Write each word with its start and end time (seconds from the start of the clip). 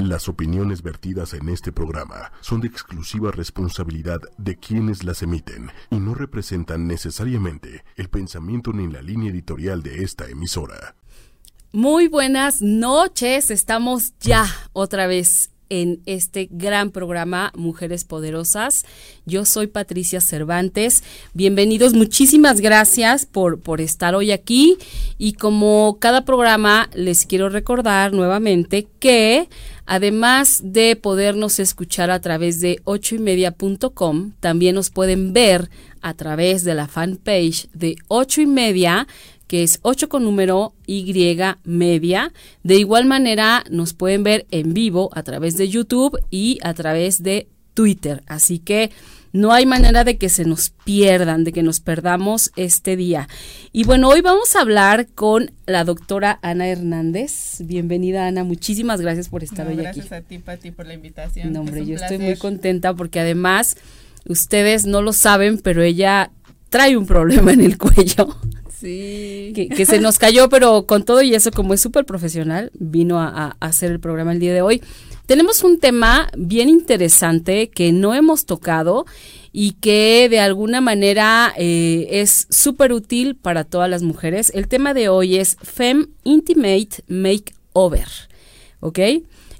Las 0.00 0.30
opiniones 0.30 0.82
vertidas 0.82 1.34
en 1.34 1.50
este 1.50 1.72
programa 1.72 2.32
son 2.40 2.62
de 2.62 2.68
exclusiva 2.68 3.32
responsabilidad 3.32 4.18
de 4.38 4.56
quienes 4.56 5.04
las 5.04 5.22
emiten 5.22 5.70
y 5.90 5.96
no 5.96 6.14
representan 6.14 6.86
necesariamente 6.86 7.84
el 7.96 8.08
pensamiento 8.08 8.72
ni 8.72 8.90
la 8.90 9.02
línea 9.02 9.30
editorial 9.30 9.82
de 9.82 10.02
esta 10.02 10.26
emisora. 10.30 10.96
Muy 11.72 12.08
buenas 12.08 12.62
noches, 12.62 13.50
estamos 13.50 14.14
ya 14.20 14.46
otra 14.72 15.06
vez 15.06 15.49
en 15.70 16.00
este 16.04 16.48
gran 16.50 16.90
programa 16.90 17.52
Mujeres 17.56 18.04
Poderosas. 18.04 18.84
Yo 19.24 19.44
soy 19.46 19.68
Patricia 19.68 20.20
Cervantes. 20.20 21.02
Bienvenidos, 21.32 21.94
muchísimas 21.94 22.60
gracias 22.60 23.24
por, 23.24 23.60
por 23.60 23.80
estar 23.80 24.14
hoy 24.14 24.32
aquí. 24.32 24.76
Y 25.16 25.32
como 25.34 25.96
cada 26.00 26.24
programa, 26.24 26.90
les 26.92 27.24
quiero 27.24 27.48
recordar 27.48 28.12
nuevamente 28.12 28.86
que 28.98 29.48
además 29.86 30.60
de 30.62 30.96
podernos 30.96 31.58
escuchar 31.58 32.10
a 32.10 32.20
través 32.20 32.60
de 32.60 32.80
ochoymedia.com, 32.84 34.32
también 34.40 34.74
nos 34.74 34.90
pueden 34.90 35.32
ver 35.32 35.70
a 36.02 36.14
través 36.14 36.64
de 36.64 36.74
la 36.74 36.88
fanpage 36.88 37.68
de 37.72 37.96
ocho 38.08 38.40
y 38.40 38.46
media 38.46 39.06
que 39.50 39.64
es 39.64 39.80
8 39.82 40.08
con 40.08 40.22
número 40.22 40.74
Y 40.86 41.12
media. 41.64 42.32
De 42.62 42.76
igual 42.76 43.04
manera 43.06 43.64
nos 43.68 43.94
pueden 43.94 44.22
ver 44.22 44.46
en 44.52 44.74
vivo 44.74 45.10
a 45.12 45.24
través 45.24 45.56
de 45.56 45.68
YouTube 45.68 46.16
y 46.30 46.60
a 46.62 46.72
través 46.72 47.24
de 47.24 47.48
Twitter. 47.74 48.22
Así 48.28 48.60
que 48.60 48.92
no 49.32 49.52
hay 49.52 49.66
manera 49.66 50.04
de 50.04 50.18
que 50.18 50.28
se 50.28 50.44
nos 50.44 50.70
pierdan, 50.70 51.42
de 51.42 51.52
que 51.52 51.64
nos 51.64 51.80
perdamos 51.80 52.52
este 52.54 52.94
día. 52.94 53.28
Y 53.72 53.82
bueno, 53.82 54.08
hoy 54.10 54.20
vamos 54.20 54.54
a 54.54 54.60
hablar 54.60 55.08
con 55.08 55.50
la 55.66 55.82
doctora 55.82 56.38
Ana 56.42 56.68
Hernández. 56.68 57.56
Bienvenida 57.64 58.28
Ana, 58.28 58.44
muchísimas 58.44 59.00
gracias 59.00 59.30
por 59.30 59.42
estar 59.42 59.66
hoy 59.66 59.74
gracias 59.74 59.96
aquí. 59.96 60.08
Gracias 60.10 60.26
a 60.26 60.28
ti, 60.28 60.38
Pati, 60.38 60.70
por 60.70 60.86
la 60.86 60.94
invitación. 60.94 61.52
No, 61.52 61.62
hombre, 61.62 61.84
yo 61.84 61.96
estoy 61.96 62.18
muy 62.18 62.36
contenta 62.36 62.94
porque 62.94 63.18
además 63.18 63.76
ustedes 64.28 64.86
no 64.86 65.02
lo 65.02 65.12
saben, 65.12 65.58
pero 65.58 65.82
ella 65.82 66.30
trae 66.68 66.96
un 66.96 67.06
problema 67.06 67.52
en 67.52 67.62
el 67.62 67.78
cuello. 67.78 68.36
Sí. 68.80 69.52
Que, 69.54 69.84
se 69.84 70.00
nos 70.00 70.18
cayó, 70.18 70.48
pero 70.48 70.86
con 70.86 71.04
todo 71.04 71.20
y 71.20 71.34
eso, 71.34 71.50
como 71.50 71.74
es 71.74 71.80
súper 71.80 72.06
profesional, 72.06 72.70
vino 72.78 73.20
a, 73.20 73.56
hacer 73.60 73.90
el 73.90 74.00
programa 74.00 74.32
el 74.32 74.40
día 74.40 74.54
de 74.54 74.62
hoy. 74.62 74.82
Tenemos 75.26 75.62
un 75.62 75.78
tema 75.78 76.30
bien 76.36 76.68
interesante 76.68 77.68
que 77.68 77.92
no 77.92 78.14
hemos 78.14 78.46
tocado 78.46 79.04
y 79.52 79.72
que 79.72 80.28
de 80.30 80.40
alguna 80.40 80.80
manera 80.80 81.52
eh, 81.58 82.08
es 82.10 82.46
súper 82.48 82.92
útil 82.92 83.36
para 83.36 83.64
todas 83.64 83.90
las 83.90 84.02
mujeres. 84.02 84.50
El 84.54 84.66
tema 84.66 84.94
de 84.94 85.08
hoy 85.08 85.36
es 85.36 85.56
Fem 85.62 86.06
Intimate 86.24 87.04
Makeover. 87.06 88.08
¿Ok? 88.80 88.98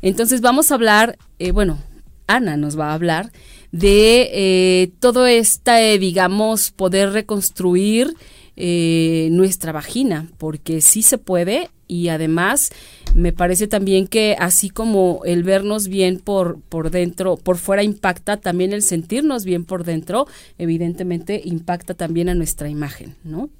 Entonces 0.00 0.40
vamos 0.40 0.70
a 0.70 0.74
hablar, 0.74 1.18
eh, 1.38 1.52
bueno, 1.52 1.78
Ana 2.26 2.56
nos 2.56 2.78
va 2.78 2.90
a 2.90 2.94
hablar 2.94 3.30
de 3.70 4.30
eh, 4.32 4.92
todo 4.98 5.26
este, 5.26 5.98
digamos, 5.98 6.70
poder 6.70 7.12
reconstruir 7.12 8.16
eh, 8.56 9.28
nuestra 9.32 9.72
vagina, 9.72 10.28
porque 10.38 10.80
sí 10.80 11.02
se 11.02 11.18
puede 11.18 11.70
y 11.86 12.08
además 12.08 12.70
me 13.14 13.32
parece 13.32 13.66
también 13.66 14.06
que 14.06 14.36
así 14.38 14.70
como 14.70 15.22
el 15.24 15.42
vernos 15.42 15.88
bien 15.88 16.20
por, 16.20 16.60
por 16.60 16.90
dentro, 16.90 17.36
por 17.36 17.58
fuera 17.58 17.82
impacta, 17.82 18.36
también 18.36 18.72
el 18.72 18.82
sentirnos 18.82 19.44
bien 19.44 19.64
por 19.64 19.84
dentro, 19.84 20.26
evidentemente 20.58 21.42
impacta 21.44 21.94
también 21.94 22.28
a 22.28 22.34
nuestra 22.34 22.68
imagen, 22.68 23.16
¿no? 23.24 23.50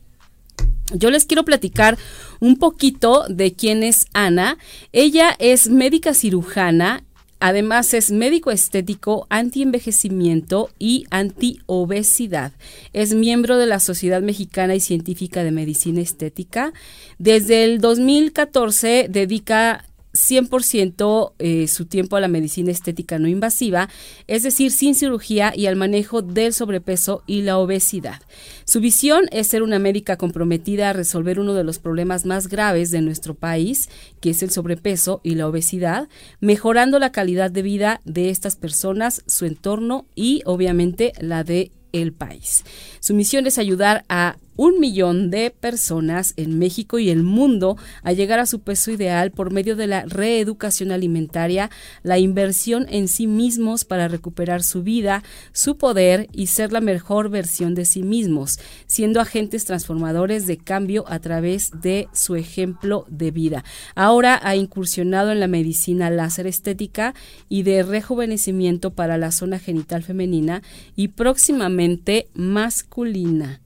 Yo 0.93 1.11
les 1.11 1.25
quiero 1.25 1.45
platicar 1.45 1.97
un 2.41 2.57
poquito 2.57 3.25
de 3.29 3.53
quién 3.53 3.83
es 3.83 4.07
Ana. 4.13 4.59
Ella 4.93 5.37
es 5.39 5.69
médica 5.69 6.15
cirujana 6.15 7.05
Además 7.41 7.95
es 7.95 8.11
médico 8.11 8.51
estético, 8.51 9.27
anti-envejecimiento 9.31 10.71
y 10.79 11.07
anti-obesidad. 11.11 12.53
Es 12.93 13.15
miembro 13.15 13.57
de 13.57 13.67
la 13.67 13.81
Sociedad 13.81 14.21
Mexicana 14.21 14.75
y 14.75 14.81
Científica 14.81 15.43
de 15.43 15.51
Medicina 15.51 16.03
Estética. 16.03 16.75
Desde 17.19 17.65
el 17.65 17.81
2014 17.81 19.07
dedica 19.09 19.87
100% 20.13 21.33
eh, 21.39 21.69
su 21.69 21.87
tiempo 21.87 22.17
a 22.17 22.21
la 22.21 22.29
medicina 22.29 22.71
estética 22.71 23.19
no 23.19 23.29
invasiva, 23.29 23.89
es 24.27 24.43
decir, 24.43 24.71
sin 24.71 24.95
cirugía 24.95 25.53
y 25.55 25.67
al 25.67 25.77
manejo 25.77 26.23
del 26.23 26.53
sobrepeso 26.53 27.23
y 27.27 27.43
la 27.43 27.59
obesidad. 27.59 28.21
Su 28.65 28.81
visión 28.81 29.27
es 29.31 29.47
ser 29.47 29.63
una 29.63 29.79
médica 29.79 30.17
comprometida 30.17 30.91
a 30.91 30.93
resolver 30.93 31.39
uno 31.39 31.55
de 31.55 31.65
los 31.65 31.79
problemas 31.79 32.27
más 32.27 32.49
graves 32.49 32.91
de 32.91 33.01
nuestro 33.01 33.35
país, 33.35 33.89
que 34.21 34.31
es 34.31 34.43
el 34.43 34.51
sobrepeso 34.51 35.21
y 35.23 35.35
la 35.35 35.49
obesidad, 35.49 36.09
mejorando 36.41 36.99
la 36.99 37.13
calidad 37.13 37.51
de 37.51 37.63
vida 37.63 38.01
de 38.05 38.31
estas 38.31 38.57
personas, 38.57 39.23
su 39.27 39.47
entorno 39.47 40.07
y 40.15 40.43
obviamente 40.45 41.13
la 41.21 41.45
de 41.45 41.73
el 41.93 42.13
país. 42.13 42.65
Su 43.01 43.15
misión 43.15 43.47
es 43.47 43.59
ayudar 43.59 44.05
a 44.09 44.37
un 44.61 44.79
millón 44.79 45.31
de 45.31 45.51
personas 45.51 46.35
en 46.37 46.59
México 46.59 46.99
y 46.99 47.09
el 47.09 47.23
mundo 47.23 47.79
a 48.03 48.13
llegar 48.13 48.41
a 48.41 48.45
su 48.45 48.61
peso 48.61 48.91
ideal 48.91 49.31
por 49.31 49.55
medio 49.55 49.75
de 49.75 49.87
la 49.87 50.05
reeducación 50.05 50.93
alimentaria, 50.93 51.71
la 52.03 52.19
inversión 52.19 52.85
en 52.91 53.09
sí 53.09 53.27
mismos 53.27 53.87
para 53.87 54.07
recuperar 54.07 54.63
su 54.63 54.83
vida, 54.83 55.23
su 55.53 55.79
poder 55.79 56.29
y 56.35 56.49
ser 56.49 56.75
la 56.75 56.83
mejor 56.83 57.31
versión 57.31 57.75
de 57.75 57.87
sí 57.87 58.03
mismos, 58.03 58.61
siendo 58.87 59.23
agentes 59.23 59.65
transformadores 59.65 60.47
de 60.47 60.59
cambio 60.59 61.07
a 61.09 61.21
través 61.21 61.71
de 61.81 62.09
su 62.13 62.37
ejemplo 62.37 63.07
de 63.09 63.31
vida. 63.31 63.65
Ahora 63.95 64.39
ha 64.43 64.57
incursionado 64.57 65.33
en 65.33 65.41
la 65.41 65.47
medicina 65.47 66.11
láser 66.11 66.47
estética 66.47 67.15
y 67.49 67.63
de 67.63 67.83
rejuvenecimiento 67.83 68.91
para 68.91 69.17
la 69.17 69.33
zona 69.33 69.59
genital 69.59 70.03
femenina 70.03 70.63
y 70.97 71.09
próximamente 71.09 72.29
masculina. 72.35 73.63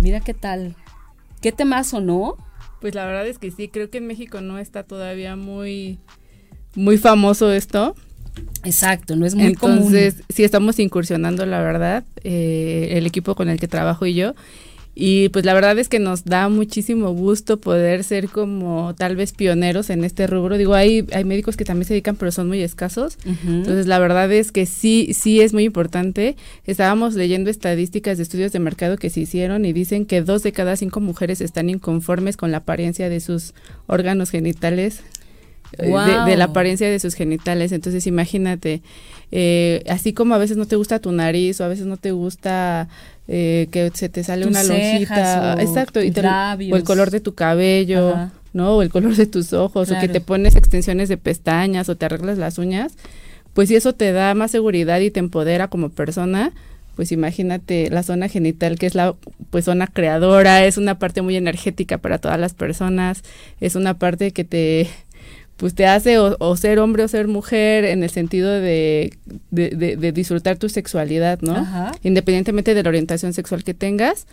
Mira 0.00 0.20
qué 0.20 0.34
tal. 0.34 0.74
¿Qué 1.40 1.52
temazo, 1.52 2.00
no? 2.00 2.36
Pues 2.80 2.94
la 2.94 3.06
verdad 3.06 3.26
es 3.26 3.38
que 3.38 3.50
sí, 3.50 3.68
creo 3.68 3.90
que 3.90 3.98
en 3.98 4.06
México 4.06 4.40
no 4.40 4.58
está 4.58 4.82
todavía 4.84 5.36
muy, 5.36 5.98
muy 6.74 6.98
famoso 6.98 7.50
esto. 7.52 7.94
Exacto, 8.64 9.16
no 9.16 9.26
es 9.26 9.34
muy 9.34 9.46
Entonces, 9.46 10.22
sí 10.28 10.44
estamos 10.44 10.78
incursionando, 10.78 11.46
la 11.46 11.60
verdad, 11.60 12.04
eh, 12.22 12.90
el 12.92 13.06
equipo 13.06 13.34
con 13.34 13.48
el 13.48 13.58
que 13.58 13.68
trabajo 13.68 14.06
y 14.06 14.14
yo. 14.14 14.34
Y 15.00 15.28
pues 15.28 15.44
la 15.44 15.54
verdad 15.54 15.78
es 15.78 15.88
que 15.88 16.00
nos 16.00 16.24
da 16.24 16.48
muchísimo 16.48 17.12
gusto 17.12 17.60
poder 17.60 18.02
ser 18.02 18.28
como 18.28 18.96
tal 18.96 19.14
vez 19.14 19.30
pioneros 19.30 19.90
en 19.90 20.02
este 20.02 20.26
rubro. 20.26 20.58
Digo, 20.58 20.74
hay, 20.74 21.06
hay 21.12 21.24
médicos 21.24 21.56
que 21.56 21.64
también 21.64 21.86
se 21.86 21.94
dedican, 21.94 22.16
pero 22.16 22.32
son 22.32 22.48
muy 22.48 22.62
escasos. 22.62 23.16
Entonces 23.24 23.86
la 23.86 24.00
verdad 24.00 24.32
es 24.32 24.50
que 24.50 24.66
sí, 24.66 25.10
sí 25.14 25.40
es 25.40 25.52
muy 25.52 25.62
importante. 25.62 26.34
Estábamos 26.64 27.14
leyendo 27.14 27.48
estadísticas 27.48 28.16
de 28.16 28.24
estudios 28.24 28.50
de 28.50 28.58
mercado 28.58 28.96
que 28.96 29.08
se 29.08 29.20
hicieron 29.20 29.64
y 29.66 29.72
dicen 29.72 30.04
que 30.04 30.20
dos 30.20 30.42
de 30.42 30.50
cada 30.50 30.74
cinco 30.74 30.98
mujeres 30.98 31.40
están 31.40 31.70
inconformes 31.70 32.36
con 32.36 32.50
la 32.50 32.56
apariencia 32.56 33.08
de 33.08 33.20
sus 33.20 33.54
órganos 33.86 34.30
genitales. 34.30 35.04
Eh, 35.78 35.94
de, 36.26 36.36
la 36.36 36.46
apariencia 36.46 36.90
de 36.90 36.98
sus 36.98 37.14
genitales. 37.14 37.70
Entonces 37.70 38.06
imagínate, 38.06 38.82
eh, 39.30 39.84
así 39.88 40.12
como 40.12 40.34
a 40.34 40.38
veces 40.38 40.56
no 40.56 40.66
te 40.66 40.76
gusta 40.76 40.98
tu 40.98 41.12
nariz 41.12 41.60
o 41.60 41.64
a 41.64 41.68
veces 41.68 41.86
no 41.86 41.98
te 41.98 42.10
gusta 42.10 42.88
eh, 43.28 43.68
que 43.70 43.90
se 43.92 44.08
te 44.08 44.24
sale 44.24 44.46
una 44.46 44.62
lonjita, 44.62 45.60
exacto, 45.60 46.02
y 46.02 46.10
o 46.72 46.76
el 46.76 46.82
color 46.82 47.10
de 47.10 47.20
tu 47.20 47.34
cabello, 47.34 48.30
¿no? 48.54 48.76
O 48.76 48.82
el 48.82 48.88
color 48.88 49.14
de 49.14 49.26
tus 49.26 49.52
ojos, 49.52 49.90
o 49.90 50.00
que 50.00 50.08
te 50.08 50.22
pones 50.22 50.56
extensiones 50.56 51.10
de 51.10 51.18
pestañas 51.18 51.90
o 51.90 51.96
te 51.96 52.06
arreglas 52.06 52.38
las 52.38 52.56
uñas, 52.56 52.94
pues 53.52 53.68
si 53.68 53.76
eso 53.76 53.92
te 53.92 54.12
da 54.12 54.34
más 54.34 54.50
seguridad 54.50 55.00
y 55.00 55.10
te 55.10 55.20
empodera 55.20 55.68
como 55.68 55.90
persona, 55.90 56.52
pues 56.96 57.12
imagínate 57.12 57.90
la 57.90 58.02
zona 58.02 58.28
genital 58.28 58.78
que 58.78 58.86
es 58.86 58.94
la 58.94 59.14
pues 59.50 59.66
zona 59.66 59.86
creadora, 59.86 60.64
es 60.64 60.78
una 60.78 60.98
parte 60.98 61.22
muy 61.22 61.36
energética 61.36 61.98
para 61.98 62.18
todas 62.18 62.40
las 62.40 62.54
personas, 62.54 63.22
es 63.60 63.74
una 63.74 63.98
parte 63.98 64.32
que 64.32 64.44
te 64.44 64.88
pues 65.58 65.74
te 65.74 65.86
hace 65.86 66.18
o, 66.18 66.56
ser 66.56 66.78
hombre 66.78 67.02
o 67.02 67.08
ser 67.08 67.26
mujer 67.26 67.84
en 67.84 68.04
el 68.04 68.10
sentido 68.10 68.48
de, 68.48 69.18
de, 69.50 70.12
disfrutar 70.12 70.56
tu 70.56 70.68
sexualidad, 70.68 71.40
¿no? 71.40 71.66
Independientemente 72.04 72.74
de 72.74 72.82
la 72.84 72.88
orientación 72.88 73.32
sexual 73.32 73.64
que 73.64 73.74
tengas, 73.74 74.28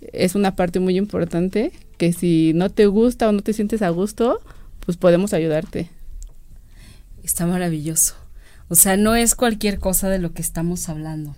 es 0.00 0.34
una 0.34 0.56
parte 0.56 0.80
muy 0.80 0.96
importante 0.96 1.72
que 1.98 2.14
si 2.14 2.52
no 2.54 2.70
te 2.70 2.86
gusta 2.86 3.28
o 3.28 3.32
no 3.32 3.42
te 3.42 3.52
sientes 3.52 3.82
a 3.82 3.90
gusto, 3.90 4.40
pues 4.80 4.96
podemos 4.96 5.34
ayudarte. 5.34 5.90
Está 7.22 7.46
maravilloso. 7.46 8.14
O 8.68 8.74
sea, 8.74 8.96
no 8.96 9.14
es 9.14 9.34
cualquier 9.34 9.80
cosa 9.80 10.08
de 10.08 10.18
lo 10.18 10.32
que 10.32 10.40
estamos 10.40 10.88
hablando. 10.88 11.36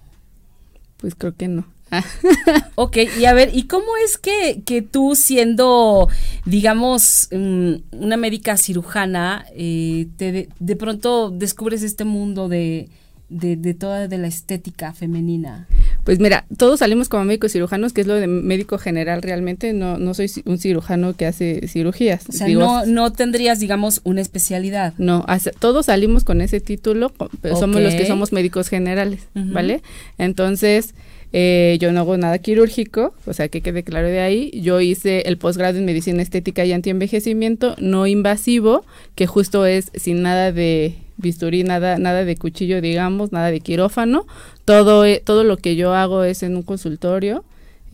Pues 0.99 1.17
creo 1.17 1.35
que 1.35 1.49
no. 1.49 1.67
ok, 2.75 2.97
y 3.21 3.25
a 3.27 3.35
ver, 3.35 3.51
¿y 3.53 3.65
cómo 3.65 3.97
es 4.05 4.19
que, 4.19 4.63
que 4.65 4.83
tú 4.83 5.15
siendo, 5.15 6.09
digamos, 6.45 7.29
mm, 7.31 7.75
una 7.93 8.17
médica 8.17 8.57
cirujana, 8.57 9.45
eh, 9.55 10.09
te 10.17 10.49
de, 10.59 10.77
pronto 10.77 11.31
descubres 11.31 11.83
este 11.83 12.05
mundo 12.05 12.49
de, 12.49 12.89
de, 13.29 13.75
toda 13.75 14.09
de 14.09 14.19
la 14.19 14.27
estética 14.27 14.93
femenina? 14.93 15.69
Pues 16.05 16.19
mira, 16.19 16.47
todos 16.57 16.81
salimos 16.81 17.09
como 17.09 17.25
médicos 17.25 17.53
cirujanos, 17.53 17.93
que 17.93 18.01
es 18.01 18.07
lo 18.07 18.15
de 18.15 18.27
médico 18.27 18.79
general 18.79 19.23
realmente, 19.23 19.73
no, 19.73 19.99
no 19.99 20.15
soy 20.15 20.31
un 20.47 20.59
cirujano 20.59 21.15
que 21.15 21.27
hace 21.27 21.69
cirugías. 21.69 22.29
O 22.29 22.33
sea, 22.33 22.49
no, 22.49 22.87
no 22.87 23.13
tendrías, 23.13 23.61
digamos, 23.61 24.01
una 24.03 24.21
especialidad. 24.21 24.95
No, 24.99 25.25
todos 25.61 25.87
salimos 25.87 26.25
con 26.25 26.41
ese 26.41 26.61
título, 26.61 27.13
pero 27.41 27.57
somos 27.57 27.81
los 27.83 27.95
que 27.95 28.07
somos 28.07 28.33
médicos 28.33 28.69
generales, 28.69 29.29
¿vale? 29.35 29.83
Entonces, 30.19 30.95
eh, 31.33 31.79
yo 31.81 31.93
no 31.93 32.01
hago 32.01 32.17
nada 32.17 32.39
quirúrgico, 32.39 33.15
o 33.27 33.33
sea, 33.33 33.49
que 33.49 33.63
quede 33.63 33.83
claro 33.83 34.09
de 34.09 34.21
ahí. 34.21 34.51
Yo 34.61 34.81
hice 34.81 35.23
el 35.23 35.39
posgrado 35.39 35.79
en 35.79 35.85
medicina 35.85 36.23
estética 36.23 36.65
y 36.65 36.73
antienvejecimiento 36.73 37.75
no 37.79 38.07
invasivo, 38.07 38.85
que 39.15 39.27
justo 39.27 39.65
es 39.65 39.91
sin 39.95 40.23
nada 40.23 40.53
de 40.53 40.95
bisturí, 41.17 41.65
nada, 41.65 41.99
nada 41.99 42.25
de 42.25 42.37
cuchillo, 42.37 42.81
digamos, 42.81 43.33
nada 43.33 43.51
de 43.51 43.61
quirófano. 43.61 44.27
Todo, 44.65 45.05
e, 45.05 45.23
todo 45.25 45.45
lo 45.45 45.57
que 45.57 45.77
yo 45.77 45.95
hago 45.95 46.25
es 46.25 46.43
en 46.43 46.57
un 46.57 46.63
consultorio 46.63 47.45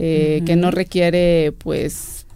eh, 0.01 0.43
que 0.45 0.57
no 0.57 0.71
requiere, 0.71 1.53
pues, 1.59 2.27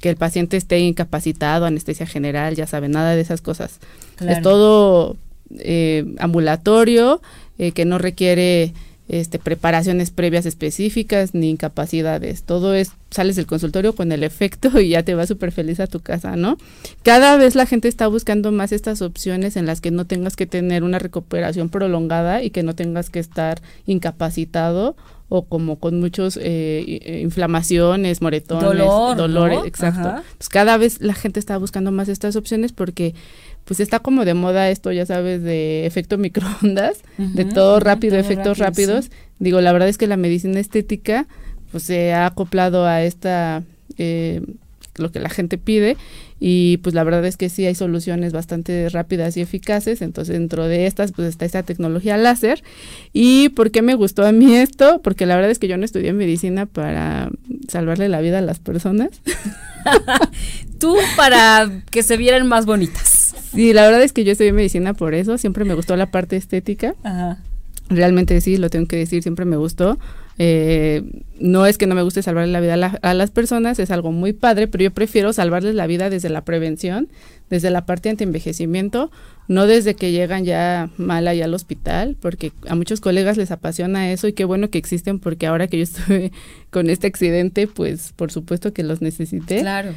que 0.00 0.10
el 0.10 0.16
paciente 0.16 0.56
esté 0.56 0.78
incapacitado, 0.78 1.66
anestesia 1.66 2.06
general, 2.06 2.54
ya 2.54 2.66
saben, 2.66 2.92
nada 2.92 3.14
de 3.14 3.20
esas 3.20 3.40
cosas. 3.40 3.80
Es 4.20 4.42
todo 4.42 5.16
eh, 5.58 6.04
ambulatorio, 6.18 7.20
eh, 7.58 7.72
que 7.72 7.84
no 7.84 7.98
requiere 7.98 8.72
este, 9.08 9.38
preparaciones 9.38 10.10
previas 10.10 10.46
específicas 10.46 11.34
ni 11.34 11.50
incapacidades. 11.50 12.42
Todo 12.42 12.74
es, 12.74 12.92
sales 13.10 13.36
del 13.36 13.46
consultorio 13.46 13.94
con 13.94 14.12
el 14.12 14.22
efecto 14.22 14.80
y 14.80 14.90
ya 14.90 15.02
te 15.02 15.14
vas 15.14 15.28
súper 15.28 15.50
feliz 15.50 15.80
a 15.80 15.86
tu 15.86 16.00
casa, 16.00 16.36
¿no? 16.36 16.58
Cada 17.02 17.36
vez 17.36 17.54
la 17.54 17.66
gente 17.66 17.88
está 17.88 18.06
buscando 18.06 18.52
más 18.52 18.72
estas 18.72 19.02
opciones 19.02 19.56
en 19.56 19.66
las 19.66 19.80
que 19.80 19.90
no 19.90 20.04
tengas 20.04 20.36
que 20.36 20.46
tener 20.46 20.84
una 20.84 20.98
recuperación 20.98 21.70
prolongada 21.70 22.42
y 22.42 22.50
que 22.50 22.62
no 22.62 22.74
tengas 22.74 23.10
que 23.10 23.18
estar 23.18 23.62
incapacitado 23.86 24.94
o 25.30 25.44
como 25.44 25.76
con 25.76 26.00
muchos 26.00 26.38
eh, 26.40 27.20
inflamaciones, 27.22 28.22
moretones, 28.22 28.78
dolores, 29.16 29.60
exacto. 29.66 30.22
Pues 30.38 30.48
cada 30.48 30.78
vez 30.78 31.00
la 31.00 31.14
gente 31.14 31.38
está 31.38 31.58
buscando 31.58 31.92
más 31.92 32.08
estas 32.08 32.34
opciones 32.36 32.72
porque 32.72 33.14
pues 33.68 33.80
está 33.80 33.98
como 33.98 34.24
de 34.24 34.32
moda 34.32 34.70
esto, 34.70 34.92
ya 34.92 35.04
sabes, 35.04 35.42
de 35.42 35.84
efecto 35.84 36.16
microondas, 36.16 37.02
de 37.18 37.44
todo 37.44 37.80
rápido, 37.80 38.16
efectos 38.16 38.56
rápidos. 38.56 39.10
Digo, 39.38 39.60
la 39.60 39.72
verdad 39.72 39.90
es 39.90 39.98
que 39.98 40.06
la 40.06 40.16
medicina 40.16 40.58
estética 40.58 41.28
pues 41.70 41.82
se 41.82 42.14
ha 42.14 42.24
acoplado 42.24 42.86
a 42.86 43.02
esta 43.02 43.62
eh, 43.98 44.40
lo 44.96 45.12
que 45.12 45.20
la 45.20 45.28
gente 45.28 45.58
pide 45.58 45.98
y 46.40 46.78
pues 46.78 46.94
la 46.94 47.04
verdad 47.04 47.24
es 47.24 47.36
que 47.36 47.48
sí 47.48 47.66
hay 47.66 47.74
soluciones 47.74 48.32
bastante 48.32 48.88
rápidas 48.88 49.36
y 49.36 49.40
eficaces, 49.40 50.02
entonces 50.02 50.34
dentro 50.34 50.66
de 50.66 50.86
estas 50.86 51.12
pues 51.12 51.28
está 51.28 51.44
esta 51.44 51.62
tecnología 51.62 52.16
láser 52.16 52.62
y 53.12 53.48
¿por 53.50 53.70
qué 53.70 53.82
me 53.82 53.94
gustó 53.94 54.24
a 54.24 54.32
mí 54.32 54.54
esto? 54.54 55.00
Porque 55.02 55.26
la 55.26 55.34
verdad 55.34 55.50
es 55.50 55.58
que 55.58 55.68
yo 55.68 55.76
no 55.76 55.84
estudié 55.84 56.12
medicina 56.12 56.66
para 56.66 57.30
salvarle 57.68 58.08
la 58.08 58.20
vida 58.20 58.38
a 58.38 58.42
las 58.42 58.58
personas. 58.58 59.10
Tú 60.78 60.96
para 61.16 61.82
que 61.90 62.02
se 62.02 62.16
vieran 62.16 62.46
más 62.46 62.66
bonitas. 62.66 63.34
Sí, 63.52 63.72
la 63.72 63.84
verdad 63.84 64.02
es 64.02 64.12
que 64.12 64.24
yo 64.24 64.32
estudié 64.32 64.52
medicina 64.52 64.94
por 64.94 65.14
eso, 65.14 65.38
siempre 65.38 65.64
me 65.64 65.74
gustó 65.74 65.96
la 65.96 66.10
parte 66.10 66.36
estética. 66.36 66.94
Ajá. 67.02 67.38
Realmente 67.88 68.40
sí, 68.40 68.58
lo 68.58 68.68
tengo 68.68 68.86
que 68.86 68.96
decir, 68.96 69.22
siempre 69.22 69.44
me 69.44 69.56
gustó. 69.56 69.98
Eh, 70.38 71.02
no 71.40 71.66
es 71.66 71.78
que 71.78 71.86
no 71.86 71.94
me 71.94 72.02
guste 72.02 72.22
salvarle 72.22 72.52
la 72.52 72.60
vida 72.60 72.98
a, 73.02 73.14
las 73.14 73.30
personas, 73.30 73.78
es 73.78 73.90
algo 73.90 74.12
muy 74.12 74.32
padre, 74.32 74.68
pero 74.68 74.84
yo 74.84 74.90
prefiero 74.92 75.32
salvarles 75.32 75.74
la 75.74 75.86
vida 75.86 76.10
desde 76.10 76.28
la 76.28 76.44
prevención, 76.44 77.08
desde 77.50 77.70
la 77.70 77.86
parte 77.86 78.08
anti-envejecimiento, 78.08 79.10
no 79.48 79.66
desde 79.66 79.94
que 79.94 80.12
llegan 80.12 80.44
ya 80.44 80.90
mal 80.96 81.26
allá 81.26 81.44
al 81.44 81.54
hospital, 81.54 82.16
porque 82.20 82.52
a 82.68 82.74
muchos 82.74 83.00
colegas 83.00 83.36
les 83.36 83.50
apasiona 83.50 84.12
eso 84.12 84.28
y 84.28 84.32
qué 84.32 84.44
bueno 84.44 84.70
que 84.70 84.78
existen, 84.78 85.18
porque 85.18 85.46
ahora 85.46 85.66
que 85.66 85.78
yo 85.78 85.84
estuve 85.84 86.32
con 86.70 86.88
este 86.90 87.06
accidente, 87.06 87.66
pues 87.66 88.12
por 88.14 88.30
supuesto 88.30 88.72
que 88.72 88.82
los 88.82 89.02
necesité. 89.02 89.60
Claro 89.60 89.92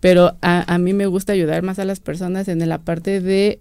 pero 0.00 0.36
a, 0.42 0.72
a, 0.72 0.78
mí 0.78 0.92
me 0.92 1.06
gusta 1.06 1.32
ayudar 1.32 1.62
más 1.62 1.78
a 1.78 1.84
las 1.84 2.00
personas 2.00 2.48
en 2.48 2.66
la 2.68 2.78
parte 2.78 3.20
de 3.20 3.60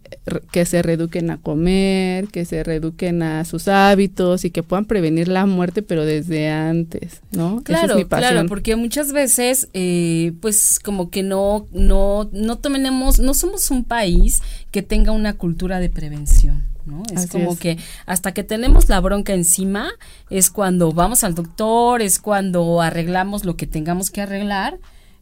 que 0.52 0.66
se 0.66 0.82
reeduquen 0.82 1.32
a 1.32 1.38
comer, 1.38 2.28
que 2.28 2.46
se 2.46 2.64
reeduquen 2.64 3.24
a 3.24 3.46
sus 3.46 3.68
hábitos 3.68 4.44
y 4.44 4.52
que 4.52 4.64
puedan 4.64 4.86
prevenir 4.86 5.28
la 5.28 5.46
muerte, 5.46 5.82
pero 5.82 6.06
desde 6.06 6.50
antes, 6.50 7.22
¿no? 7.32 7.62
Claro, 7.64 7.96
claro, 8.08 8.46
porque 8.48 8.76
muchas 8.76 9.14
veces, 9.14 9.70
eh, 9.74 10.34
pues 10.42 10.80
como 10.80 11.10
que 11.10 11.24
no, 11.24 11.68
no, 11.72 12.30
no 12.32 12.58
tenemos, 12.58 13.20
no 13.20 13.34
somos 13.34 13.72
un 13.72 13.84
país 13.84 14.42
que 14.72 14.82
tenga 14.82 15.12
una 15.12 15.34
cultura 15.34 15.80
de 15.80 15.90
prevención. 15.90 16.64
¿no? 16.86 17.02
Es 17.16 17.28
como 17.28 17.58
que 17.58 17.78
hasta 18.06 18.32
que 18.34 18.44
tenemos 18.44 18.90
la 18.90 19.00
bronca 19.00 19.34
encima 19.34 19.90
es 20.30 20.52
cuando 20.52 20.92
vamos 20.92 21.24
al 21.24 21.34
doctor, 21.34 22.02
es 22.02 22.20
cuando 22.20 22.82
arreglamos 22.82 23.44
lo 23.44 23.58
que 23.58 23.66
tengamos 23.66 24.12
que 24.12 24.22
arreglar, 24.22 24.78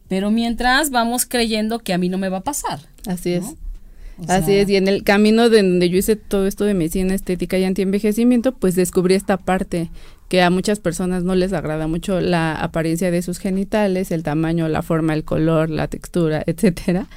pero 0.07 0.31
mientras 0.31 0.89
vamos 0.89 1.25
creyendo 1.25 1.79
que 1.79 1.93
a 1.93 1.97
mí 1.97 2.09
no 2.09 2.17
me 2.17 2.29
va 2.29 2.37
a 2.37 2.43
pasar. 2.43 2.79
Así 3.07 3.33
es. 3.33 3.45
Así 4.27 4.53
es, 4.53 4.69
y 4.69 4.75
en 4.75 4.87
el 4.87 5.03
camino 5.03 5.49
de 5.49 5.63
donde 5.63 5.89
yo 5.89 5.97
hice 5.97 6.15
todo 6.15 6.45
esto 6.45 6.65
de 6.65 6.75
medicina 6.75 7.15
estética 7.15 7.57
y 7.57 7.63
antienvejecimiento, 7.63 8.51
pues 8.53 8.75
descubrí 8.75 9.15
esta 9.15 9.37
parte 9.37 9.89
que 10.29 10.41
a 10.41 10.49
muchas 10.49 10.79
personas 10.79 11.23
no 11.23 11.35
les 11.35 11.51
agrada 11.53 11.87
mucho 11.87 12.21
la 12.21 12.55
apariencia 12.55 13.11
de 13.11 13.21
sus 13.21 13.39
genitales, 13.39 14.11
el 14.11 14.23
tamaño, 14.23 14.67
la 14.67 14.81
forma, 14.81 15.13
el 15.13 15.23
color, 15.23 15.69
la 15.69 15.87
textura, 15.87 16.43
etcétera. 16.47 17.07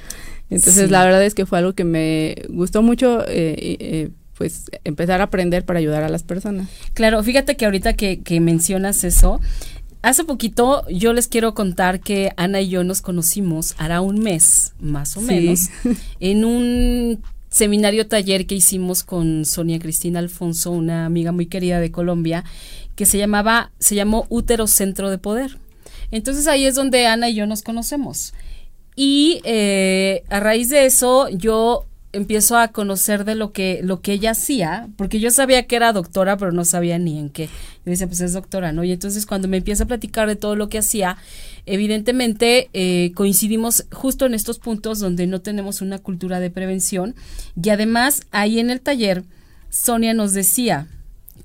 Entonces, 0.49 0.89
la 0.91 1.03
verdad 1.03 1.23
es 1.23 1.35
que 1.35 1.45
fue 1.45 1.59
algo 1.59 1.73
que 1.73 1.83
me 1.83 2.35
gustó 2.49 2.81
mucho 2.81 3.21
eh, 3.27 3.55
eh, 3.57 4.09
pues 4.37 4.71
empezar 4.83 5.19
a 5.19 5.25
aprender 5.25 5.65
para 5.65 5.79
ayudar 5.79 6.03
a 6.03 6.09
las 6.09 6.23
personas. 6.23 6.69
Claro, 6.93 7.21
fíjate 7.23 7.57
que 7.57 7.65
ahorita 7.65 7.93
que, 7.93 8.21
que 8.21 8.39
mencionas 8.39 9.03
eso, 9.03 9.41
Hace 10.01 10.23
poquito 10.23 10.85
yo 10.89 11.13
les 11.13 11.27
quiero 11.27 11.53
contar 11.53 11.99
que 11.99 12.31
Ana 12.37 12.61
y 12.61 12.69
yo 12.69 12.83
nos 12.83 13.01
conocimos, 13.01 13.75
hará 13.77 14.01
un 14.01 14.19
mes 14.19 14.73
más 14.79 15.17
o 15.17 15.21
menos, 15.21 15.69
en 16.19 16.45
un 16.45 17.19
seminario 17.49 18.07
taller 18.07 18.45
que 18.45 18.55
hicimos 18.55 19.03
con 19.03 19.45
Sonia 19.45 19.79
Cristina 19.79 20.19
Alfonso, 20.19 20.71
una 20.71 21.05
amiga 21.05 21.31
muy 21.31 21.47
querida 21.47 21.79
de 21.79 21.91
Colombia, 21.91 22.43
que 22.95 23.05
se 23.05 23.17
llamaba, 23.17 23.71
se 23.79 23.95
llamó 23.95 24.27
Útero 24.29 24.67
Centro 24.67 25.09
de 25.09 25.17
Poder. 25.17 25.57
Entonces 26.11 26.47
ahí 26.47 26.65
es 26.65 26.75
donde 26.75 27.07
Ana 27.07 27.29
y 27.29 27.35
yo 27.35 27.47
nos 27.47 27.63
conocemos. 27.63 28.33
Y 28.95 29.41
eh, 29.43 30.23
a 30.29 30.39
raíz 30.39 30.69
de 30.69 30.85
eso 30.85 31.29
yo 31.29 31.85
empiezo 32.17 32.57
a 32.57 32.69
conocer 32.69 33.25
de 33.25 33.35
lo 33.35 33.51
que, 33.51 33.81
lo 33.83 34.01
que 34.01 34.13
ella 34.13 34.31
hacía, 34.31 34.89
porque 34.97 35.19
yo 35.19 35.29
sabía 35.31 35.67
que 35.67 35.75
era 35.75 35.93
doctora, 35.93 36.35
pero 36.37 36.51
no 36.51 36.65
sabía 36.65 36.97
ni 36.97 37.19
en 37.19 37.29
qué. 37.29 37.45
Yo 37.45 37.91
decía, 37.91 38.07
pues 38.07 38.21
es 38.21 38.33
doctora, 38.33 38.71
¿no? 38.71 38.83
Y 38.83 38.91
entonces 38.91 39.25
cuando 39.25 39.47
me 39.47 39.57
empieza 39.57 39.83
a 39.83 39.87
platicar 39.87 40.27
de 40.27 40.35
todo 40.35 40.55
lo 40.55 40.67
que 40.67 40.79
hacía, 40.79 41.17
evidentemente 41.65 42.69
eh, 42.73 43.11
coincidimos 43.13 43.85
justo 43.91 44.25
en 44.25 44.33
estos 44.33 44.59
puntos 44.59 44.99
donde 44.99 45.27
no 45.27 45.41
tenemos 45.41 45.81
una 45.81 45.99
cultura 45.99 46.39
de 46.39 46.49
prevención. 46.49 47.15
Y 47.61 47.69
además, 47.69 48.21
ahí 48.31 48.59
en 48.59 48.71
el 48.71 48.81
taller, 48.81 49.23
Sonia 49.69 50.13
nos 50.13 50.33
decía, 50.33 50.87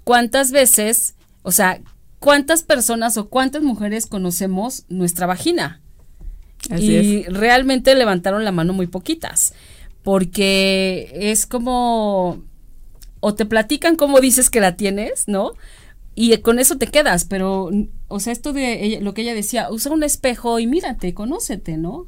¿cuántas 0.04 0.52
veces, 0.52 1.14
o 1.42 1.52
sea, 1.52 1.80
cuántas 2.18 2.62
personas 2.62 3.18
o 3.18 3.28
cuántas 3.28 3.62
mujeres 3.62 4.06
conocemos 4.06 4.85
nuestra 4.88 5.26
vagina? 5.26 5.80
y 6.78 7.25
realmente 7.25 7.92
levantaron 7.97 8.44
la 8.44 8.52
mano 8.52 8.73
muy 8.73 8.87
poquitas 8.87 9.52
porque 10.02 11.11
es 11.14 11.47
como, 11.47 12.42
o 13.21 13.35
te 13.35 13.47
platican 13.47 13.97
cómo 13.97 14.21
dices 14.21 14.50
que 14.50 14.61
la 14.61 14.76
tienes, 14.76 15.28
¿no? 15.28 15.52
Y 16.14 16.37
con 16.38 16.59
eso 16.59 16.76
te 16.76 16.88
quedas, 16.88 17.25
pero, 17.25 17.71
o 18.09 18.21
sea, 18.21 18.32
esto 18.32 18.52
de 18.52 18.99
lo 19.00 19.14
que 19.14 19.23
ella 19.23 19.35
decía, 19.35 19.71
usa 19.71 19.92
un 19.92 20.02
espejo 20.02 20.59
y 20.59 20.66
mírate, 20.66 21.14
conócete, 21.14 21.76
¿no? 21.76 22.06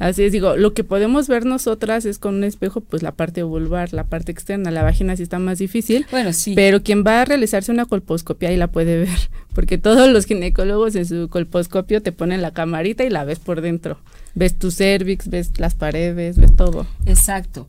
Así 0.00 0.24
es, 0.24 0.32
digo, 0.32 0.56
lo 0.56 0.74
que 0.74 0.82
podemos 0.82 1.28
ver 1.28 1.46
nosotras 1.46 2.04
es 2.04 2.18
con 2.18 2.34
un 2.34 2.44
espejo, 2.44 2.80
pues 2.80 3.04
la 3.04 3.12
parte 3.12 3.44
vulvar, 3.44 3.92
la 3.92 4.04
parte 4.04 4.32
externa, 4.32 4.72
la 4.72 4.82
vagina 4.82 5.16
sí 5.16 5.22
está 5.22 5.38
más 5.38 5.58
difícil. 5.58 6.04
Bueno, 6.10 6.32
sí. 6.32 6.54
Pero 6.56 6.82
quien 6.82 7.04
va 7.06 7.20
a 7.20 7.24
realizarse 7.24 7.70
una 7.70 7.86
colposcopia 7.86 8.48
ahí 8.48 8.56
la 8.56 8.66
puede 8.66 8.98
ver, 8.98 9.18
porque 9.54 9.78
todos 9.78 10.10
los 10.10 10.26
ginecólogos 10.26 10.96
en 10.96 11.06
su 11.06 11.28
colposcopio 11.28 12.02
te 12.02 12.10
ponen 12.10 12.42
la 12.42 12.50
camarita 12.50 13.04
y 13.04 13.10
la 13.10 13.24
ves 13.24 13.38
por 13.38 13.60
dentro. 13.60 13.98
Ves 14.34 14.58
tu 14.58 14.70
cervix, 14.70 15.28
ves 15.28 15.58
las 15.58 15.74
paredes, 15.74 16.36
ves 16.36 16.54
todo. 16.56 16.86
Exacto. 17.06 17.66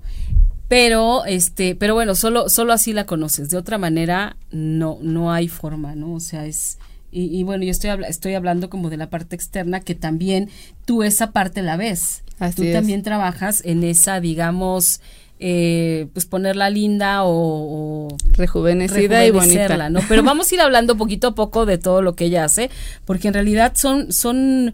Pero, 0.68 1.26
este, 1.26 1.76
pero 1.76 1.94
bueno, 1.94 2.16
solo, 2.16 2.50
solo 2.50 2.74
así 2.74 2.92
la 2.92 3.06
conoces. 3.06 3.50
De 3.50 3.58
otra 3.58 3.78
manera, 3.78 4.36
no, 4.52 4.98
no 5.02 5.32
hay 5.32 5.48
forma, 5.48 5.94
¿no? 5.96 6.14
O 6.14 6.20
sea, 6.20 6.46
es, 6.46 6.80
y, 7.18 7.44
bueno, 7.44 7.64
yo 7.64 7.72
estoy, 7.72 7.92
estoy 8.10 8.34
hablando 8.34 8.70
como 8.70 8.90
de 8.90 8.98
la 8.98 9.10
parte 9.10 9.38
externa, 9.38 9.80
que 9.80 9.96
también 9.96 10.50
tú 10.84 11.02
esa 11.02 11.32
parte 11.32 11.62
la 11.62 11.78
ves. 11.78 12.24
tú 12.56 12.64
también 12.74 13.04
trabajas 13.04 13.62
en 13.64 13.86
esa, 13.86 14.20
digamos, 14.20 15.00
eh, 15.40 16.08
pues 16.12 16.26
ponerla 16.26 16.70
linda 16.70 17.22
o, 17.24 18.10
rejuvenecida 18.32 19.26
y 19.26 19.32
bonita. 19.32 19.90
¿no? 19.90 20.02
Pero 20.10 20.24
vamos 20.24 20.52
a 20.52 20.56
ir 20.56 20.62
hablando 20.62 20.98
poquito 20.98 21.28
a 21.28 21.36
poco 21.36 21.66
de 21.66 21.78
todo 21.78 22.02
lo 22.02 22.16
que 22.16 22.26
ella 22.26 22.44
hace, 22.44 22.70
porque 23.06 23.30
en 23.30 23.36
realidad 23.36 23.72
son, 23.76 24.12
son 24.12 24.74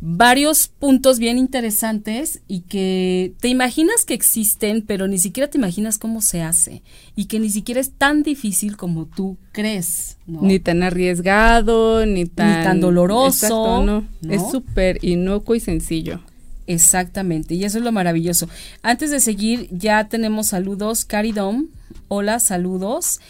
varios 0.00 0.68
puntos 0.68 1.18
bien 1.18 1.38
interesantes 1.38 2.40
y 2.46 2.60
que 2.60 3.32
te 3.40 3.48
imaginas 3.48 4.04
que 4.04 4.14
existen, 4.14 4.82
pero 4.82 5.08
ni 5.08 5.18
siquiera 5.18 5.48
te 5.48 5.58
imaginas 5.58 5.98
cómo 5.98 6.20
se 6.20 6.42
hace 6.42 6.82
y 7.16 7.26
que 7.26 7.40
ni 7.40 7.48
siquiera 7.50 7.80
es 7.80 7.92
tan 7.92 8.22
difícil 8.22 8.76
como 8.76 9.06
tú 9.06 9.38
crees. 9.52 10.18
Ni 10.26 10.58
tan 10.58 10.82
arriesgado, 10.82 12.04
ni 12.06 12.26
tan, 12.26 12.80
doloroso. 12.80 13.84
no. 13.84 14.04
Es 14.28 14.42
súper 14.50 15.02
inocuo 15.02 15.54
y 15.54 15.60
sencillo. 15.60 16.20
Exactamente, 16.66 17.54
y 17.54 17.64
eso 17.64 17.78
es 17.78 17.84
lo 17.84 17.92
maravilloso. 17.92 18.48
Antes 18.82 19.10
de 19.10 19.20
seguir, 19.20 19.68
ya 19.70 20.08
tenemos 20.08 20.48
saludos. 20.48 21.04
Caridom, 21.04 21.66
hola, 22.08 22.40
saludos. 22.40 23.20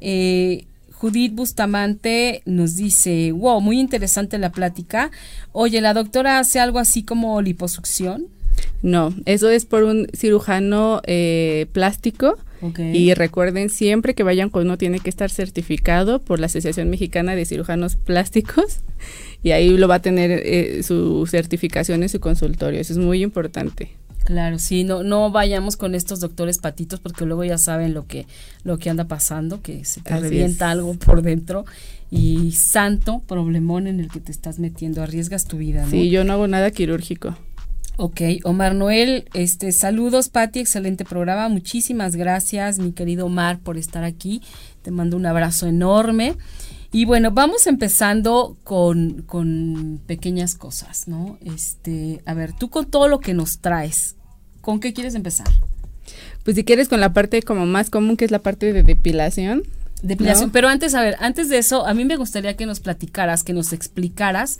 Eh, 0.00 0.66
Judith 1.02 1.34
Bustamante 1.34 2.42
nos 2.44 2.76
dice, 2.76 3.32
wow, 3.32 3.60
muy 3.60 3.80
interesante 3.80 4.38
la 4.38 4.52
plática. 4.52 5.10
Oye, 5.50 5.80
¿la 5.80 5.94
doctora 5.94 6.38
hace 6.38 6.60
algo 6.60 6.78
así 6.78 7.02
como 7.02 7.42
liposucción? 7.42 8.28
No, 8.82 9.12
eso 9.26 9.50
es 9.50 9.64
por 9.64 9.82
un 9.82 10.06
cirujano 10.14 11.02
eh, 11.04 11.66
plástico. 11.72 12.38
Y 12.78 13.12
recuerden 13.14 13.70
siempre 13.70 14.14
que 14.14 14.22
vayan 14.22 14.48
con 14.48 14.66
uno 14.66 14.78
tiene 14.78 15.00
que 15.00 15.10
estar 15.10 15.30
certificado 15.30 16.20
por 16.20 16.38
la 16.38 16.46
Asociación 16.46 16.90
Mexicana 16.90 17.34
de 17.34 17.44
Cirujanos 17.44 17.96
Plásticos 17.96 18.82
y 19.42 19.50
ahí 19.50 19.76
lo 19.76 19.88
va 19.88 19.96
a 19.96 20.02
tener 20.02 20.30
eh, 20.30 20.84
su 20.84 21.26
certificación 21.26 22.04
en 22.04 22.08
su 22.08 22.20
consultorio. 22.20 22.80
Eso 22.80 22.92
es 22.92 23.00
muy 23.00 23.24
importante. 23.24 23.90
Claro, 24.24 24.58
sí, 24.58 24.84
no, 24.84 25.02
no 25.02 25.30
vayamos 25.30 25.76
con 25.76 25.94
estos 25.94 26.20
doctores 26.20 26.58
patitos 26.58 27.00
porque 27.00 27.26
luego 27.26 27.44
ya 27.44 27.58
saben 27.58 27.92
lo 27.92 28.06
que, 28.06 28.26
lo 28.62 28.78
que 28.78 28.88
anda 28.90 29.04
pasando, 29.04 29.62
que 29.62 29.84
se 29.84 30.00
te 30.00 30.18
revienta 30.18 30.70
algo 30.70 30.94
por 30.94 31.22
dentro 31.22 31.64
y 32.10 32.52
santo 32.52 33.20
problemón 33.26 33.86
en 33.86 33.98
el 33.98 34.08
que 34.08 34.20
te 34.20 34.30
estás 34.30 34.58
metiendo, 34.58 35.02
arriesgas 35.02 35.46
tu 35.46 35.56
vida, 35.56 35.84
¿no? 35.84 35.90
Sí, 35.90 36.10
yo 36.10 36.24
no 36.24 36.34
hago 36.34 36.46
nada 36.46 36.70
quirúrgico. 36.70 37.36
Ok, 37.96 38.20
Omar 38.44 38.74
Noel, 38.74 39.24
este, 39.34 39.70
saludos 39.70 40.28
Pati, 40.28 40.60
excelente 40.60 41.04
programa, 41.04 41.48
muchísimas 41.48 42.16
gracias 42.16 42.78
mi 42.78 42.92
querido 42.92 43.26
Omar 43.26 43.58
por 43.58 43.76
estar 43.76 44.02
aquí, 44.02 44.40
te 44.82 44.90
mando 44.90 45.16
un 45.16 45.26
abrazo 45.26 45.66
enorme. 45.66 46.36
Y 46.92 47.06
bueno, 47.06 47.30
vamos 47.30 47.66
empezando 47.66 48.58
con, 48.64 49.22
con 49.22 50.00
pequeñas 50.06 50.54
cosas, 50.54 51.08
¿no? 51.08 51.38
Este, 51.42 52.22
a 52.26 52.34
ver, 52.34 52.52
tú 52.52 52.68
con 52.68 52.90
todo 52.90 53.08
lo 53.08 53.20
que 53.20 53.32
nos 53.32 53.60
traes, 53.60 54.16
¿con 54.60 54.78
qué 54.78 54.92
quieres 54.92 55.14
empezar? 55.14 55.48
Pues 56.44 56.54
si 56.54 56.64
quieres 56.64 56.88
con 56.88 57.00
la 57.00 57.14
parte 57.14 57.42
como 57.42 57.64
más 57.64 57.88
común, 57.88 58.18
que 58.18 58.26
es 58.26 58.30
la 58.30 58.40
parte 58.40 58.74
de 58.74 58.82
depilación. 58.82 59.62
Depilación, 60.02 60.50
pero 60.50 60.68
antes, 60.68 60.94
a 60.94 61.00
ver, 61.00 61.16
antes 61.20 61.48
de 61.48 61.58
eso, 61.58 61.86
a 61.86 61.94
mí 61.94 62.04
me 62.04 62.16
gustaría 62.16 62.56
que 62.56 62.66
nos 62.66 62.80
platicaras, 62.80 63.42
que 63.42 63.54
nos 63.54 63.72
explicaras 63.72 64.58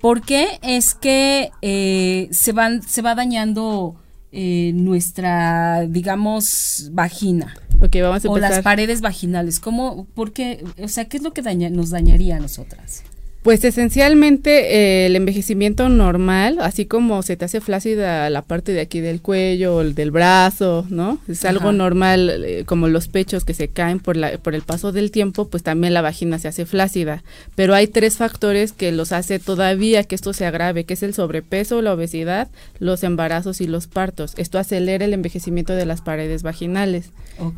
por 0.00 0.20
qué 0.20 0.60
es 0.62 0.94
que 0.94 1.50
eh, 1.62 2.28
se, 2.30 2.52
van, 2.52 2.82
se 2.82 3.00
va 3.02 3.14
dañando 3.14 3.96
eh, 4.30 4.72
nuestra, 4.74 5.86
digamos, 5.88 6.90
vagina. 6.92 7.56
Okay, 7.80 8.00
vamos 8.00 8.24
a 8.24 8.30
o 8.30 8.38
las 8.38 8.62
paredes 8.62 9.00
vaginales. 9.00 9.60
¿Cómo, 9.60 10.06
por 10.14 10.32
qué, 10.32 10.64
o 10.82 10.88
sea, 10.88 11.06
qué 11.06 11.16
es 11.16 11.22
lo 11.22 11.32
que 11.32 11.42
daña, 11.42 11.70
nos 11.70 11.90
dañaría 11.90 12.36
a 12.36 12.40
nosotras? 12.40 13.04
Pues 13.44 13.62
esencialmente 13.62 14.74
eh, 14.74 15.04
el 15.04 15.16
envejecimiento 15.16 15.90
normal, 15.90 16.56
así 16.62 16.86
como 16.86 17.22
se 17.22 17.36
te 17.36 17.44
hace 17.44 17.60
flácida 17.60 18.30
la 18.30 18.40
parte 18.40 18.72
de 18.72 18.80
aquí 18.80 19.00
del 19.00 19.20
cuello, 19.20 19.82
el 19.82 19.94
del 19.94 20.10
brazo, 20.10 20.86
¿no? 20.88 21.18
Es 21.28 21.44
algo 21.44 21.70
normal, 21.70 22.42
eh, 22.42 22.64
como 22.64 22.88
los 22.88 23.08
pechos 23.08 23.44
que 23.44 23.52
se 23.52 23.68
caen 23.68 24.00
por, 24.00 24.16
la, 24.16 24.38
por 24.38 24.54
el 24.54 24.62
paso 24.62 24.92
del 24.92 25.10
tiempo, 25.10 25.46
pues 25.48 25.62
también 25.62 25.92
la 25.92 26.00
vagina 26.00 26.38
se 26.38 26.48
hace 26.48 26.64
flácida. 26.64 27.22
Pero 27.54 27.74
hay 27.74 27.86
tres 27.86 28.16
factores 28.16 28.72
que 28.72 28.92
los 28.92 29.12
hace 29.12 29.38
todavía 29.38 30.04
que 30.04 30.14
esto 30.14 30.32
se 30.32 30.46
agrave, 30.46 30.84
que 30.84 30.94
es 30.94 31.02
el 31.02 31.12
sobrepeso, 31.12 31.82
la 31.82 31.92
obesidad, 31.92 32.48
los 32.78 33.02
embarazos 33.04 33.60
y 33.60 33.66
los 33.66 33.88
partos. 33.88 34.32
Esto 34.38 34.58
acelera 34.58 35.04
el 35.04 35.12
envejecimiento 35.12 35.74
de 35.74 35.84
las 35.84 36.00
paredes 36.00 36.42
vaginales. 36.42 37.10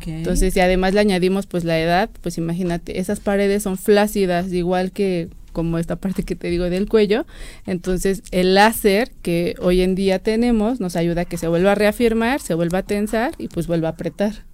Entonces, 0.05 0.53
si 0.53 0.59
además 0.59 0.93
le 0.93 0.99
añadimos 0.99 1.47
pues 1.47 1.63
la 1.63 1.79
edad, 1.79 2.09
pues 2.21 2.37
imagínate, 2.37 2.99
esas 2.99 3.21
paredes 3.21 3.63
son 3.63 3.77
flácidas, 3.77 4.51
igual 4.51 4.91
que 4.91 5.29
como 5.57 5.79
esta 5.79 5.95
parte 5.95 6.21
que 6.21 6.35
te 6.35 6.51
digo 6.51 6.65
del 6.69 6.87
cuello. 6.87 7.25
Entonces, 7.65 8.21
el 8.29 8.53
láser 8.53 9.09
que 9.23 9.55
hoy 9.59 9.81
en 9.81 9.95
día 9.95 10.19
tenemos 10.19 10.79
nos 10.79 10.95
ayuda 10.95 11.21
a 11.21 11.25
que 11.25 11.37
se 11.37 11.47
vuelva 11.47 11.71
a 11.71 11.75
reafirmar, 11.75 12.41
se 12.41 12.53
vuelva 12.53 12.77
a 12.77 12.83
tensar 12.83 13.31
y 13.39 13.47
pues 13.47 13.65
vuelva 13.65 13.87
a 13.87 13.91
apretar. 13.93 14.45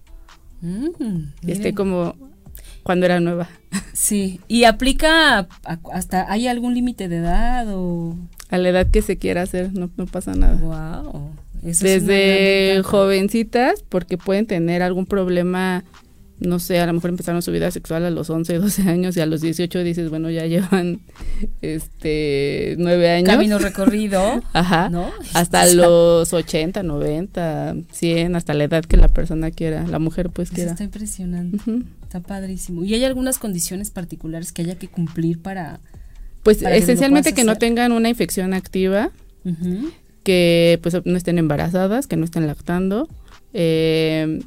Mm, 0.61 1.33
y 1.45 1.51
esté 1.51 1.73
como 1.73 2.15
cuando 2.83 3.05
era 3.05 3.19
nueva. 3.19 3.49
Sí, 3.91 4.39
y 4.47 4.63
aplica 4.63 5.49
hasta, 5.91 6.31
¿hay 6.31 6.47
algún 6.47 6.73
límite 6.73 7.09
de 7.09 7.17
edad 7.17 7.67
o...? 7.69 8.15
A 8.49 8.57
la 8.57 8.69
edad 8.69 8.89
que 8.89 9.01
se 9.01 9.17
quiera 9.17 9.41
hacer, 9.41 9.73
no, 9.73 9.91
no 9.97 10.05
pasa 10.05 10.35
nada. 10.35 10.55
Wow. 10.55 11.31
Desde 11.61 12.81
jovencitas, 12.83 13.83
porque 13.89 14.17
pueden 14.17 14.45
tener 14.45 14.81
algún 14.81 15.05
problema 15.05 15.83
no 16.39 16.59
sé, 16.59 16.79
a 16.79 16.85
lo 16.87 16.93
mejor 16.93 17.11
empezaron 17.11 17.41
su 17.41 17.51
vida 17.51 17.71
sexual 17.71 18.05
a 18.05 18.09
los 18.09 18.29
11, 18.29 18.57
12 18.57 18.81
años 18.83 19.15
y 19.15 19.21
a 19.21 19.25
los 19.25 19.41
18 19.41 19.83
dices, 19.83 20.09
bueno, 20.09 20.29
ya 20.29 20.45
llevan 20.45 21.01
este 21.61 22.75
9 22.79 23.11
años. 23.11 23.29
Camino 23.29 23.59
recorrido. 23.59 24.41
Ajá. 24.53 24.89
¿no? 24.89 25.11
Hasta 25.33 25.65
los 25.73 26.33
80, 26.33 26.83
90, 26.83 27.75
100, 27.91 28.35
hasta 28.35 28.53
la 28.53 28.63
edad 28.65 28.83
que 28.83 28.97
la 28.97 29.07
persona 29.07 29.51
quiera, 29.51 29.87
la 29.87 29.99
mujer 29.99 30.29
pues 30.31 30.49
quiera. 30.49 30.71
está 30.71 30.83
impresionante. 30.83 31.57
Está 32.03 32.19
padrísimo. 32.19 32.83
¿Y 32.83 32.93
hay 32.93 33.05
algunas 33.05 33.37
condiciones 33.37 33.91
particulares 33.91 34.51
que 34.51 34.63
haya 34.63 34.75
que 34.75 34.87
cumplir 34.87 35.41
para 35.41 35.79
Pues 36.41 36.61
esencialmente 36.61 37.33
que, 37.33 37.43
no 37.43 37.57
tengan 37.57 37.91
una 37.91 38.09
infección 38.09 38.53
activa, 38.53 39.11
que 40.23 40.79
pues 40.81 40.95
no 41.05 41.15
estén 41.15 41.37
embarazadas, 41.37 42.07
que 42.07 42.17
no 42.17 42.25
estén 42.25 42.47
lactando. 42.47 43.07
Eh, 43.53 44.41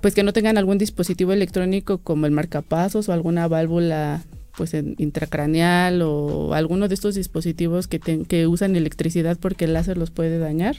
pues 0.00 0.14
que 0.14 0.22
no 0.22 0.32
tengan 0.32 0.58
algún 0.58 0.78
dispositivo 0.78 1.32
electrónico 1.32 1.98
como 1.98 2.26
el 2.26 2.32
marcapasos 2.32 3.08
o 3.08 3.12
alguna 3.12 3.48
válvula 3.48 4.22
pues 4.56 4.74
intracraneal 4.74 6.02
o 6.02 6.54
alguno 6.54 6.88
de 6.88 6.94
estos 6.94 7.14
dispositivos 7.14 7.86
que, 7.86 8.00
que 8.00 8.46
usan 8.46 8.76
electricidad 8.76 9.38
porque 9.38 9.64
el 9.64 9.72
láser 9.72 9.96
los 9.96 10.10
puede 10.10 10.38
dañar. 10.38 10.76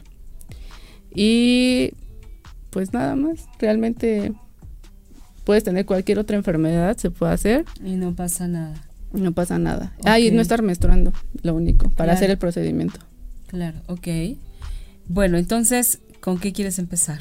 Y 1.13 1.91
pues 2.69 2.93
nada 2.93 3.15
más, 3.15 3.47
realmente 3.59 4.33
puedes 5.43 5.63
tener 5.63 5.85
cualquier 5.85 6.19
otra 6.19 6.37
enfermedad, 6.37 6.97
se 6.97 7.11
puede 7.11 7.33
hacer. 7.33 7.65
Y 7.83 7.95
no 7.95 8.15
pasa 8.15 8.47
nada. 8.47 8.81
No 9.13 9.33
pasa 9.33 9.59
nada. 9.59 9.93
Ah, 10.05 10.19
y 10.19 10.31
no 10.31 10.41
estar 10.41 10.61
menstruando, 10.61 11.11
lo 11.43 11.53
único, 11.53 11.89
para 11.89 12.13
hacer 12.13 12.29
el 12.29 12.37
procedimiento. 12.37 12.99
Claro, 13.47 13.79
ok. 13.87 14.07
Bueno, 15.07 15.37
entonces, 15.37 15.99
¿con 16.21 16.39
qué 16.39 16.53
quieres 16.53 16.79
empezar? 16.79 17.19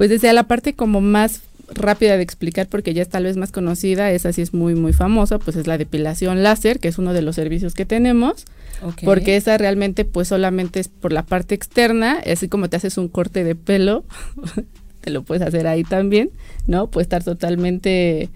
Pues 0.00 0.08
desde 0.08 0.32
la 0.32 0.44
parte 0.44 0.72
como 0.72 1.02
más 1.02 1.42
rápida 1.68 2.16
de 2.16 2.22
explicar 2.22 2.66
porque 2.68 2.94
ya 2.94 3.02
es 3.02 3.10
tal 3.10 3.24
vez 3.24 3.36
más 3.36 3.52
conocida, 3.52 4.10
esa 4.12 4.32
sí 4.32 4.40
es 4.40 4.54
muy 4.54 4.74
muy 4.74 4.94
famosa, 4.94 5.38
pues 5.38 5.58
es 5.58 5.66
la 5.66 5.76
depilación 5.76 6.42
láser, 6.42 6.78
que 6.78 6.88
es 6.88 6.96
uno 6.96 7.12
de 7.12 7.20
los 7.20 7.36
servicios 7.36 7.74
que 7.74 7.84
tenemos, 7.84 8.46
porque 9.04 9.36
esa 9.36 9.58
realmente 9.58 10.06
pues 10.06 10.28
solamente 10.28 10.80
es 10.80 10.88
por 10.88 11.12
la 11.12 11.26
parte 11.26 11.54
externa, 11.54 12.18
así 12.24 12.48
como 12.48 12.70
te 12.70 12.78
haces 12.78 12.96
un 12.96 13.08
corte 13.08 13.44
de 13.44 13.54
pelo, 13.54 14.04
te 15.02 15.10
lo 15.10 15.22
puedes 15.22 15.46
hacer 15.46 15.66
ahí 15.66 15.84
también, 15.84 16.30
¿no? 16.66 16.86
Puede 16.86 17.02
estar 17.02 17.22
totalmente 17.22 18.30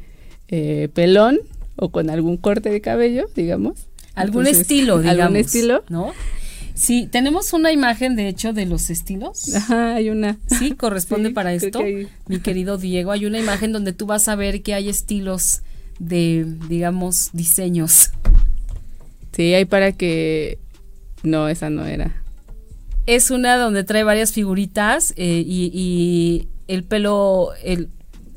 eh, 0.48 0.90
pelón 0.92 1.38
o 1.76 1.88
con 1.88 2.10
algún 2.10 2.36
corte 2.36 2.68
de 2.68 2.82
cabello, 2.82 3.24
digamos. 3.34 3.86
Algún 4.14 4.46
estilo, 4.46 4.98
digamos. 4.98 5.22
Algún 5.22 5.36
estilo. 5.38 5.82
¿No? 5.88 6.12
Sí, 6.74 7.08
tenemos 7.10 7.52
una 7.52 7.70
imagen, 7.70 8.16
de 8.16 8.28
hecho, 8.28 8.52
de 8.52 8.66
los 8.66 8.90
estilos. 8.90 9.54
Ajá, 9.54 9.94
hay 9.94 10.10
una. 10.10 10.38
Sí, 10.58 10.72
corresponde 10.72 11.30
para 11.34 11.54
esto. 11.54 11.80
Mi 12.26 12.40
querido 12.40 12.78
Diego, 12.78 13.12
hay 13.12 13.26
una 13.26 13.38
imagen 13.38 13.72
donde 13.72 13.92
tú 13.92 14.06
vas 14.06 14.28
a 14.28 14.34
ver 14.34 14.62
que 14.62 14.74
hay 14.74 14.88
estilos 14.88 15.62
de, 16.00 16.44
digamos, 16.68 17.30
diseños. 17.32 18.10
Sí, 19.32 19.54
hay 19.54 19.64
para 19.64 19.92
que... 19.92 20.58
No, 21.22 21.48
esa 21.48 21.70
no 21.70 21.86
era. 21.86 22.22
Es 23.06 23.30
una 23.30 23.56
donde 23.56 23.84
trae 23.84 24.02
varias 24.02 24.32
figuritas 24.32 25.12
eh, 25.16 25.44
y, 25.46 26.48
el 26.66 26.84
pelo, 26.84 27.50
el, 27.62 27.88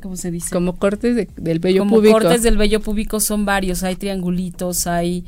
¿cómo 0.01 0.15
se 0.15 0.31
dice? 0.31 0.49
Como 0.51 0.77
cortes 0.77 1.27
del 1.35 1.59
vello 1.59 1.79
Como 1.79 1.97
púbico. 1.97 2.19
cortes 2.19 2.43
del 2.43 2.57
vello 2.57 2.81
púbico 2.81 3.19
son 3.19 3.45
varios, 3.45 3.83
hay 3.83 3.95
triangulitos, 3.95 4.85
hay 4.87 5.25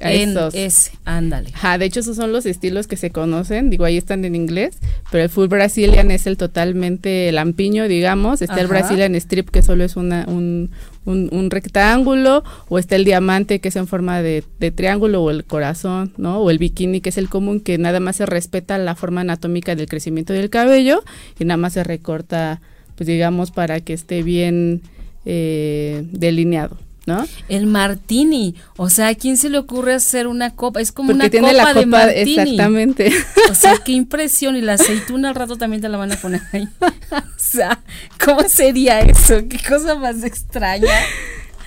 en 0.00 0.36
ese, 0.52 0.92
ándale. 1.04 1.50
de 1.78 1.84
hecho 1.84 2.00
esos 2.00 2.16
son 2.16 2.32
los 2.32 2.46
estilos 2.46 2.86
que 2.86 2.96
se 2.96 3.10
conocen, 3.10 3.70
digo, 3.70 3.84
ahí 3.84 3.96
están 3.96 4.24
en 4.24 4.34
inglés, 4.34 4.78
pero 5.10 5.24
el 5.24 5.30
full 5.30 5.48
Brazilian 5.48 6.10
es 6.10 6.26
el 6.26 6.36
totalmente 6.36 7.30
lampiño, 7.32 7.88
digamos, 7.88 8.42
está 8.42 8.60
el 8.60 8.68
Brazilian 8.68 9.14
strip 9.16 9.50
que 9.50 9.62
solo 9.62 9.84
es 9.84 9.96
una, 9.96 10.24
un, 10.28 10.70
un, 11.04 11.50
rectángulo, 11.50 12.44
o 12.68 12.78
está 12.78 12.96
el 12.96 13.04
diamante 13.04 13.60
que 13.60 13.68
es 13.68 13.76
en 13.76 13.86
forma 13.86 14.22
de, 14.22 14.44
de, 14.60 14.70
triángulo, 14.70 15.22
o 15.22 15.30
el 15.30 15.44
corazón, 15.44 16.12
¿no? 16.16 16.38
O 16.38 16.50
el 16.50 16.58
bikini 16.58 17.00
que 17.00 17.08
es 17.08 17.18
el 17.18 17.28
común, 17.28 17.60
que 17.60 17.78
nada 17.78 18.00
más 18.00 18.16
se 18.16 18.26
respeta 18.26 18.78
la 18.78 18.94
forma 18.94 19.22
anatómica 19.22 19.74
del 19.74 19.88
crecimiento 19.88 20.32
del 20.32 20.50
cabello 20.50 21.02
y 21.38 21.44
nada 21.44 21.56
más 21.56 21.72
se 21.72 21.84
recorta, 21.84 22.60
pues 22.96 23.06
digamos, 23.06 23.50
para 23.50 23.80
que 23.80 23.94
esté 23.94 24.22
bien 24.22 24.82
eh, 25.24 26.04
delineado. 26.12 26.76
¿No? 27.08 27.26
El 27.48 27.66
martini, 27.66 28.54
o 28.76 28.90
sea, 28.90 29.08
¿a 29.08 29.14
quién 29.14 29.36
se 29.36 29.48
le 29.48 29.58
ocurre 29.58 29.94
hacer 29.94 30.26
una 30.26 30.54
copa? 30.54 30.80
Es 30.80 30.92
como 30.92 31.08
Porque 31.08 31.22
una 31.22 31.30
tiene 31.30 31.48
copa, 31.48 31.62
la 31.64 31.68
de 31.68 31.84
copa, 31.86 31.96
martini. 32.04 32.38
exactamente. 32.38 33.12
O 33.50 33.54
sea, 33.54 33.78
qué 33.84 33.92
impresión. 33.92 34.54
Y 34.56 34.60
la 34.60 34.74
aceituna 34.74 35.30
al 35.30 35.34
rato 35.34 35.56
también 35.56 35.80
te 35.80 35.88
la 35.88 35.96
van 35.96 36.12
a 36.12 36.16
poner 36.16 36.42
ahí. 36.52 36.68
o 37.10 37.22
sea, 37.36 37.80
¿cómo 38.22 38.42
sería 38.48 39.00
eso? 39.00 39.36
Qué 39.48 39.58
cosa 39.66 39.94
más 39.94 40.22
extraña. 40.22 40.92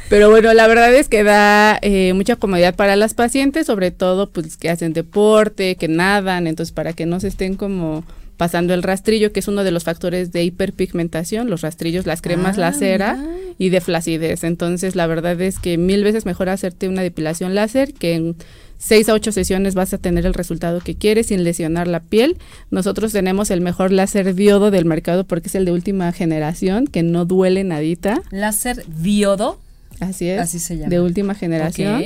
Pero 0.10 0.30
bueno, 0.30 0.54
la 0.54 0.68
verdad 0.68 0.94
es 0.94 1.08
que 1.08 1.24
da 1.24 1.80
eh, 1.82 2.14
mucha 2.14 2.36
comodidad 2.36 2.76
para 2.76 2.96
las 2.96 3.14
pacientes, 3.14 3.66
sobre 3.66 3.92
todo 3.92 4.30
pues 4.30 4.58
que 4.58 4.70
hacen 4.70 4.94
deporte, 4.94 5.76
que 5.78 5.88
nadan, 5.88 6.48
entonces 6.48 6.74
para 6.74 6.94
que 6.94 7.06
no 7.06 7.20
se 7.20 7.30
estén 7.30 7.56
como 7.56 8.04
pasando 8.42 8.74
el 8.74 8.82
rastrillo, 8.82 9.32
que 9.32 9.40
es 9.40 9.48
uno 9.48 9.64
de 9.64 9.70
los 9.70 9.84
factores 9.84 10.32
de 10.32 10.44
hiperpigmentación, 10.44 11.48
los 11.52 11.62
rastrillos, 11.62 12.08
las 12.08 12.24
cremas, 12.24 12.58
Ah, 12.58 12.62
la 12.62 12.74
cera 12.74 13.14
mira. 13.14 13.36
y 13.60 13.70
de 13.70 13.82
flacidez. 13.82 14.44
Entonces, 14.44 14.96
la 14.96 15.06
verdad 15.06 15.40
es 15.40 15.60
que 15.60 15.78
mil 15.78 16.04
veces 16.04 16.26
mejor 16.26 16.50
hacerte 16.50 16.90
una 16.90 17.04
depilación 17.04 17.54
láser 17.54 17.94
que 17.94 18.16
en 18.16 18.36
seis 18.80 19.10
a 19.10 19.14
ocho 19.14 19.32
sesiones 19.32 19.76
vas 19.76 19.94
a 19.94 20.00
tener 20.00 20.26
el 20.26 20.34
resultado 20.34 20.80
que 20.80 20.96
quieres 20.96 21.28
sin 21.28 21.44
lesionar 21.44 21.88
la 21.88 22.00
piel. 22.00 22.38
Nosotros 22.72 23.12
tenemos 23.14 23.52
el 23.52 23.62
mejor 23.62 23.92
láser 23.92 24.34
diodo 24.34 24.72
del 24.72 24.86
mercado 24.86 25.24
porque 25.24 25.48
es 25.50 25.54
el 25.54 25.66
de 25.66 25.72
última 25.74 26.12
generación, 26.12 26.88
que 26.88 27.04
no 27.04 27.26
duele 27.26 27.64
nadita. 27.64 28.24
Láser 28.32 28.84
diodo. 28.88 29.60
Así 30.00 30.28
es. 30.30 30.40
Así 30.42 30.58
se 30.58 30.78
llama. 30.78 30.90
De 30.90 31.00
última 31.00 31.36
generación. 31.36 32.04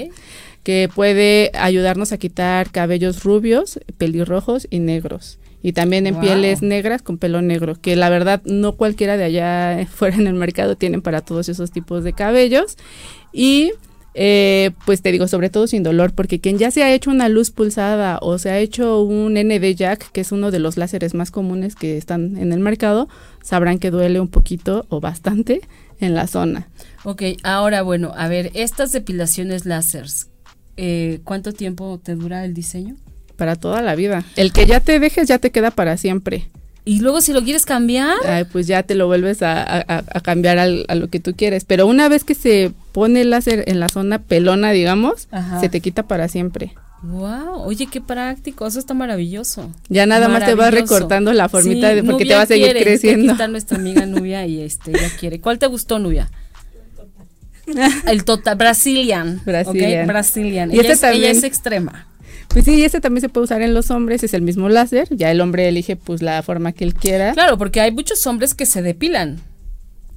Que 0.63 0.89
puede 0.93 1.51
ayudarnos 1.53 2.11
a 2.11 2.17
quitar 2.17 2.71
cabellos 2.71 3.23
rubios, 3.23 3.79
pelirrojos 3.97 4.67
y 4.69 4.79
negros. 4.79 5.37
Y 5.65 5.73
también 5.73 6.05
en 6.05 6.13
Wow. 6.13 6.21
pieles 6.21 6.61
negras 6.61 7.01
con 7.01 7.17
pelo 7.17 7.41
negro, 7.41 7.73
que 7.73 7.95
la 7.95 8.11
verdad 8.11 8.39
no 8.45 8.73
cualquiera 8.73 9.17
de 9.17 9.23
allá 9.23 9.87
fuera 9.91 10.15
en 10.15 10.27
el 10.27 10.35
mercado 10.35 10.75
tienen 10.75 11.01
para 11.01 11.21
todos 11.21 11.49
esos 11.49 11.71
tipos 11.71 12.03
de 12.03 12.13
cabellos. 12.13 12.77
Y 13.33 13.71
eh, 14.13 14.69
pues 14.85 15.01
te 15.01 15.11
digo, 15.11 15.27
sobre 15.27 15.49
todo 15.49 15.65
sin 15.65 15.81
dolor, 15.81 16.13
porque 16.13 16.39
quien 16.39 16.59
ya 16.59 16.69
se 16.69 16.83
ha 16.83 16.93
hecho 16.93 17.09
una 17.09 17.29
luz 17.29 17.49
pulsada 17.49 18.19
o 18.21 18.37
se 18.37 18.51
ha 18.51 18.59
hecho 18.59 19.01
un 19.01 19.33
ND 19.33 19.73
Jack, 19.75 20.11
que 20.11 20.21
es 20.21 20.31
uno 20.31 20.51
de 20.51 20.59
los 20.59 20.77
láseres 20.77 21.15
más 21.15 21.31
comunes 21.31 21.75
que 21.75 21.97
están 21.97 22.37
en 22.37 22.53
el 22.53 22.59
mercado, 22.59 23.09
sabrán 23.41 23.79
que 23.79 23.89
duele 23.89 24.19
un 24.19 24.27
poquito 24.27 24.85
o 24.89 25.01
bastante 25.01 25.61
en 25.99 26.13
la 26.13 26.27
zona. 26.27 26.67
Ok, 27.05 27.23
ahora 27.41 27.81
bueno, 27.81 28.11
a 28.15 28.27
ver, 28.27 28.51
estas 28.53 28.91
depilaciones 28.91 29.65
láseres, 29.65 30.29
eh, 30.77 31.21
¿cuánto 31.23 31.53
tiempo 31.53 31.99
te 32.03 32.13
dura 32.13 32.45
el 32.45 32.53
diseño? 32.53 32.97
Para 33.37 33.55
toda 33.55 33.81
la 33.81 33.95
vida. 33.95 34.23
El 34.35 34.51
que 34.53 34.65
ya 34.65 34.79
te 34.79 34.99
dejes 34.99 35.27
ya 35.27 35.39
te 35.39 35.51
queda 35.51 35.71
para 35.71 35.97
siempre. 35.97 36.47
Y 36.87 36.99
luego 36.99 37.19
si 37.21 37.33
lo 37.33 37.43
quieres 37.43 37.65
cambiar, 37.65 38.13
Ay, 38.27 38.43
pues 38.45 38.67
ya 38.67 38.83
te 38.83 38.93
lo 38.93 39.07
vuelves 39.07 39.41
a, 39.41 39.61
a- 39.63 39.79
a- 39.87 40.03
a 40.07 40.19
cambiar 40.21 40.59
al- 40.59 40.85
a 40.87 40.93
lo 40.95 41.07
que 41.09 41.19
tú 41.19 41.33
quieres. 41.35 41.65
Pero 41.65 41.87
una 41.87 42.07
vez 42.09 42.23
que 42.23 42.35
se 42.35 42.71
pone 42.91 43.21
el 43.21 43.31
láser 43.31 43.63
en 43.67 43.79
la 43.79 43.89
zona 43.89 44.19
pelona, 44.19 44.71
digamos, 44.71 45.27
Ajá. 45.31 45.59
se 45.59 45.67
te 45.69 45.81
quita 45.81 46.03
para 46.03 46.27
siempre. 46.27 46.73
wow, 47.01 47.61
oye, 47.63 47.87
qué 47.87 48.01
práctico, 48.01 48.65
eso 48.67 48.79
está 48.79 48.93
maravilloso. 48.93 49.71
Ya 49.89 50.05
nada 50.05 50.27
más 50.27 50.45
te 50.45 50.55
vas 50.55 50.71
recortando 50.73 51.33
la 51.33 51.49
formita 51.49 51.89
Sí, 51.89 51.95
de 51.95 52.03
porque 52.03 52.25
te 52.25 52.33
va 52.35 52.41
a 52.43 52.45
seguir 52.47 52.65
quiere, 52.65 52.81
creciendo. 52.83 53.23
Aquí 53.25 53.31
está 53.31 53.47
nuestra 53.47 53.77
amiga 53.77 54.05
Nubia 54.05 54.45
y 54.47 54.61
este 54.61 54.91
ella 54.91 55.09
quiere. 55.19 55.39
¿Cuál 55.41 55.57
te 55.59 55.65
gustó, 55.67 55.97
Nubia? 55.99 56.29
El 58.07 58.23
total 58.25 58.55
Brazilian. 58.57 59.41
Brazilian. 59.45 60.01
ok, 60.03 60.07
Brazilian. 60.07 60.69
Y 60.71 60.79
ella, 60.79 60.81
este 60.81 60.93
es, 60.93 61.03
ella 61.03 61.11
también- 61.11 61.37
es 61.37 61.43
extrema. 61.43 62.07
Pues 62.49 62.65
sí, 62.65 62.83
ese 62.83 63.01
también 63.01 63.21
se 63.21 63.29
puede 63.29 63.45
usar 63.45 63.61
en 63.61 63.73
los 63.73 63.91
hombres, 63.91 64.23
es 64.23 64.33
el 64.33 64.41
mismo 64.41 64.69
láser. 64.69 65.07
Ya 65.15 65.31
el 65.31 65.41
hombre 65.41 65.67
elige 65.67 65.95
pues 65.95 66.21
la 66.21 66.41
forma 66.43 66.71
que 66.71 66.83
él 66.83 66.93
quiera. 66.93 67.33
Claro, 67.33 67.57
porque 67.57 67.81
hay 67.81 67.91
muchos 67.91 68.25
hombres 68.27 68.53
que 68.53 68.65
se 68.65 68.81
depilan. 68.81 69.39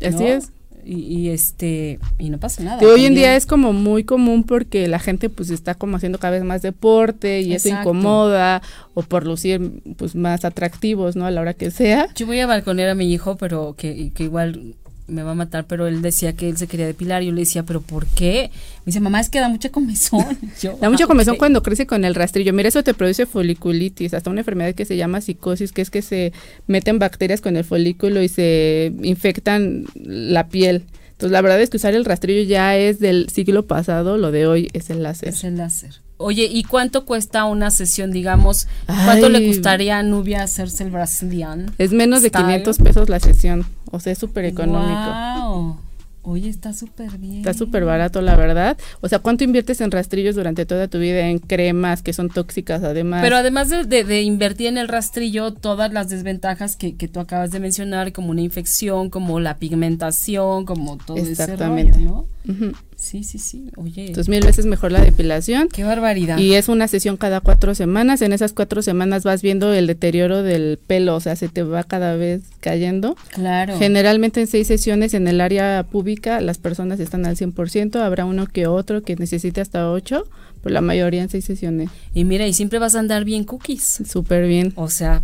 Así 0.04 0.24
es. 0.24 0.50
Y, 0.84 1.00
y, 1.00 1.28
este 1.30 1.98
y 2.18 2.30
no 2.30 2.38
pasa 2.38 2.62
nada. 2.62 2.78
Que 2.78 2.86
hoy 2.86 3.04
en 3.04 3.14
día 3.14 3.36
es 3.36 3.44
como 3.44 3.74
muy 3.74 4.04
común 4.04 4.44
porque 4.44 4.88
la 4.88 4.98
gente 4.98 5.28
pues 5.28 5.50
está 5.50 5.74
como 5.74 5.96
haciendo 5.96 6.18
cada 6.18 6.30
vez 6.30 6.44
más 6.44 6.62
deporte 6.62 7.42
y 7.42 7.52
eso 7.52 7.68
Exacto. 7.68 7.90
incomoda 7.90 8.62
o 8.94 9.02
por 9.02 9.26
lucir 9.26 9.82
pues 9.96 10.14
más 10.14 10.46
atractivos, 10.46 11.14
¿no? 11.14 11.26
A 11.26 11.30
la 11.30 11.42
hora 11.42 11.52
que 11.52 11.70
sea. 11.70 12.08
Yo 12.14 12.26
voy 12.26 12.40
a 12.40 12.46
balconear 12.46 12.88
a 12.88 12.94
mi 12.94 13.12
hijo, 13.12 13.36
pero 13.36 13.74
que, 13.76 14.12
que 14.14 14.22
igual 14.24 14.76
me 15.08 15.22
va 15.22 15.32
a 15.32 15.34
matar, 15.34 15.64
pero 15.66 15.86
él 15.86 16.02
decía 16.02 16.34
que 16.34 16.48
él 16.48 16.56
se 16.56 16.66
quería 16.66 16.86
depilar. 16.86 17.22
Yo 17.22 17.32
le 17.32 17.40
decía, 17.40 17.64
¿pero 17.64 17.80
por 17.80 18.06
qué? 18.06 18.50
Me 18.80 18.84
dice, 18.86 19.00
mamá, 19.00 19.20
es 19.20 19.28
que 19.30 19.40
da 19.40 19.48
mucha 19.48 19.70
comezón. 19.70 20.24
Yo, 20.62 20.76
Da 20.80 20.90
mucha 20.90 21.04
"Ah, 21.04 21.06
comezón 21.08 21.34
ok". 21.34 21.38
cuando 21.38 21.62
crece 21.62 21.86
con 21.86 22.04
el 22.04 22.14
rastrillo. 22.14 22.52
Mira, 22.52 22.68
eso 22.68 22.82
te 22.82 22.94
produce 22.94 23.26
foliculitis, 23.26 24.14
hasta 24.14 24.30
una 24.30 24.40
enfermedad 24.40 24.74
que 24.74 24.84
se 24.84 24.96
llama 24.96 25.20
psicosis, 25.20 25.72
que 25.72 25.82
es 25.82 25.90
que 25.90 26.02
se 26.02 26.32
meten 26.66 26.98
bacterias 26.98 27.40
con 27.40 27.56
el 27.56 27.64
folículo 27.64 28.22
y 28.22 28.28
se 28.28 28.92
infectan 29.02 29.86
la 30.04 30.48
piel. 30.48 30.84
Entonces, 31.12 31.32
la 31.32 31.40
verdad 31.40 31.60
es 31.60 31.70
que 31.70 31.78
usar 31.78 31.94
el 31.94 32.04
rastrillo 32.04 32.42
ya 32.48 32.76
es 32.76 33.00
del 33.00 33.28
siglo 33.28 33.66
pasado, 33.66 34.18
lo 34.18 34.30
de 34.30 34.46
hoy 34.46 34.68
es 34.72 34.88
el 34.90 35.02
láser. 35.02 35.30
Es 35.30 35.42
el 35.42 35.56
láser. 35.56 35.96
Oye, 36.20 36.44
¿y 36.50 36.64
cuánto 36.64 37.04
cuesta 37.04 37.44
una 37.44 37.70
sesión, 37.70 38.10
digamos? 38.12 38.66
¿Cuánto 38.86 39.26
Ay. 39.26 39.32
le 39.32 39.46
gustaría 39.46 39.98
a 39.98 40.02
Nubia 40.02 40.42
hacerse 40.42 40.82
el 40.84 40.90
Brazilian? 40.90 41.72
Es 41.78 41.92
menos 41.92 42.22
de 42.22 42.28
Style. 42.28 42.44
500 42.44 42.78
pesos 42.78 43.08
la 43.08 43.20
sesión, 43.20 43.64
o 43.90 44.00
sea, 44.00 44.12
es 44.12 44.18
súper 44.18 44.44
económico. 44.44 45.10
Wow. 45.44 45.76
Oye, 46.22 46.50
está 46.50 46.74
súper 46.74 47.16
bien. 47.16 47.38
Está 47.38 47.54
súper 47.54 47.86
barato, 47.86 48.20
la 48.20 48.36
verdad. 48.36 48.76
O 49.00 49.08
sea, 49.08 49.18
¿cuánto 49.20 49.44
inviertes 49.44 49.80
en 49.80 49.90
rastrillos 49.90 50.34
durante 50.34 50.66
toda 50.66 50.86
tu 50.88 50.98
vida? 50.98 51.20
En 51.28 51.38
cremas 51.38 52.02
que 52.02 52.12
son 52.12 52.28
tóxicas, 52.28 52.82
además. 52.82 53.22
Pero 53.22 53.36
además 53.36 53.70
de, 53.70 53.84
de- 53.84 54.04
de 54.04 54.22
invertir 54.22 54.66
en 54.66 54.76
el 54.76 54.88
rastrillo, 54.88 55.54
todas 55.54 55.90
las 55.92 56.10
desventajas 56.10 56.76
que, 56.76 56.96
que 56.96 57.08
tú 57.08 57.20
acabas 57.20 57.50
de 57.50 57.60
mencionar, 57.60 58.12
como 58.12 58.30
una 58.30 58.42
infección, 58.42 59.08
como 59.08 59.40
la 59.40 59.56
pigmentación, 59.56 60.66
como 60.66 60.98
todo 60.98 61.16
Exactamente. 61.16 61.92
ese 61.92 62.00
rollo, 62.08 62.26
¿no? 62.44 62.52
Ujú. 62.52 62.72
Sí, 63.00 63.22
sí, 63.22 63.38
sí. 63.38 63.70
Oye, 63.76 64.06
Entonces, 64.08 64.28
mil 64.28 64.44
veces 64.44 64.66
mejor 64.66 64.90
la 64.90 65.00
depilación. 65.00 65.68
qué 65.68 65.84
barbaridad. 65.84 66.36
Y 66.36 66.54
es 66.54 66.68
una 66.68 66.88
sesión 66.88 67.16
cada 67.16 67.40
cuatro 67.40 67.76
semanas. 67.76 68.22
En 68.22 68.32
esas 68.32 68.52
cuatro 68.52 68.82
semanas 68.82 69.22
vas 69.22 69.40
viendo 69.40 69.72
el 69.72 69.86
deterioro 69.86 70.42
del 70.42 70.80
pelo, 70.84 71.14
o 71.14 71.20
sea, 71.20 71.36
se 71.36 71.48
te 71.48 71.62
va 71.62 71.84
cada 71.84 72.16
vez 72.16 72.42
cayendo. 72.60 73.16
claro. 73.32 73.78
Generalmente 73.78 74.40
en 74.40 74.48
seis 74.48 74.66
sesiones 74.66 75.14
en 75.14 75.28
el 75.28 75.40
área 75.40 75.86
pública 75.88 76.40
las 76.40 76.58
personas 76.58 76.98
están 76.98 77.24
al 77.24 77.36
100%, 77.36 78.00
habrá 78.00 78.24
uno 78.24 78.46
que 78.48 78.66
otro 78.66 79.02
que 79.04 79.14
necesite 79.14 79.60
hasta 79.60 79.88
ocho, 79.90 80.24
pero 80.62 80.72
la 80.74 80.80
mayoría 80.80 81.22
en 81.22 81.28
seis 81.28 81.44
sesiones. 81.44 81.90
Y 82.14 82.24
mira, 82.24 82.48
y 82.48 82.52
siempre 82.52 82.80
vas 82.80 82.96
a 82.96 82.98
andar 82.98 83.24
bien 83.24 83.44
cookies. 83.44 84.02
Súper 84.10 84.48
bien, 84.48 84.72
O 84.74 84.90
sea, 84.90 85.22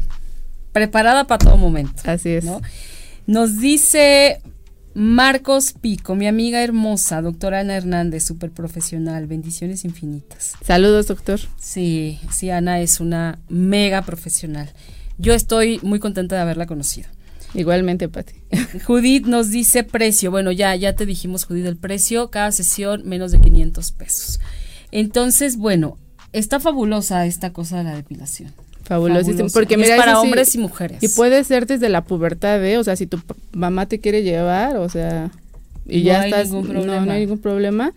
preparada 0.73 1.25
para 1.27 1.45
todo 1.45 1.57
momento. 1.57 2.03
así 2.05 2.31
es. 2.31 2.45
¿no? 2.45 2.63
Nos 3.27 3.59
dice 3.59 4.41
Marcos 4.95 5.73
Pico, 5.73 6.15
mi 6.15 6.29
amiga 6.29 6.63
hermosa, 6.63 7.21
doctora 7.21 7.61
Ana 7.61 7.77
Hernández, 7.77 8.25
súper 8.25 8.53
profesional, 8.53 9.27
bendiciones 9.27 9.85
infinitas. 9.85 10.55
Saludos, 10.65 11.09
doctor. 11.09 11.41
Sí, 11.59 12.21
sí, 12.31 12.51
Ana 12.51 12.81
es 12.81 13.01
una 13.01 13.41
mega 13.49 14.03
profesional. 14.03 14.73
Yo 15.19 15.35
estoy 15.35 15.81
muy 15.83 15.99
contenta 15.99 16.37
de 16.37 16.43
haberla 16.43 16.67
conocido. 16.67 17.09
Igualmente, 17.55 18.09
Pati. 18.09 18.35
Judith 18.87 19.27
nos 19.27 19.51
dice 19.51 19.83
precio. 19.83 20.31
Bueno, 20.31 20.53
ya, 20.53 20.75
ya 20.77 20.95
te 20.95 21.07
dijimos, 21.07 21.45
Judith, 21.45 21.67
el 21.67 21.77
precio. 21.77 22.31
Cada 22.31 22.53
sesión 22.53 23.03
menos 23.05 23.33
de 23.33 23.41
500 23.41 23.93
pesos. 23.93 24.41
Entonces, 24.93 25.57
bueno, 25.57 25.99
está 26.33 26.61
fabulosa 26.61 27.27
esta 27.27 27.53
cosa 27.53 27.79
de 27.79 27.85
la 27.85 27.97
depilación. 27.97 28.53
Fabulosísimo. 28.85 29.49
Porque 29.53 29.75
Y 29.75 29.81
es 29.83 29.89
mira, 29.89 29.97
para 29.97 30.13
sí- 30.13 30.19
hombres 30.19 30.55
y 30.55 30.59
mujeres. 30.59 31.03
Y 31.03 31.09
puede 31.09 31.43
ser 31.45 31.67
desde 31.67 31.89
la 31.89 32.05
pubertad, 32.05 32.65
¿eh? 32.65 32.79
O 32.79 32.85
sea, 32.85 32.97
si 32.97 33.07
tu 33.07 33.19
mamá 33.53 33.87
te 33.87 33.99
quiere 33.99 34.23
llevar, 34.23 34.77
o 34.77 34.89
sea, 34.89 35.31
y 35.87 35.99
No 35.99 36.05
ya 36.05 36.21
hay 36.23 36.31
estás, 36.31 36.49
ningún 36.51 36.67
no, 36.69 36.73
problema. 36.81 37.07
no 37.07 37.13
hay 37.13 37.21
ningún 37.21 37.39
problema. 37.39 37.93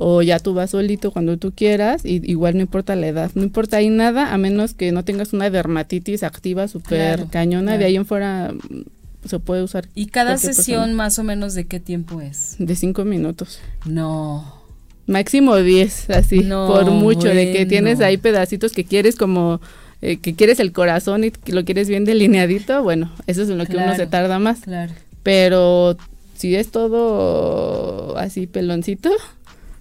O 0.00 0.22
ya 0.22 0.38
tú 0.38 0.54
vas 0.54 0.70
solito 0.70 1.10
cuando 1.10 1.38
tú 1.38 1.52
quieras, 1.52 2.04
y 2.04 2.20
igual 2.30 2.54
no 2.54 2.60
importa 2.60 2.94
la 2.94 3.08
edad, 3.08 3.32
no 3.34 3.42
importa 3.42 3.78
ahí 3.78 3.88
nada, 3.88 4.32
a 4.32 4.38
menos 4.38 4.72
que 4.74 4.92
no 4.92 5.04
tengas 5.04 5.32
una 5.32 5.50
dermatitis 5.50 6.22
activa 6.22 6.68
súper 6.68 7.16
Claro, 7.16 7.28
cañona, 7.32 7.72
claro. 7.72 7.78
de 7.80 7.84
ahí 7.86 7.96
en 7.96 8.06
fuera 8.06 8.52
mm, 8.52 9.28
se 9.28 9.40
puede 9.40 9.64
usar 9.64 9.88
¿Y 9.96 10.06
cada 10.06 10.38
sesión 10.38 10.80
persona. 10.82 10.94
más 10.96 11.18
o 11.18 11.24
menos 11.24 11.54
de 11.54 11.66
qué 11.66 11.80
tiempo 11.80 12.20
es? 12.20 12.54
de 12.60 12.76
cinco 12.76 13.04
minutos. 13.04 13.58
No. 13.86 14.54
Máximo 15.08 15.56
10, 15.56 16.10
así, 16.10 16.40
No, 16.40 16.68
por 16.68 16.84
mucho, 16.92 17.26
de 17.26 17.50
que 17.52 17.66
tienes 17.66 18.00
ahí 18.00 18.18
pedacitos 18.18 18.70
que 18.72 18.84
quieres 18.84 19.16
como, 19.16 19.60
eh, 20.00 20.18
que 20.18 20.34
quieres 20.34 20.60
el 20.60 20.72
corazón 20.72 21.24
y 21.24 21.32
lo 21.46 21.64
quieres 21.64 21.88
bien 21.88 22.04
delineadito, 22.04 22.82
bueno, 22.82 23.12
eso 23.26 23.42
es 23.42 23.50
en 23.50 23.58
lo 23.58 23.66
que 23.66 23.76
uno 23.76 23.94
se 23.96 24.06
tarda 24.06 24.38
más. 24.38 24.60
Claro. 24.60 24.92
Pero 25.22 25.96
si 26.34 26.54
es 26.54 26.70
todo 26.70 28.16
así 28.16 28.46
peloncito, 28.46 29.10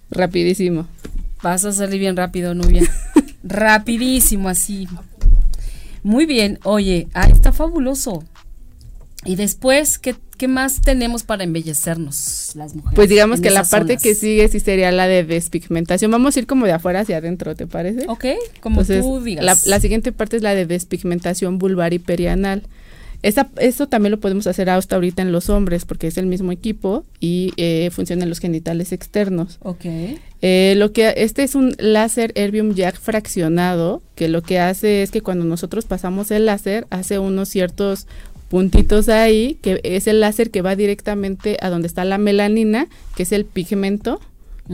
rapidísimo. 0.09 0.87
Vas 1.43 1.65
a 1.65 1.71
salir 1.71 1.99
bien 1.99 2.17
rápido, 2.17 2.55
Nubia. 2.55 2.81
Rapidísimo, 3.43 4.49
así. 4.49 4.87
Muy 6.03 6.25
bien. 6.25 6.59
Oye, 6.63 7.07
ah, 7.13 7.27
está 7.27 7.51
fabuloso. 7.51 8.23
Y 9.23 9.35
después, 9.35 9.99
¿qué, 9.99 10.15
qué 10.37 10.47
más 10.47 10.81
tenemos 10.81 11.23
para 11.23 11.43
embellecernos 11.43 12.51
las 12.55 12.75
mujeres? 12.75 12.95
Pues 12.95 13.09
digamos 13.09 13.41
que 13.41 13.49
la 13.49 13.63
parte 13.63 13.93
zonas? 13.93 14.03
que 14.03 14.15
sigue 14.15 14.47
sí 14.47 14.59
sería 14.59 14.91
la 14.91 15.07
de 15.07 15.23
despigmentación. 15.23 16.11
Vamos 16.11 16.35
a 16.35 16.39
ir 16.39 16.47
como 16.47 16.65
de 16.65 16.71
afuera 16.71 17.01
hacia 17.01 17.17
adentro, 17.17 17.55
¿te 17.55 17.67
parece? 17.67 18.05
Ok, 18.07 18.25
como 18.61 18.81
Entonces, 18.81 19.03
tú 19.03 19.21
digas. 19.21 19.43
La, 19.43 19.57
la 19.65 19.79
siguiente 19.79 20.11
parte 20.11 20.37
es 20.37 20.43
la 20.43 20.55
de 20.55 20.65
despigmentación 20.65 21.57
vulvar 21.57 21.93
y 21.93 21.99
perianal. 21.99 22.63
Esa, 23.23 23.49
eso 23.57 23.87
también 23.87 24.11
lo 24.11 24.19
podemos 24.19 24.45
hacer 24.45 24.69
hasta 24.69 24.95
ahorita 24.95 25.23
en 25.23 25.31
los 25.31 25.49
hombres 25.49 25.85
porque 25.85 26.07
es 26.07 26.17
el 26.17 26.27
mismo 26.27 26.51
equipo 26.51 27.03
y 27.19 27.51
eh, 27.57 27.89
funciona 27.91 28.23
en 28.23 28.29
los 28.29 28.39
genitales 28.39 28.91
externos. 28.91 29.57
Ok. 29.63 29.85
Eh, 30.43 30.75
lo 30.77 30.91
que 30.91 31.13
este 31.17 31.41
es 31.41 31.55
un 31.55 31.75
láser 31.79 32.31
Erbium 32.35 32.75
Jack 32.75 32.99
fraccionado 32.99 34.03
que 34.13 34.27
lo 34.27 34.43
que 34.43 34.59
hace 34.59 35.01
es 35.01 35.09
que 35.09 35.21
cuando 35.21 35.45
nosotros 35.45 35.85
pasamos 35.85 36.29
el 36.29 36.45
láser 36.45 36.85
hace 36.91 37.17
unos 37.17 37.49
ciertos 37.49 38.05
puntitos 38.49 39.09
ahí 39.09 39.57
que 39.61 39.79
es 39.83 40.07
el 40.07 40.19
láser 40.19 40.51
que 40.51 40.61
va 40.61 40.75
directamente 40.75 41.57
a 41.61 41.69
donde 41.69 41.87
está 41.87 42.05
la 42.05 42.17
melanina 42.17 42.87
que 43.15 43.23
es 43.23 43.31
el 43.31 43.45
pigmento 43.45 44.19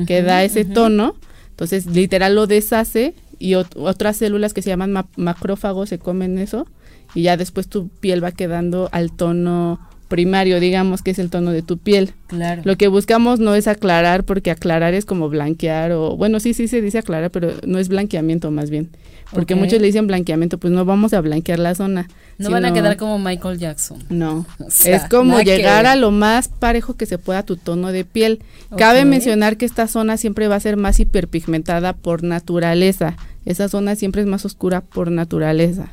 que 0.07 0.23
da 0.23 0.43
ese 0.43 0.65
tono. 0.65 1.15
Entonces 1.51 1.85
literal 1.85 2.35
lo 2.35 2.47
deshace 2.47 3.13
y 3.39 3.55
otras 3.55 4.17
células 4.17 4.53
que 4.53 4.61
se 4.61 4.69
llaman 4.69 5.05
macrófagos 5.15 5.89
se 5.89 5.99
comen 5.99 6.37
eso 6.37 6.67
y 7.13 7.23
ya 7.23 7.37
después 7.37 7.67
tu 7.67 7.89
piel 7.89 8.23
va 8.23 8.31
quedando 8.31 8.89
al 8.91 9.11
tono 9.11 9.79
primario, 10.13 10.59
digamos, 10.59 11.01
que 11.01 11.09
es 11.09 11.17
el 11.17 11.31
tono 11.31 11.49
de 11.49 11.63
tu 11.63 11.79
piel. 11.79 12.13
Claro. 12.27 12.61
Lo 12.65 12.77
que 12.77 12.87
buscamos 12.87 13.39
no 13.39 13.55
es 13.55 13.67
aclarar, 13.67 14.25
porque 14.25 14.51
aclarar 14.51 14.93
es 14.93 15.05
como 15.05 15.27
blanquear 15.27 15.91
o, 15.93 16.15
bueno, 16.15 16.39
sí, 16.39 16.53
sí 16.53 16.67
se 16.67 16.83
dice 16.83 16.99
aclarar, 16.99 17.31
pero 17.31 17.51
no 17.65 17.79
es 17.79 17.87
blanqueamiento 17.87 18.51
más 18.51 18.69
bien. 18.69 18.91
Porque 19.31 19.55
muchos 19.55 19.81
le 19.81 19.87
dicen 19.87 20.05
blanqueamiento, 20.05 20.59
pues 20.59 20.71
no 20.71 20.85
vamos 20.85 21.15
a 21.15 21.21
blanquear 21.21 21.57
la 21.57 21.73
zona. 21.73 22.07
No 22.37 22.51
van 22.51 22.65
a 22.65 22.73
quedar 22.73 22.95
como 22.95 23.17
Michael 23.17 23.57
Jackson. 23.57 24.03
No, 24.09 24.45
es 24.85 25.01
como 25.05 25.39
llegar 25.41 25.87
a 25.87 25.95
lo 25.95 26.11
más 26.11 26.47
parejo 26.47 26.93
que 26.93 27.07
se 27.07 27.17
pueda 27.17 27.41
tu 27.41 27.57
tono 27.57 27.91
de 27.91 28.05
piel. 28.05 28.43
Cabe 28.77 29.05
mencionar 29.05 29.57
que 29.57 29.65
esta 29.65 29.87
zona 29.87 30.17
siempre 30.17 30.47
va 30.47 30.57
a 30.57 30.59
ser 30.59 30.77
más 30.77 30.99
hiperpigmentada 30.99 31.93
por 31.93 32.21
naturaleza. 32.21 33.17
Esa 33.45 33.67
zona 33.67 33.95
siempre 33.95 34.21
es 34.21 34.27
más 34.27 34.45
oscura 34.45 34.81
por 34.81 35.09
naturaleza 35.09 35.91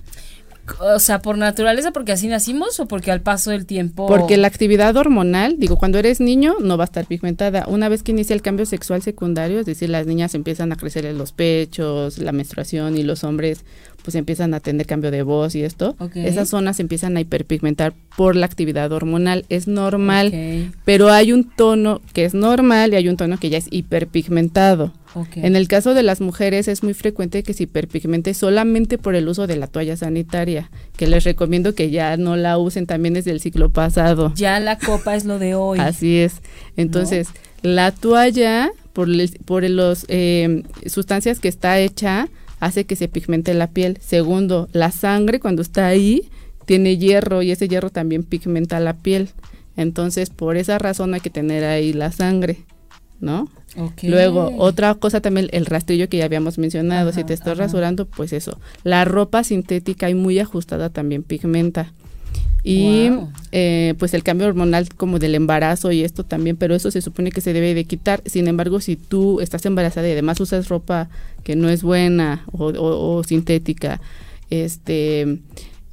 o 0.79 0.99
sea, 0.99 1.21
por 1.21 1.39
naturaleza, 1.39 1.91
porque 1.91 2.13
así 2.13 2.29
nacimos 2.29 2.79
o 2.81 2.87
porque 2.87 3.11
al 3.11 3.21
paso 3.21 3.51
del 3.51 3.67
tiempo. 3.67 4.07
Porque 4.07 4.37
la 4.37 4.47
actividad 4.47 4.97
hormonal, 4.97 5.57
digo, 5.59 5.77
cuando 5.77 5.99
eres 5.99 6.21
niño 6.21 6.57
no 6.61 6.77
va 6.77 6.85
a 6.85 6.87
estar 6.87 7.07
pigmentada. 7.07 7.65
Una 7.69 7.89
vez 7.89 8.03
que 8.03 8.13
inicia 8.13 8.35
el 8.35 8.43
cambio 8.43 8.67
sexual 8.67 9.03
secundario, 9.03 9.61
es 9.61 9.67
decir, 9.67 9.91
las 9.91 10.07
niñas 10.07 10.35
empiezan 10.35 10.73
a 10.73 10.77
crecer 10.77 11.07
en 11.07 11.19
los 11.19 11.33
pechos, 11.33 12.19
la 12.19 12.33
menstruación 12.33 12.97
y 12.97 13.03
los 13.03 13.25
hombres 13.25 13.65
pues 14.03 14.15
empiezan 14.15 14.55
a 14.55 14.61
tener 14.61 14.87
cambio 14.87 15.11
de 15.11 15.23
voz 15.23 15.55
y 15.55 15.63
esto, 15.63 15.97
esas 16.15 16.49
zonas 16.49 16.81
empiezan 16.81 17.17
a 17.17 17.21
hiperpigmentar 17.21 17.95
por 18.17 18.37
la 18.37 18.47
actividad 18.47 18.91
hormonal. 18.93 19.45
Es 19.49 19.69
normal, 19.69 20.73
pero 20.85 21.11
hay 21.11 21.33
un 21.33 21.45
tono 21.45 22.01
que 22.13 22.25
es 22.25 22.35
normal 22.35 22.93
y 22.93 22.97
hay 22.97 23.09
un 23.09 23.17
tono 23.17 23.39
que 23.39 23.51
ya 23.51 23.59
es 23.59 23.67
hiperpigmentado. 23.71 24.93
En 25.35 25.57
el 25.57 25.67
caso 25.67 25.95
de 25.95 26.03
las 26.03 26.21
mujeres 26.21 26.69
es 26.69 26.83
muy 26.83 26.95
frecuente 26.95 27.43
que 27.43 27.53
se 27.53 27.65
hiperpigmente 27.65 28.33
solamente 28.35 28.97
por 28.97 29.15
el 29.15 29.29
uso 29.29 29.47
de 29.47 29.57
la 29.57 29.67
toalla 29.67 29.97
sanitaria, 29.97 30.71
que 30.97 31.07
les 31.07 31.25
recomiendo 31.25 31.75
que 31.75 31.91
ya 31.91 32.17
no 32.17 32.37
la 32.37 32.59
usen 32.59 32.87
también 32.87 33.15
desde 33.15 33.33
el 33.33 33.41
ciclo 33.41 33.71
pasado. 33.71 34.33
Ya 34.37 34.61
la 34.61 34.79
copa 34.79 35.17
es 35.17 35.25
lo 35.25 35.39
de 35.39 35.55
hoy. 35.55 35.81
Así 35.81 36.19
es. 36.19 36.43
Entonces, 36.77 37.29
la 37.63 37.91
toalla, 37.91 38.71
por, 38.93 39.09
por 39.45 39.69
las 39.69 40.05
eh, 40.09 40.63
sustancias 40.87 41.41
que 41.41 41.49
está 41.49 41.79
hecha, 41.79 42.29
hace 42.61 42.85
que 42.85 42.97
se 42.97 43.09
pigmente 43.09 43.55
la 43.55 43.71
piel. 43.71 43.99
Segundo, 44.01 44.69
la 44.73 44.91
sangre 44.91 45.41
cuando 45.41 45.63
está 45.63 45.87
ahí 45.87 46.29
tiene 46.67 46.99
hierro 46.99 47.43
y 47.43 47.51
ese 47.51 47.67
hierro 47.67 47.91
también 47.91 48.23
pigmenta 48.23 48.79
la 48.79 48.99
piel. 48.99 49.31
Entonces, 49.77 50.31
por 50.31 50.57
esa 50.57 50.79
razón 50.79 51.15
hay 51.15 51.21
que 51.21 51.31
tener 51.31 51.65
ahí 51.65 51.93
la 51.93 52.13
sangre, 52.13 52.59
¿no? 53.19 53.49
Luego, 54.03 54.53
otra 54.59 54.95
cosa 54.95 55.21
también, 55.21 55.49
el 55.53 55.67
rastrillo 55.67 56.09
que 56.09 56.19
ya 56.19 56.25
habíamos 56.25 56.59
mencionado, 56.59 57.13
si 57.13 57.25
te 57.25 57.35
estás 57.35 57.57
rasurando, 57.57 58.07
pues 58.07 58.33
eso. 58.33 58.59
La 58.83 59.05
ropa 59.05 59.45
sintética 59.45 60.11
y 60.11 60.15
muy 60.15 60.39
ajustada 60.39 60.91
también 60.91 61.23
pigmenta. 61.23 61.93
Y 62.63 63.11
eh, 63.53 63.95
pues 63.99 64.13
el 64.15 64.23
cambio 64.23 64.47
hormonal 64.47 64.89
como 64.95 65.19
del 65.19 65.35
embarazo 65.35 65.93
y 65.93 66.05
esto 66.05 66.25
también, 66.25 66.57
pero 66.57 66.75
eso 66.75 66.91
se 66.91 67.01
supone 67.01 67.33
que 67.33 67.41
se 67.41 67.53
debe 67.53 67.75
de 67.75 67.85
quitar. 67.85 68.23
Sin 68.27 68.49
embargo, 68.49 68.81
si 68.81 68.97
tú 68.97 69.41
estás 69.41 69.65
embarazada 69.67 70.09
y 70.09 70.13
además 70.13 70.41
usas 70.41 70.69
ropa 70.69 71.09
que 71.43 71.57
no 71.57 71.69
es 71.69 71.83
buena 71.83 72.45
o, 72.53 72.67
o 72.67 73.25
sintética, 73.25 74.01
este 74.51 75.39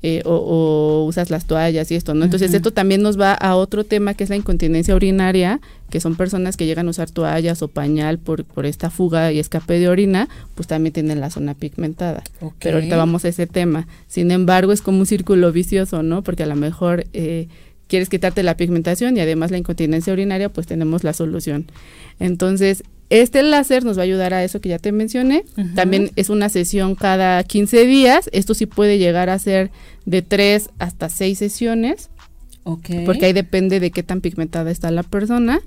eh, 0.04 0.22
o, 0.26 1.06
usas 1.08 1.32
las 1.32 1.46
toallas 1.46 1.92
y 1.92 1.96
esto, 1.96 2.14
¿no? 2.14 2.26
Entonces 2.26 2.54
esto 2.54 2.72
también 2.72 3.02
nos 3.02 3.20
va 3.20 3.34
a 3.34 3.56
otro 3.56 3.84
tema 3.84 4.14
que 4.14 4.24
es 4.24 4.30
la 4.30 4.36
incontinencia 4.36 4.96
urinaria, 4.96 5.60
que 5.90 6.00
son 6.00 6.16
personas 6.16 6.56
que 6.56 6.68
llegan 6.68 6.88
a 6.88 6.92
usar 6.92 7.10
toallas 7.10 7.62
o 7.64 7.68
pañal 7.68 8.20
por, 8.20 8.46
por 8.46 8.68
esta 8.68 8.92
fuga 8.92 9.32
y 9.32 9.40
escape 9.40 9.80
de 9.80 9.90
orina, 9.90 10.30
pues 10.54 10.68
también 10.68 10.94
tienen 10.94 11.20
la 11.20 11.32
zona 11.32 11.56
pigmentada. 11.56 12.24
Pero 12.60 12.78
ahorita 12.78 12.96
vamos 12.96 13.26
a 13.26 13.30
ese 13.30 13.48
tema. 13.48 13.88
Sin 14.08 14.30
embargo, 14.30 14.72
es 14.72 14.82
como 14.82 15.00
un 15.00 15.08
círculo 15.08 15.52
vicioso, 15.52 16.04
¿no? 16.04 16.22
Porque 16.22 16.44
a 16.44 16.48
lo 16.48 16.56
mejor 16.56 17.06
eh, 17.14 17.48
quieres 17.88 18.10
quitarte 18.10 18.44
la 18.44 18.56
pigmentación 18.56 19.18
y 19.18 19.22
además 19.22 19.50
la 19.50 19.58
incontinencia 19.58 20.14
urinaria, 20.14 20.50
pues 20.50 20.68
tenemos 20.68 21.04
la 21.04 21.14
solución. 21.14 21.66
Entonces, 22.20 22.84
este 23.10 23.41
láser 23.41 23.86
nos 23.86 23.98
va 23.98 24.02
a 24.02 24.06
ayudar 24.06 24.34
a 24.34 24.43
eso 24.43 24.60
que 24.60 24.70
ya 24.70 24.80
te 24.80 24.91
mencioné. 24.91 25.46
También 25.76 26.12
es 26.15 26.30
una 26.30 26.50
sesión 26.50 26.96
cada 26.96 27.41
15 27.43 27.86
días. 27.86 28.30
Esto 28.34 28.54
sí 28.54 28.65
puede 28.65 28.98
llegar 28.98 29.30
a 29.30 29.39
ser 29.39 29.72
de 30.06 30.22
3 30.22 30.70
hasta 30.80 31.10
6 31.10 31.38
sesiones. 31.38 32.10
Porque 33.06 33.26
ahí 33.26 33.34
depende 33.34 33.80
de 33.80 33.91
qué 33.91 34.04
tan 34.04 34.20
pigmentada 34.20 34.72
está 34.72 34.91
la 34.91 35.04
persona. 35.04 35.60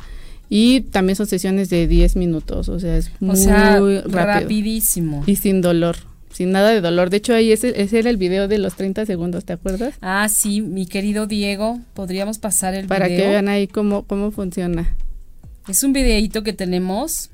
Y 0.50 0.83
también 0.83 1.16
son 1.16 1.26
sesiones 1.26 1.70
de 1.70 1.87
10 1.87 2.16
minutos. 2.16 2.68
O 2.68 2.79
sea, 2.79 2.96
es 2.96 3.11
muy 3.20 4.00
rapidísimo. 4.00 5.22
Y 5.26 5.37
sin 5.37 5.62
dolor. 5.62 5.96
Sin 6.33 6.53
nada 6.53 6.70
de 6.70 6.81
dolor. 6.81 7.11
De 7.11 7.16
hecho, 7.16 7.35
ahí 7.35 7.53
ese, 7.53 7.81
ese, 7.81 7.98
era 7.98 8.11
el 8.11 8.16
video 8.16 8.48
de 8.48 8.59
los 8.59 8.74
30 8.74 9.05
segundos, 9.07 9.44
¿te 9.44 9.53
acuerdas? 9.53 9.94
Ah, 10.00 10.29
sí, 10.29 10.61
mi 10.61 10.87
querido 10.87 11.26
Diego. 11.26 11.81
Podríamos 11.94 12.38
pasar 12.38 12.74
el 12.74 12.87
Para 12.87 13.07
video. 13.07 13.18
Para 13.18 13.26
que 13.26 13.33
vean 13.33 13.48
ahí 13.48 13.66
cómo, 13.66 14.05
cómo 14.05 14.31
funciona. 14.31 14.94
Es 15.70 15.85
un 15.85 15.92
videíto 15.92 16.42
que 16.42 16.52
tenemos 16.52 17.30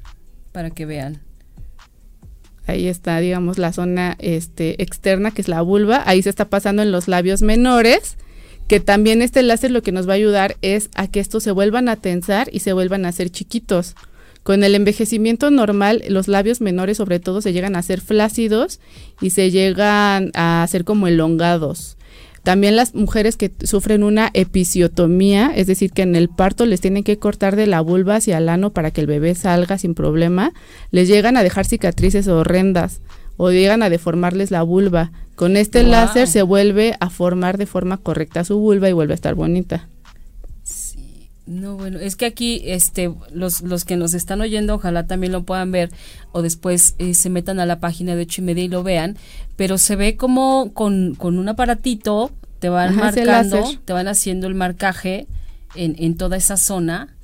para 0.52 0.68
que 0.68 0.84
vean. 0.84 1.22
Ahí 2.66 2.86
está, 2.86 3.18
digamos, 3.18 3.56
la 3.56 3.72
zona 3.72 4.14
este, 4.18 4.82
externa, 4.82 5.30
que 5.30 5.40
es 5.40 5.48
la 5.48 5.62
vulva. 5.62 6.02
Ahí 6.04 6.20
se 6.20 6.28
está 6.28 6.50
pasando 6.50 6.82
en 6.82 6.92
los 6.92 7.08
labios 7.08 7.40
menores, 7.40 8.18
que 8.68 8.78
también 8.78 9.22
este 9.22 9.42
láser 9.42 9.70
lo 9.70 9.82
que 9.82 9.90
nos 9.90 10.06
va 10.06 10.12
a 10.12 10.16
ayudar 10.16 10.58
es 10.60 10.90
a 10.96 11.08
que 11.08 11.20
estos 11.20 11.44
se 11.44 11.50
vuelvan 11.50 11.88
a 11.88 11.96
tensar 11.96 12.50
y 12.52 12.60
se 12.60 12.74
vuelvan 12.74 13.06
a 13.06 13.08
hacer 13.08 13.30
chiquitos. 13.30 13.94
Con 14.42 14.64
el 14.64 14.74
envejecimiento 14.74 15.50
normal, 15.50 16.02
los 16.10 16.28
labios 16.28 16.60
menores 16.60 16.98
sobre 16.98 17.20
todo 17.20 17.40
se 17.40 17.54
llegan 17.54 17.74
a 17.74 17.82
ser 17.82 18.02
flácidos 18.02 18.80
y 19.18 19.30
se 19.30 19.50
llegan 19.50 20.30
a 20.34 20.62
hacer 20.62 20.84
como 20.84 21.06
elongados. 21.06 21.95
También 22.46 22.76
las 22.76 22.94
mujeres 22.94 23.36
que 23.36 23.50
sufren 23.64 24.04
una 24.04 24.30
episiotomía, 24.32 25.50
es 25.52 25.66
decir, 25.66 25.90
que 25.90 26.02
en 26.02 26.14
el 26.14 26.28
parto 26.28 26.64
les 26.64 26.80
tienen 26.80 27.02
que 27.02 27.18
cortar 27.18 27.56
de 27.56 27.66
la 27.66 27.80
vulva 27.80 28.14
hacia 28.14 28.38
el 28.38 28.48
ano 28.48 28.70
para 28.70 28.92
que 28.92 29.00
el 29.00 29.08
bebé 29.08 29.34
salga 29.34 29.78
sin 29.78 29.96
problema, 29.96 30.52
les 30.92 31.08
llegan 31.08 31.36
a 31.36 31.42
dejar 31.42 31.66
cicatrices 31.66 32.28
horrendas 32.28 33.00
o 33.36 33.50
llegan 33.50 33.82
a 33.82 33.90
deformarles 33.90 34.52
la 34.52 34.62
vulva. 34.62 35.10
Con 35.34 35.56
este 35.56 35.82
láser 35.82 36.28
se 36.28 36.42
vuelve 36.42 36.94
a 37.00 37.10
formar 37.10 37.58
de 37.58 37.66
forma 37.66 37.96
correcta 37.96 38.44
su 38.44 38.60
vulva 38.60 38.88
y 38.88 38.92
vuelve 38.92 39.14
a 39.14 39.16
estar 39.16 39.34
bonita. 39.34 39.88
No, 41.46 41.76
bueno, 41.76 42.00
es 42.00 42.16
que 42.16 42.26
aquí 42.26 42.62
este, 42.64 43.12
los, 43.32 43.62
los 43.62 43.84
que 43.84 43.96
nos 43.96 44.14
están 44.14 44.40
oyendo, 44.40 44.74
ojalá 44.74 45.06
también 45.06 45.32
lo 45.32 45.44
puedan 45.44 45.70
ver 45.70 45.90
o 46.32 46.42
después 46.42 46.96
eh, 46.98 47.14
se 47.14 47.30
metan 47.30 47.60
a 47.60 47.66
la 47.66 47.78
página 47.78 48.16
de 48.16 48.22
ocho 48.22 48.42
y 48.42 48.44
media 48.44 48.64
y 48.64 48.68
lo 48.68 48.82
vean, 48.82 49.16
pero 49.54 49.78
se 49.78 49.94
ve 49.94 50.16
como 50.16 50.72
con, 50.72 51.14
con 51.14 51.38
un 51.38 51.48
aparatito 51.48 52.32
te 52.58 52.68
van 52.68 52.96
marcando, 52.96 53.62
te 53.84 53.92
van 53.92 54.08
haciendo 54.08 54.46
el 54.46 54.54
marcaje 54.54 55.26
en, 55.74 55.94
en 55.98 56.16
toda 56.16 56.36
esa 56.36 56.56
zona 56.56 57.14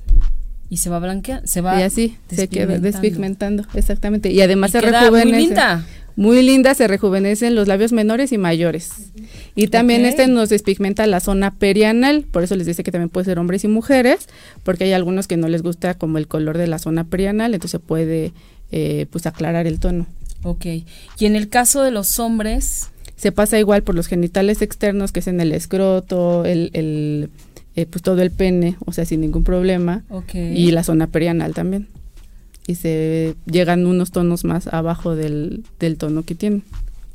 y 0.69 0.77
se 0.77 0.89
va 0.89 0.99
blanqueando, 0.99 1.45
se 1.47 1.61
va 1.61 1.79
y 1.79 1.83
así 1.83 2.17
se 2.29 2.47
queda 2.47 2.77
despigmentando, 2.79 3.65
exactamente. 3.73 4.31
Y 4.31 4.41
además 4.41 4.71
se 4.71 4.81
rejuvenece. 4.81 5.29
Muy 5.29 5.37
linda. 5.37 5.85
Muy 6.15 6.43
linda, 6.43 6.75
se 6.75 6.87
rejuvenecen 6.87 7.55
los 7.55 7.67
labios 7.67 7.91
menores 7.91 8.31
y 8.31 8.37
mayores. 8.37 9.11
Y 9.55 9.67
también 9.67 10.05
este 10.05 10.27
nos 10.27 10.49
despigmenta 10.49 11.07
la 11.07 11.19
zona 11.19 11.55
perianal, 11.55 12.23
por 12.23 12.43
eso 12.43 12.55
les 12.55 12.67
dice 12.67 12.83
que 12.83 12.91
también 12.91 13.09
puede 13.09 13.25
ser 13.25 13.39
hombres 13.39 13.63
y 13.63 13.67
mujeres, 13.67 14.27
porque 14.63 14.83
hay 14.83 14.93
algunos 14.93 15.27
que 15.27 15.37
no 15.37 15.47
les 15.47 15.63
gusta 15.63 15.95
como 15.95 16.17
el 16.17 16.27
color 16.27 16.57
de 16.57 16.67
la 16.67 16.79
zona 16.79 17.03
perianal, 17.03 17.53
entonces 17.53 17.81
puede 17.85 18.33
eh, 18.71 19.07
pues 19.09 19.25
aclarar 19.25 19.67
el 19.67 19.79
tono. 19.79 20.07
Ok. 20.43 20.65
Y 21.19 21.25
en 21.25 21.35
el 21.35 21.49
caso 21.49 21.83
de 21.83 21.91
los 21.91 22.19
hombres, 22.19 22.89
se 23.15 23.31
pasa 23.31 23.57
igual 23.57 23.83
por 23.83 23.95
los 23.95 24.07
genitales 24.07 24.61
externos, 24.61 25.11
que 25.11 25.21
es 25.21 25.27
en 25.27 25.39
el 25.39 25.51
escroto, 25.51 26.45
el, 26.45 26.69
el 26.73 27.29
eh, 27.75 27.85
pues 27.87 28.03
todo 28.03 28.21
el 28.21 28.31
pene, 28.31 28.75
o 28.85 28.91
sea, 28.91 29.05
sin 29.05 29.21
ningún 29.21 29.43
problema. 29.43 30.03
Y 30.33 30.71
la 30.71 30.83
zona 30.83 31.07
perianal 31.07 31.53
también. 31.53 31.87
Y 32.67 32.75
se 32.75 33.35
llegan 33.45 33.85
unos 33.85 34.11
tonos 34.11 34.45
más 34.45 34.67
abajo 34.67 35.15
del, 35.15 35.63
del 35.79 35.97
tono 35.97 36.23
que 36.23 36.35
tiene. 36.35 36.61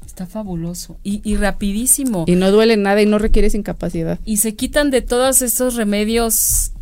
Está 0.04 0.26
fabuloso. 0.26 0.98
Y, 1.04 1.20
y, 1.24 1.37
rapidísimo. 1.37 2.24
Y 2.26 2.34
no 2.34 2.50
duele 2.50 2.76
nada 2.76 3.00
y 3.00 3.06
no 3.06 3.18
requieres 3.18 3.54
incapacidad. 3.54 4.18
Y 4.24 4.38
se 4.38 4.54
quitan 4.54 4.90
de 4.90 5.00
todos 5.00 5.42
estos 5.42 5.76
remedios 5.76 6.72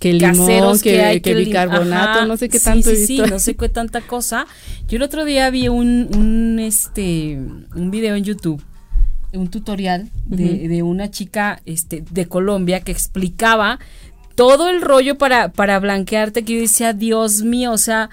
que 0.00 0.12
limón, 0.12 0.36
caseros 0.36 0.82
que, 0.82 1.02
hay, 1.02 1.20
que, 1.20 1.34
bicarbonato, 1.34 2.26
no 2.26 2.36
sé 2.36 2.48
qué 2.48 2.60
tanto. 2.60 2.90
Sí, 2.90 3.06
sí, 3.06 3.22
no 3.28 3.38
sé 3.38 3.56
qué 3.56 3.68
tanta 3.68 4.00
cosa. 4.00 4.46
Yo 4.88 4.96
el 4.96 5.02
otro 5.02 5.24
día 5.24 5.50
vi 5.50 5.68
un, 5.68 6.08
un, 6.16 6.58
este, 6.60 7.38
un 7.74 7.90
video 7.90 8.14
en 8.14 8.24
YouTube 8.24 8.62
un 9.32 9.48
tutorial 9.48 10.08
de, 10.24 10.68
de 10.68 10.82
una 10.82 11.10
chica 11.10 11.60
este, 11.66 12.02
de 12.10 12.26
Colombia 12.26 12.80
que 12.80 12.92
explicaba 12.92 13.78
todo 14.38 14.68
el 14.68 14.82
rollo 14.82 15.18
para, 15.18 15.50
para 15.50 15.80
blanquearte 15.80 16.44
que 16.44 16.54
yo 16.54 16.60
decía, 16.60 16.92
Dios 16.92 17.42
mío, 17.42 17.72
o 17.72 17.78
sea, 17.78 18.08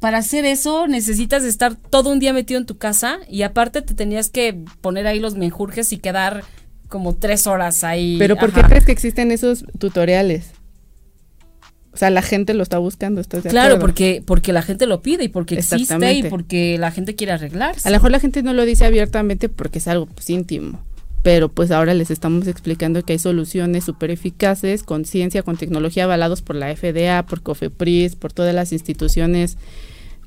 para 0.00 0.18
hacer 0.18 0.44
eso 0.44 0.88
necesitas 0.88 1.44
estar 1.44 1.76
todo 1.76 2.10
un 2.10 2.18
día 2.18 2.32
metido 2.32 2.58
en 2.58 2.66
tu 2.66 2.78
casa 2.78 3.18
y 3.30 3.42
aparte 3.42 3.80
te 3.80 3.94
tenías 3.94 4.28
que 4.28 4.58
poner 4.80 5.06
ahí 5.06 5.20
los 5.20 5.36
menjurjes 5.36 5.92
y 5.92 5.98
quedar 5.98 6.42
como 6.88 7.14
tres 7.14 7.46
horas 7.46 7.84
ahí. 7.84 8.16
Pero 8.18 8.34
¿por 8.34 8.52
qué 8.52 8.62
crees 8.62 8.84
que 8.84 8.90
existen 8.90 9.30
esos 9.30 9.64
tutoriales? 9.78 10.50
O 11.92 11.96
sea, 11.96 12.10
la 12.10 12.22
gente 12.22 12.52
lo 12.52 12.64
está 12.64 12.78
buscando, 12.78 13.20
¿estás 13.20 13.44
de 13.44 13.50
Claro, 13.50 13.76
acuerdo? 13.76 13.86
porque, 13.86 14.24
porque 14.26 14.52
la 14.52 14.62
gente 14.62 14.86
lo 14.86 15.00
pide 15.00 15.22
y 15.22 15.28
porque 15.28 15.54
existe 15.54 16.12
y 16.12 16.24
porque 16.24 16.76
la 16.76 16.90
gente 16.90 17.14
quiere 17.14 17.34
arreglarse. 17.34 17.86
A 17.86 17.92
lo 17.92 17.98
mejor 17.98 18.10
la 18.10 18.18
gente 18.18 18.42
no 18.42 18.52
lo 18.52 18.64
dice 18.64 18.84
abiertamente 18.84 19.48
porque 19.48 19.78
es 19.78 19.86
algo 19.86 20.06
pues, 20.06 20.28
íntimo, 20.28 20.80
pero 21.26 21.48
pues 21.48 21.72
ahora 21.72 21.92
les 21.92 22.12
estamos 22.12 22.46
explicando 22.46 23.04
que 23.04 23.14
hay 23.14 23.18
soluciones 23.18 23.82
súper 23.82 24.12
eficaces 24.12 24.84
con 24.84 25.04
ciencia, 25.04 25.42
con 25.42 25.56
tecnología 25.56 26.04
avalados 26.04 26.40
por 26.40 26.54
la 26.54 26.72
FDA, 26.72 27.26
por 27.26 27.42
COFEPRIS, 27.42 28.14
por 28.14 28.32
todas 28.32 28.54
las 28.54 28.72
instituciones 28.72 29.58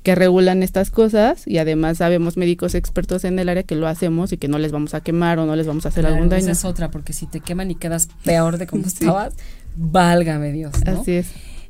que 0.04 0.14
regulan 0.14 0.62
estas 0.62 0.92
cosas 0.92 1.48
y 1.48 1.58
además 1.58 2.00
sabemos 2.00 2.36
médicos 2.36 2.76
expertos 2.76 3.24
en 3.24 3.40
el 3.40 3.48
área 3.48 3.64
que 3.64 3.76
lo 3.76 3.88
hacemos 3.88 4.34
y 4.34 4.38
que 4.38 4.50
no 4.50 4.60
les 4.60 4.74
vamos 4.74 4.94
a 4.94 5.00
quemar 5.00 5.40
o 5.40 5.46
no 5.46 5.56
les 5.56 5.68
vamos 5.68 5.86
a 5.86 5.88
hacer 5.88 6.02
Claro, 6.02 6.16
algún 6.16 6.28
daño. 6.28 6.42
Esa 6.42 6.52
es 6.52 6.66
otra, 6.66 6.92
porque 6.92 7.14
si 7.14 7.28
te 7.28 7.40
queman 7.40 7.72
y 7.72 7.76
quedas 7.76 8.10
peor 8.26 8.58
de 8.58 8.68
como 8.68 8.84
Sí. 8.90 8.90
estabas, 8.90 9.36
válgame 9.78 10.52
Dios, 10.52 10.74
¿no? 10.86 11.00
Así 11.00 11.14
es. 11.14 11.28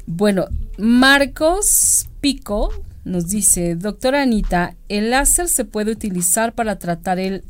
Bueno, 0.07 0.47
Marcos 0.79 2.07
Pico 2.19 2.71
nos 3.05 3.27
dice, 3.27 3.75
doctora 3.75 4.23
Anita, 4.23 4.75
¿el 4.87 5.11
láser 5.11 5.49
se 5.49 5.65
puede 5.65 5.91
utilizar 5.91 6.53
para 6.55 6.79
tratar 6.79 7.19
el 7.19 7.43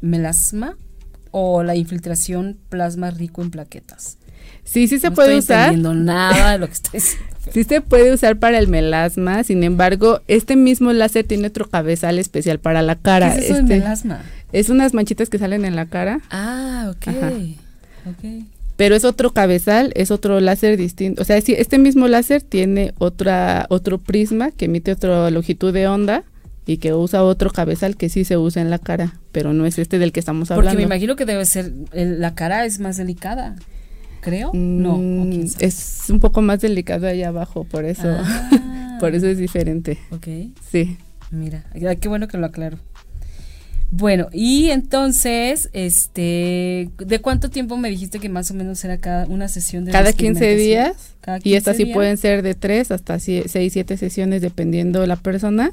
melasma 0.00 0.76
o 1.30 1.62
la 1.62 1.76
infiltración 1.76 2.58
plasma 2.68 3.10
rico 3.10 3.42
en 3.42 3.50
plaquetas? 3.50 4.16
Sí, 4.64 4.86
sí 4.88 4.98
se 4.98 5.08
no 5.10 5.14
puede 5.16 5.38
estoy 5.38 5.54
usar. 5.56 5.68
entendiendo 5.74 5.94
nada 5.94 6.52
de 6.52 6.58
lo 6.58 6.66
que 6.68 6.74
diciendo. 6.92 7.26
Sí 7.52 7.64
se 7.64 7.80
puede 7.80 8.12
usar 8.12 8.38
para 8.38 8.58
el 8.58 8.68
melasma, 8.68 9.42
sin 9.44 9.64
embargo, 9.64 10.20
este 10.28 10.54
mismo 10.56 10.92
láser 10.92 11.24
tiene 11.26 11.48
otro 11.48 11.68
cabezal 11.68 12.18
especial 12.18 12.58
para 12.60 12.82
la 12.82 12.96
cara. 12.96 13.32
¿Qué 13.32 13.38
es 13.40 13.44
eso 13.46 13.54
de 13.54 13.60
Este, 13.60 13.78
melasma? 13.78 14.22
es 14.52 14.68
unas 14.68 14.94
manchitas 14.94 15.28
que 15.30 15.38
salen 15.38 15.64
en 15.64 15.76
la 15.76 15.86
cara, 15.86 16.20
Ah, 16.30 16.92
ok. 16.94 17.08
Ajá. 17.08 17.30
ok. 18.10 18.44
pero 18.76 18.94
es 18.94 19.04
otro 19.04 19.32
cabezal, 19.32 19.92
es 19.94 20.10
otro 20.10 20.40
láser 20.40 20.76
distinto. 20.78 21.20
O 21.22 21.24
sea, 21.24 21.40
sí, 21.40 21.54
este 21.56 21.78
mismo 21.78 22.08
láser 22.08 22.40
tiene 22.42 22.94
otra 22.98 23.66
otro 23.68 23.98
prisma 23.98 24.50
que 24.52 24.66
emite 24.66 24.92
otra 24.92 25.30
longitud 25.30 25.72
de 25.72 25.86
onda 25.86 26.24
y 26.70 26.78
que 26.78 26.94
usa 26.94 27.24
otro 27.24 27.50
cabezal 27.50 27.96
que 27.96 28.08
sí 28.08 28.24
se 28.24 28.36
usa 28.38 28.62
en 28.62 28.70
la 28.70 28.78
cara, 28.78 29.18
pero 29.32 29.52
no 29.52 29.66
es 29.66 29.78
este 29.78 29.98
del 29.98 30.12
que 30.12 30.20
estamos 30.20 30.48
Porque 30.48 30.58
hablando. 30.60 30.78
me 30.78 30.84
imagino 30.84 31.16
que 31.16 31.24
debe 31.24 31.44
ser, 31.44 31.72
el- 31.92 32.20
la 32.20 32.34
cara 32.34 32.64
es 32.64 32.78
más 32.78 32.96
delicada, 32.96 33.56
creo. 34.20 34.52
no, 34.54 34.96
Mm, 34.98 35.46
sabe. 35.48 35.66
es 35.66 36.04
un 36.10 36.20
poco 36.20 36.42
más 36.42 36.60
delicado 36.60 37.08
ahí 37.08 37.22
abajo, 37.24 37.64
por 37.64 37.84
eso, 37.84 38.02
Ah, 38.08 38.98
por 39.00 39.14
eso 39.16 39.26
es 39.26 39.38
diferente. 39.38 39.98
Ok. 40.10 40.28
Sí. 40.70 40.96
Mira, 41.32 41.64
qué 42.00 42.08
bueno 42.08 42.28
que 42.28 42.38
lo 42.38 42.46
aclaro. 42.46 42.78
Bueno, 43.92 44.28
y 44.32 44.70
entonces, 44.70 45.68
este, 45.72 46.90
¿de 46.98 47.18
cuánto 47.20 47.50
tiempo 47.50 47.76
me 47.76 47.88
dijiste 47.90 48.20
que 48.20 48.28
más 48.28 48.48
o 48.52 48.54
menos 48.54 48.84
era 48.84 48.98
cada 48.98 49.26
una 49.26 49.48
sesión 49.48 49.84
de 49.84 49.90
Cada 49.90 50.12
15 50.12 50.44
despigmentación? 50.44 50.92
días 50.94 51.14
Cada 51.20 51.38
y 51.42 51.54
estas 51.54 51.76
15 51.76 51.88
sí 51.90 51.94
pueden 51.94 52.16
ser 52.16 52.42
de 52.42 52.54
3 52.54 52.92
hasta 52.92 53.18
6, 53.18 53.50
7 53.72 53.96
sesiones 53.96 54.42
dependiendo 54.42 55.00
de 55.00 55.08
la 55.08 55.16
persona, 55.16 55.72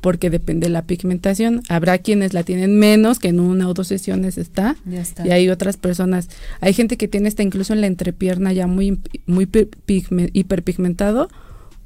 porque 0.00 0.30
depende 0.30 0.66
de 0.66 0.72
la 0.72 0.82
pigmentación. 0.82 1.62
Habrá 1.68 1.98
quienes 1.98 2.32
la 2.34 2.42
tienen 2.44 2.78
menos, 2.78 3.18
que 3.18 3.28
en 3.28 3.40
una 3.40 3.68
o 3.68 3.74
dos 3.74 3.88
sesiones 3.88 4.38
está, 4.38 4.76
Ya 4.84 5.00
está. 5.00 5.26
y 5.26 5.30
hay 5.30 5.48
otras 5.48 5.76
personas. 5.76 6.28
Hay 6.60 6.72
gente 6.74 6.96
que 6.96 7.08
tiene 7.08 7.28
esta 7.28 7.42
incluso 7.42 7.72
en 7.72 7.80
la 7.80 7.86
entrepierna 7.88 8.52
ya 8.52 8.66
muy, 8.66 9.00
muy 9.26 9.46
pi- 9.46 9.68
pigme- 9.86 10.30
hiperpigmentado 10.32 11.28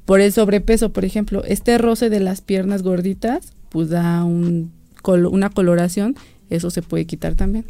por 0.05 0.19
el 0.21 0.31
sobrepeso, 0.33 0.91
por 0.91 1.05
ejemplo. 1.05 1.43
Este 1.45 1.77
roce 1.77 2.09
de 2.09 2.19
las 2.19 2.41
piernas 2.41 2.83
gorditas, 2.83 3.53
pues 3.69 3.89
da 3.89 4.23
un, 4.23 4.71
col- 5.01 5.25
una 5.27 5.49
coloración, 5.49 6.15
eso 6.49 6.69
se 6.69 6.81
puede 6.81 7.05
quitar 7.05 7.35
también. 7.35 7.65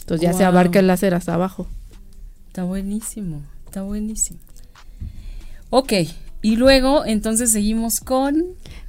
Entonces 0.00 0.22
ya 0.22 0.32
se 0.34 0.44
abarca 0.44 0.78
el 0.78 0.86
láser 0.86 1.14
hasta 1.14 1.34
abajo. 1.34 1.66
Está 2.48 2.62
buenísimo, 2.64 3.42
está 3.66 3.82
buenísimo. 3.82 4.38
Ok, 5.70 5.92
y 6.42 6.56
luego 6.56 7.04
entonces 7.04 7.50
seguimos 7.50 8.00
con... 8.00 8.44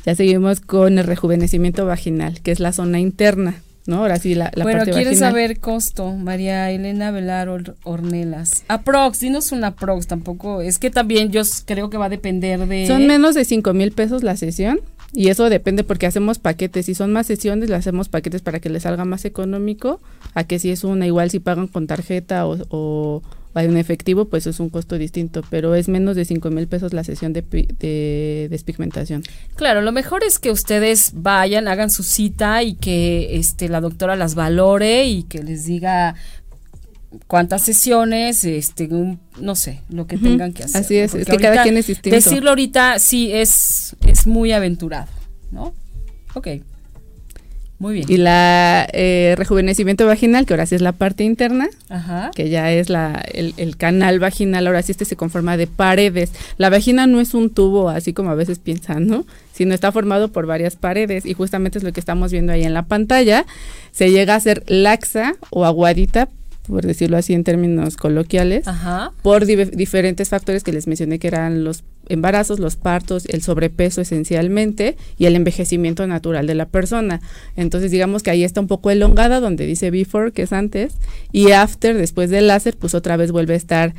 Ya 0.05 0.15
seguimos 0.15 0.59
con 0.61 0.97
el 0.99 1.05
rejuvenecimiento 1.05 1.85
vaginal, 1.85 2.41
que 2.41 2.51
es 2.51 2.59
la 2.59 2.71
zona 2.73 2.99
interna, 2.99 3.61
¿no? 3.87 3.97
Ahora 3.97 4.17
sí, 4.19 4.35
la, 4.35 4.51
la 4.55 4.63
bueno, 4.63 4.79
parte 4.79 4.91
¿quieres 4.91 5.13
vaginal. 5.19 5.31
saber 5.31 5.59
costo? 5.59 6.11
María 6.11 6.69
Elena 6.71 7.11
Velar 7.11 7.49
Or- 7.49 7.75
Ornelas. 7.83 8.63
Aprox, 8.67 9.19
dinos 9.19 9.51
una 9.51 9.67
aprox, 9.67 10.07
tampoco, 10.07 10.61
es 10.61 10.77
que 10.79 10.91
también 10.91 11.31
yo 11.31 11.41
creo 11.65 11.89
que 11.89 11.97
va 11.97 12.05
a 12.05 12.09
depender 12.09 12.67
de... 12.67 12.85
Son 12.87 13.07
menos 13.07 13.33
de 13.35 13.45
5 13.45 13.73
mil 13.73 13.91
pesos 13.91 14.21
la 14.23 14.37
sesión 14.37 14.79
y 15.13 15.29
eso 15.29 15.49
depende 15.49 15.83
porque 15.83 16.05
hacemos 16.07 16.39
paquetes. 16.39 16.85
Si 16.87 16.93
son 16.93 17.11
más 17.13 17.25
sesiones, 17.27 17.69
le 17.69 17.75
hacemos 17.75 18.09
paquetes 18.09 18.41
para 18.41 18.59
que 18.59 18.69
les 18.69 18.83
salga 18.83 19.05
más 19.05 19.23
económico. 19.25 20.01
A 20.33 20.43
que 20.43 20.59
si 20.59 20.71
es 20.71 20.83
una, 20.83 21.07
igual 21.07 21.31
si 21.31 21.39
pagan 21.39 21.67
con 21.67 21.87
tarjeta 21.87 22.45
o, 22.45 22.57
o 22.69 23.21
un 23.67 23.77
efectivo, 23.77 24.25
pues 24.25 24.45
es 24.47 24.59
un 24.59 24.69
costo 24.69 24.97
distinto. 24.97 25.41
Pero 25.49 25.75
es 25.75 25.87
menos 25.87 26.15
de 26.17 26.25
5 26.25 26.49
mil 26.51 26.67
pesos 26.67 26.91
la 26.93 27.03
sesión 27.05 27.31
de, 27.31 27.41
de 27.41 28.47
despigmentación. 28.49 29.23
Claro, 29.55 29.81
lo 29.81 29.91
mejor 29.93 30.23
es 30.25 30.39
que 30.39 30.51
ustedes 30.51 31.11
vayan, 31.15 31.67
hagan 31.69 31.89
su 31.89 32.03
cita 32.03 32.61
y 32.63 32.75
que 32.75 33.37
este 33.37 33.69
la 33.69 33.79
doctora 33.81 34.15
las 34.17 34.35
valore 34.35 35.05
y 35.05 35.23
que 35.23 35.41
les 35.41 35.65
diga 35.65 36.15
cuántas 37.27 37.61
sesiones, 37.61 38.43
este, 38.43 38.87
un- 38.87 39.19
no 39.39 39.55
sé, 39.55 39.79
lo 39.89 40.05
que 40.05 40.17
tengan 40.17 40.51
que 40.51 40.63
hacer. 40.63 40.81
así 40.81 40.97
es, 40.97 41.13
¿no? 41.13 41.19
es 41.21 41.25
Porque 41.27 41.37
que 41.37 41.43
cada 41.49 41.63
quien 41.63 41.77
es 41.77 41.87
distinto. 41.87 42.13
Decirlo 42.15 42.49
ahorita 42.49 42.99
sí 42.99 43.31
es, 43.31 43.95
es 44.05 44.27
muy 44.27 44.51
aventurado, 44.51 45.07
¿no? 45.51 45.73
Ok. 46.33 46.47
Muy 47.77 47.95
bien. 47.95 48.05
Y 48.09 48.17
la 48.17 48.87
eh, 48.93 49.35
rejuvenecimiento 49.37 50.05
vaginal, 50.07 50.45
que 50.45 50.53
ahora 50.53 50.65
sí 50.65 50.75
es 50.75 50.81
la 50.81 50.93
parte 50.93 51.23
interna, 51.25 51.67
Ajá. 51.89 52.31
que 52.33 52.49
ya 52.49 52.71
es 52.71 52.89
la, 52.89 53.21
el, 53.33 53.53
el 53.57 53.75
canal 53.75 54.19
vaginal, 54.19 54.65
ahora 54.67 54.81
sí 54.81 54.91
este 54.93 55.03
se 55.03 55.15
conforma 55.17 55.57
de 55.57 55.67
paredes. 55.67 56.31
La 56.57 56.69
vagina 56.69 57.05
no 57.05 57.19
es 57.19 57.33
un 57.33 57.49
tubo, 57.49 57.89
así 57.89 58.13
como 58.13 58.29
a 58.29 58.35
veces 58.35 58.59
piensan, 58.59 59.07
¿no? 59.07 59.25
Sino 59.53 59.73
está 59.73 59.91
formado 59.91 60.29
por 60.29 60.45
varias 60.45 60.75
paredes 60.77 61.25
y 61.25 61.33
justamente 61.33 61.77
es 61.77 61.83
lo 61.83 61.91
que 61.91 61.99
estamos 61.99 62.31
viendo 62.31 62.53
ahí 62.53 62.63
en 62.63 62.73
la 62.73 62.83
pantalla. 62.83 63.45
Se 63.91 64.09
llega 64.09 64.35
a 64.35 64.39
ser 64.39 64.63
laxa 64.67 65.35
o 65.49 65.65
aguadita, 65.65 66.29
por 66.67 66.85
decirlo 66.85 67.17
así 67.17 67.33
en 67.33 67.43
términos 67.43 67.95
coloquiales, 67.97 68.67
Ajá. 68.67 69.11
por 69.21 69.45
di- 69.45 69.55
diferentes 69.65 70.29
factores 70.29 70.63
que 70.63 70.71
les 70.71 70.87
mencioné 70.87 71.19
que 71.19 71.27
eran 71.27 71.63
los 71.63 71.83
embarazos, 72.09 72.59
los 72.59 72.75
partos, 72.75 73.25
el 73.27 73.41
sobrepeso 73.41 74.01
esencialmente 74.01 74.97
y 75.17 75.25
el 75.25 75.35
envejecimiento 75.35 76.05
natural 76.07 76.47
de 76.47 76.55
la 76.55 76.65
persona. 76.65 77.21
Entonces 77.55 77.91
digamos 77.91 78.23
que 78.23 78.31
ahí 78.31 78.43
está 78.43 78.61
un 78.61 78.67
poco 78.67 78.91
elongada 78.91 79.39
donde 79.39 79.65
dice 79.65 79.91
before, 79.91 80.31
que 80.31 80.43
es 80.43 80.53
antes, 80.53 80.93
y 81.31 81.51
after, 81.51 81.95
después 81.97 82.29
del 82.29 82.47
láser, 82.47 82.75
pues 82.77 82.93
otra 82.95 83.17
vez 83.17 83.31
vuelve 83.31 83.53
a 83.53 83.57
estar 83.57 83.93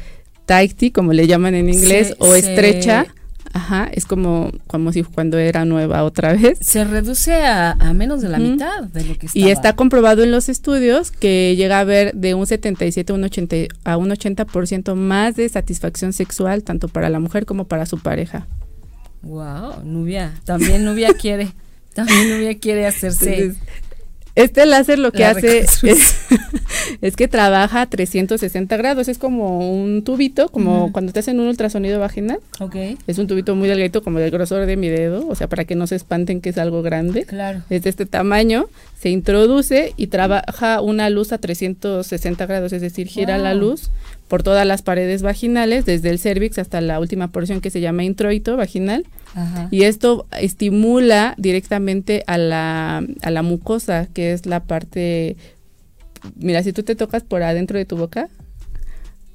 tighty, 0.47 0.91
como 0.93 1.13
le 1.13 1.27
llaman 1.27 1.55
en 1.55 1.69
inglés, 1.69 2.09
Se- 2.09 2.15
o 2.19 2.33
se- 2.33 2.39
estrecha. 2.39 3.07
Ajá, 3.53 3.89
es 3.93 4.07
como, 4.07 4.53
como 4.67 4.93
si 4.93 5.03
cuando 5.03 5.39
era 5.39 5.65
nueva 5.65 6.05
otra 6.05 6.33
vez. 6.35 6.59
Se 6.61 6.85
reduce 6.85 7.35
a, 7.35 7.73
a 7.73 7.93
menos 7.93 8.21
de 8.21 8.29
la 8.29 8.39
mitad 8.39 8.85
de 8.85 9.05
lo 9.05 9.19
que 9.19 9.27
estaba. 9.27 9.47
Y 9.47 9.51
está 9.51 9.75
comprobado 9.75 10.23
en 10.23 10.31
los 10.31 10.49
estudios 10.49 11.11
que 11.11 11.55
llega 11.57 11.79
a 11.79 11.81
haber 11.81 12.15
de 12.15 12.35
un 12.35 12.47
77 12.47 13.13
a 13.13 13.15
un 13.15 13.25
80, 13.25 13.57
a 13.85 13.97
un 13.97 14.11
80% 14.11 14.95
más 14.95 15.37
de 15.37 15.49
satisfacción 15.49 16.13
sexual 16.13 16.63
tanto 16.63 16.89
para 16.89 17.09
la 17.09 17.21
mujer 17.21 17.47
como 17.47 17.67
para 17.67 17.87
su 17.87 17.99
pareja. 17.99 18.47
Wow, 19.23 19.83
Nubia. 19.85 20.35
También 20.45 20.85
Nubia 20.85 21.15
quiere. 21.15 21.49
También 21.95 22.31
Nubia 22.31 22.59
quiere 22.59 22.87
hacerse. 22.87 23.39
Entonces, 23.39 23.63
este 24.37 24.67
láser 24.67 24.99
lo 24.99 25.13
que 25.13 25.21
La 25.21 25.31
hace 25.31 25.61
es, 25.61 25.83
que 27.17 27.27
trabaja 27.27 27.83
a 27.83 27.87
360 27.87 28.77
grados, 28.77 29.09
es 29.09 29.19
como 29.19 29.71
un 29.71 30.05
tubito, 30.05 30.51
como 30.51 30.93
cuando 30.93 31.13
te 31.13 31.21
hacen 31.21 31.41
un 31.41 31.49
ultrasonido 31.49 31.99
vaginal, 31.99 32.39
ok, 32.61 32.77
es 33.07 33.19
un 33.19 33.27
tubito 33.27 33.55
muy 33.55 33.69
delgadito 33.69 34.03
como 34.03 34.19
del 34.19 34.31
grosor 34.31 34.67
de 34.67 34.77
mi 34.77 34.89
dedo, 34.89 35.27
o 35.27 35.35
sea, 35.35 35.49
para 35.49 35.65
que 35.65 35.75
no 35.75 35.87
se 35.87 35.97
espanten 35.97 36.41
que 36.41 36.51
es 36.51 36.59
algo 36.59 36.83
grande. 36.83 37.25
claro. 37.25 37.63
es 37.71 37.83
de 37.83 37.91
este 37.91 38.05
tamaño, 38.07 38.69
se 38.99 39.09
introduce 39.09 39.95
y 39.97 40.09
trabaja 40.09 40.81
una 40.83 41.09
luz 41.11 41.33
a 41.33 41.39
360 41.39 42.47
grados, 42.47 42.73
es 42.73 42.83
decir, 42.83 43.09
gira 43.09 43.39
la 43.39 43.55
luz 43.55 43.91
por 44.29 44.43
todas 44.43 44.67
las 44.67 44.83
paredes 44.83 45.23
vaginales, 45.23 45.85
desde 45.85 46.11
el 46.11 46.19
cervix 46.19 46.59
hasta 46.59 46.81
la 46.81 46.99
última 47.01 47.29
porción 47.29 47.61
que 47.61 47.71
se 47.71 47.81
llama 47.81 48.05
introito 48.05 48.57
vaginal, 48.57 49.05
Ajá. 49.35 49.69
y 49.71 49.85
esto 49.85 50.27
estimula 50.41 51.35
directamente 51.39 52.25
a 52.27 52.37
la, 52.39 53.05
a 53.23 53.31
la 53.31 53.43
mucosa, 53.43 54.09
que 54.13 54.33
es 54.33 54.47
la 54.47 54.65
parte, 54.65 55.37
mira, 56.35 56.63
si 56.63 56.73
tú 56.73 56.83
te 56.83 56.97
tocas 56.97 57.23
por 57.23 57.43
adentro 57.43 57.79
de 57.79 57.85
tu 57.85 57.97
boca, 57.97 58.29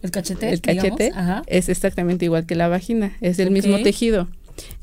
El 0.01 0.11
cachete. 0.11 0.49
el 0.49 0.61
cachete 0.61 1.05
digamos, 1.05 1.43
es 1.47 1.69
exactamente 1.69 2.25
igual 2.25 2.45
que 2.45 2.55
la 2.55 2.67
vagina, 2.67 3.13
es 3.21 3.39
el 3.39 3.51
mismo 3.51 3.81
tejido. 3.81 4.27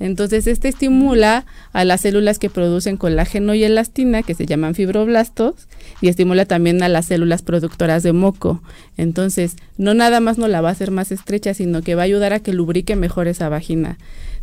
Entonces, 0.01 0.47
este 0.47 0.69
estimula 0.69 1.45
a 1.73 1.85
las 1.85 2.03
células 2.03 2.39
que 2.39 2.51
producen 2.51 2.97
colágeno 2.97 3.55
y 3.55 3.65
elastina, 3.65 4.23
que 4.23 4.35
se 4.35 4.47
llaman 4.47 4.75
fibroblastos, 4.75 5.69
y 6.01 6.09
estimula 6.09 6.45
también 6.45 6.83
a 6.83 6.89
las 6.89 7.07
células 7.07 7.43
productoras 7.43 8.03
de 8.03 8.13
moco. 8.13 8.63
Entonces, 8.97 9.57
no 9.77 9.95
nada 9.95 10.21
más 10.21 10.39
no 10.39 10.49
la 10.49 10.61
va 10.61 10.71
a 10.71 10.73
hacer 10.73 10.91
más 10.91 11.13
estrecha, 11.13 11.55
sino 11.55 11.83
que 11.83 11.95
va 11.95 12.03
a 12.03 12.05
ayudar 12.05 12.33
a 12.33 12.41
que 12.41 12.53
lubrique 12.53 12.97
mejor 12.97 13.29
esa 13.29 13.49
vagina. 13.49 13.99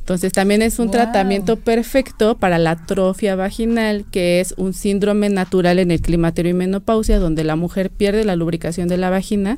Entonces 0.06 0.34
también 0.34 0.62
es 0.62 0.78
un 0.78 0.92
tratamiento 0.92 1.56
perfecto 1.56 2.38
para 2.38 2.60
la 2.60 2.72
atrofia 2.72 3.36
vaginal, 3.36 4.06
que 4.12 4.40
es 4.40 4.54
un 4.56 4.76
síndrome 4.76 5.30
natural 5.30 5.80
en 5.80 5.90
el 5.90 6.00
climaterio 6.00 6.52
y 6.52 6.54
menopausia, 6.54 7.18
donde 7.18 7.44
la 7.44 7.56
mujer 7.56 7.90
pierde 7.90 8.24
la 8.24 8.36
lubricación 8.36 8.88
de 8.88 8.98
la 8.98 9.10
vagina. 9.10 9.58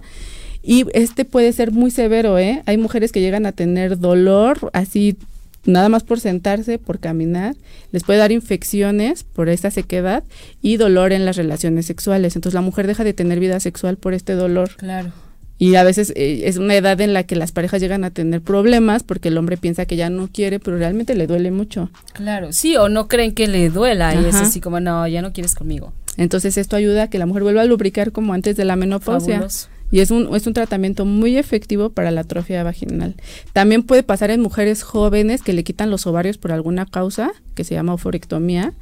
Y 0.64 0.86
este 0.94 1.26
puede 1.26 1.52
ser 1.52 1.74
muy 1.74 1.92
severo, 1.92 2.40
¿eh? 2.40 2.64
Hay 2.66 2.78
mujeres 2.78 3.12
que 3.12 3.20
llegan 3.20 3.46
a 3.46 3.52
tener 3.52 4.00
dolor 4.00 4.70
así 4.72 5.18
nada 5.66 5.90
más 5.90 6.04
por 6.04 6.20
sentarse, 6.20 6.80
por 6.80 7.00
caminar, 7.00 7.56
les 7.92 8.04
puede 8.04 8.20
dar 8.20 8.32
infecciones 8.32 9.24
por 9.24 9.50
esta 9.50 9.72
sequedad 9.72 10.24
y 10.62 10.78
dolor 10.78 11.14
en 11.14 11.26
las 11.26 11.36
relaciones 11.38 11.86
sexuales. 11.86 12.36
Entonces 12.36 12.56
la 12.56 12.62
mujer 12.62 12.88
deja 12.88 13.04
de 13.04 13.14
tener 13.14 13.40
vida 13.40 13.60
sexual 13.60 13.98
por 13.98 14.14
este 14.14 14.34
dolor. 14.34 14.70
Claro. 14.78 15.12
Y 15.60 15.76
a 15.76 15.84
veces 15.84 16.14
eh, 16.16 16.42
es 16.46 16.58
una 16.58 16.76
edad 16.76 17.02
en 17.02 17.14
la 17.14 17.24
que 17.24 17.36
las 17.36 17.52
parejas 17.52 17.82
llegan 17.82 18.04
a 18.04 18.12
tener 18.12 18.42
problemas 18.42 19.04
porque 19.04 19.30
el 19.30 19.38
hombre 19.38 19.58
piensa 19.58 19.86
que 19.86 19.96
ya 19.96 20.10
no 20.10 20.28
quiere, 20.28 20.60
pero 20.60 20.78
realmente 20.78 21.16
le 21.16 21.26
duele 21.26 21.50
mucho. 21.50 21.90
Claro, 22.14 22.54
sí, 22.54 22.78
o 22.78 22.90
no 22.90 23.08
creen 23.08 23.34
que 23.34 23.48
le 23.48 23.70
duela 23.70 24.14
y 24.14 24.26
es 24.26 24.36
así 24.36 24.62
como, 24.62 24.80
no, 24.80 25.08
ya 25.08 25.22
no 25.22 25.34
quieres 25.34 25.56
conmigo. 25.56 25.94
Entonces 26.16 26.58
esto 26.58 26.76
ayuda 26.76 27.04
a 27.04 27.10
que 27.10 27.18
la 27.18 27.26
mujer 27.26 27.44
vuelva 27.44 27.62
a 27.62 27.66
lubricar 27.66 28.12
como 28.12 28.34
antes 28.34 28.56
de 28.56 28.66
la 28.66 28.76
menopausia. 28.76 29.48
Y 29.92 30.00
es 30.02 30.12
un, 30.12 30.36
es 30.36 30.46
un 30.48 30.54
tratamiento 30.54 31.06
muy 31.06 31.38
efectivo 31.38 31.90
para 31.90 32.12
la 32.12 32.22
atrofia 32.22 32.64
vaginal. 32.64 33.16
También 33.54 33.84
puede 33.84 34.04
pasar 34.04 34.32
en 34.32 34.42
mujeres 34.42 34.84
jóvenes 34.84 35.42
que 35.42 35.54
le 35.54 35.64
quitan 35.64 35.90
los 35.90 36.08
ovarios 36.08 36.38
por 36.38 36.52
alguna 36.52 36.86
causa, 36.86 37.32
que 37.56 37.64
se 37.64 37.76
llama 37.76 37.94
oforectomía. 37.94 38.74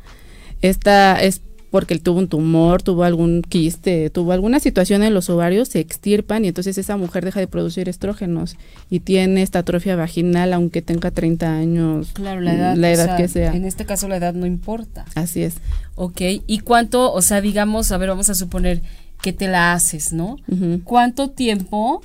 Esta 0.61 1.21
es 1.21 1.41
porque 1.75 1.93
él 1.93 2.01
tuvo 2.01 2.19
un 2.19 2.29
tumor, 2.29 2.81
tuvo 2.81 3.03
algún 3.03 3.41
quiste, 3.41 4.09
tuvo 4.09 4.31
alguna 4.31 4.61
situación 4.61 5.03
en 5.03 5.13
los 5.13 5.29
ovarios, 5.29 5.67
se 5.67 5.81
extirpan 5.81 6.45
y 6.45 6.47
entonces 6.47 6.77
esa 6.77 6.95
mujer 6.95 7.25
deja 7.25 7.41
de 7.41 7.47
producir 7.47 7.89
estrógenos 7.89 8.55
y 8.89 9.01
tiene 9.01 9.41
esta 9.41 9.59
atrofia 9.59 9.97
vaginal 9.97 10.53
aunque 10.53 10.81
tenga 10.81 11.11
30 11.11 11.53
años. 11.53 12.11
Claro, 12.13 12.39
la 12.39 12.53
edad, 12.53 12.75
la 12.77 12.91
edad 12.91 13.17
que 13.17 13.27
sea. 13.27 13.53
En 13.53 13.65
este 13.65 13.85
caso 13.85 14.07
la 14.07 14.15
edad 14.15 14.33
no 14.33 14.45
importa. 14.45 15.03
Así 15.15 15.43
es. 15.43 15.55
Ok, 15.95 16.21
¿y 16.47 16.59
cuánto, 16.59 17.11
o 17.11 17.21
sea, 17.21 17.41
digamos, 17.41 17.91
a 17.91 17.97
ver, 17.97 18.07
vamos 18.07 18.29
a 18.29 18.35
suponer 18.35 18.81
que 19.25 19.33
te 19.33 19.47
la 19.47 19.73
haces, 19.73 20.13
¿no? 20.13 20.37
¿Cuánto 20.83 21.31
tiempo 21.31 22.03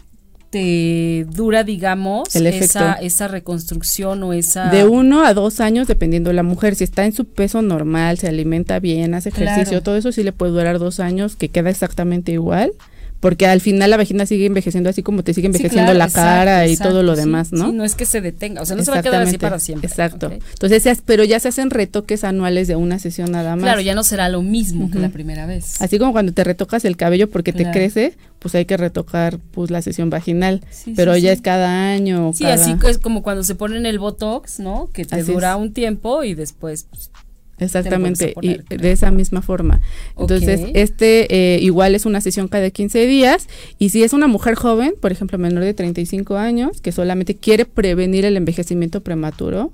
te 0.48 1.26
dura, 1.28 1.64
digamos, 1.64 2.34
esa, 2.34 2.94
esa 2.94 3.28
reconstrucción 3.28 4.22
o 4.22 4.32
esa... 4.32 4.70
De 4.70 4.86
uno 4.86 5.22
a 5.22 5.34
dos 5.34 5.60
años, 5.60 5.86
dependiendo 5.86 6.30
de 6.30 6.34
la 6.34 6.42
mujer. 6.42 6.76
Si 6.76 6.84
está 6.84 7.04
en 7.04 7.12
su 7.12 7.26
peso 7.26 7.60
normal, 7.60 8.16
se 8.16 8.26
alimenta 8.26 8.78
bien, 8.78 9.12
hace 9.12 9.28
ejercicio, 9.28 9.82
todo 9.82 9.98
eso 9.98 10.12
sí 10.12 10.22
le 10.22 10.32
puede 10.32 10.52
durar 10.52 10.78
dos 10.78 10.98
años, 10.98 11.36
que 11.36 11.50
queda 11.50 11.68
exactamente 11.68 12.32
igual 12.32 12.72
porque 13.20 13.46
al 13.46 13.60
final 13.60 13.90
la 13.90 13.98
vagina 13.98 14.24
sigue 14.26 14.46
envejeciendo 14.46 14.88
así 14.90 15.02
como 15.02 15.22
te 15.22 15.34
sigue 15.34 15.46
envejeciendo 15.46 15.92
la 15.94 16.08
cara 16.08 16.66
y 16.66 16.76
todo 16.76 17.02
lo 17.02 17.14
demás, 17.14 17.52
¿no? 17.52 17.66
Sí, 17.66 17.72
no 17.72 17.84
es 17.84 17.94
que 17.94 18.06
se 18.06 18.20
detenga, 18.20 18.62
o 18.62 18.66
sea, 18.66 18.76
no 18.76 18.84
se 18.84 18.90
va 18.90 18.98
a 18.98 19.02
quedar 19.02 19.22
así 19.22 19.36
para 19.36 19.58
siempre. 19.58 19.88
Exacto. 19.88 20.32
Entonces, 20.32 21.02
pero 21.04 21.22
ya 21.24 21.38
se 21.38 21.48
hacen 21.48 21.70
retoques 21.70 22.24
anuales 22.24 22.66
de 22.66 22.76
una 22.76 22.98
sesión 22.98 23.30
nada 23.30 23.56
más. 23.56 23.64
Claro, 23.64 23.82
ya 23.82 23.94
no 23.94 24.02
será 24.02 24.28
lo 24.30 24.42
mismo 24.42 24.90
que 24.90 24.98
la 24.98 25.10
primera 25.10 25.46
vez. 25.46 25.80
Así 25.82 25.98
como 25.98 26.12
cuando 26.12 26.32
te 26.32 26.44
retocas 26.44 26.84
el 26.84 26.96
cabello 26.96 27.28
porque 27.28 27.52
te 27.52 27.70
crece, 27.70 28.16
pues 28.38 28.54
hay 28.54 28.64
que 28.64 28.78
retocar 28.78 29.38
pues 29.52 29.70
la 29.70 29.82
sesión 29.82 30.08
vaginal, 30.08 30.62
pero 30.96 31.16
ya 31.16 31.32
es 31.32 31.42
cada 31.42 31.92
año. 31.92 32.32
Sí, 32.34 32.46
así 32.46 32.74
es 32.88 32.98
como 32.98 33.22
cuando 33.22 33.44
se 33.44 33.54
ponen 33.54 33.84
el 33.84 33.98
botox, 33.98 34.60
¿no? 34.60 34.88
Que 34.92 35.04
te 35.04 35.22
dura 35.22 35.56
un 35.56 35.72
tiempo 35.72 36.24
y 36.24 36.34
después 36.34 36.86
pues, 36.90 37.10
Exactamente, 37.60 38.34
y 38.40 38.58
de 38.74 38.92
esa 38.92 39.10
misma 39.10 39.42
forma. 39.42 39.80
Entonces, 40.18 40.62
este 40.74 41.54
eh, 41.54 41.60
igual 41.60 41.94
es 41.94 42.06
una 42.06 42.20
sesión 42.20 42.48
cada 42.48 42.70
15 42.70 43.06
días 43.06 43.48
y 43.78 43.90
si 43.90 44.02
es 44.02 44.12
una 44.12 44.26
mujer 44.26 44.54
joven, 44.54 44.94
por 45.00 45.12
ejemplo, 45.12 45.38
menor 45.38 45.64
de 45.64 45.74
35 45.74 46.36
años, 46.36 46.80
que 46.80 46.90
solamente 46.90 47.36
quiere 47.36 47.66
prevenir 47.66 48.24
el 48.24 48.36
envejecimiento 48.36 49.02
prematuro, 49.02 49.72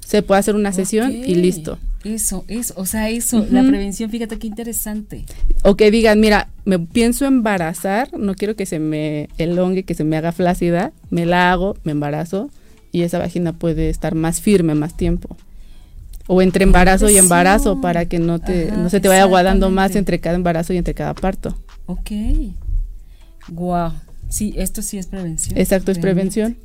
se 0.00 0.22
puede 0.22 0.38
hacer 0.38 0.54
una 0.54 0.72
sesión 0.72 1.12
y 1.12 1.34
listo. 1.34 1.78
Eso, 2.04 2.44
eso, 2.46 2.74
o 2.76 2.86
sea, 2.86 3.10
eso, 3.10 3.44
la 3.50 3.62
prevención, 3.64 4.10
fíjate 4.10 4.38
qué 4.38 4.46
interesante. 4.46 5.24
O 5.62 5.74
que 5.76 5.90
digan, 5.90 6.20
mira, 6.20 6.48
me 6.64 6.78
pienso 6.78 7.26
embarazar, 7.26 8.16
no 8.16 8.34
quiero 8.34 8.54
que 8.54 8.64
se 8.64 8.78
me 8.78 9.28
elongue, 9.38 9.82
que 9.82 9.94
se 9.94 10.04
me 10.04 10.16
haga 10.16 10.30
flácida, 10.30 10.92
me 11.10 11.26
la 11.26 11.50
hago, 11.50 11.76
me 11.82 11.92
embarazo 11.92 12.48
y 12.92 13.02
esa 13.02 13.18
vagina 13.18 13.52
puede 13.52 13.90
estar 13.90 14.14
más 14.14 14.40
firme 14.40 14.74
más 14.76 14.96
tiempo 14.96 15.36
o 16.26 16.42
entre 16.42 16.64
embarazo 16.64 17.08
y 17.08 17.16
embarazo 17.16 17.80
para 17.80 18.06
que 18.06 18.18
no 18.18 18.38
te 18.38 18.72
no 18.72 18.90
se 18.90 19.00
te 19.00 19.08
vaya 19.08 19.22
aguadando 19.22 19.70
más 19.70 19.96
entre 19.96 20.20
cada 20.20 20.36
embarazo 20.36 20.72
y 20.72 20.76
entre 20.76 20.94
cada 20.94 21.14
parto. 21.14 21.56
Ok. 21.86 22.10
Wow. 23.48 23.92
Sí, 24.28 24.54
esto 24.56 24.82
sí 24.82 24.98
es 24.98 25.06
prevención. 25.06 25.56
Exacto, 25.56 25.92
es 25.92 25.98
prevención 25.98 26.56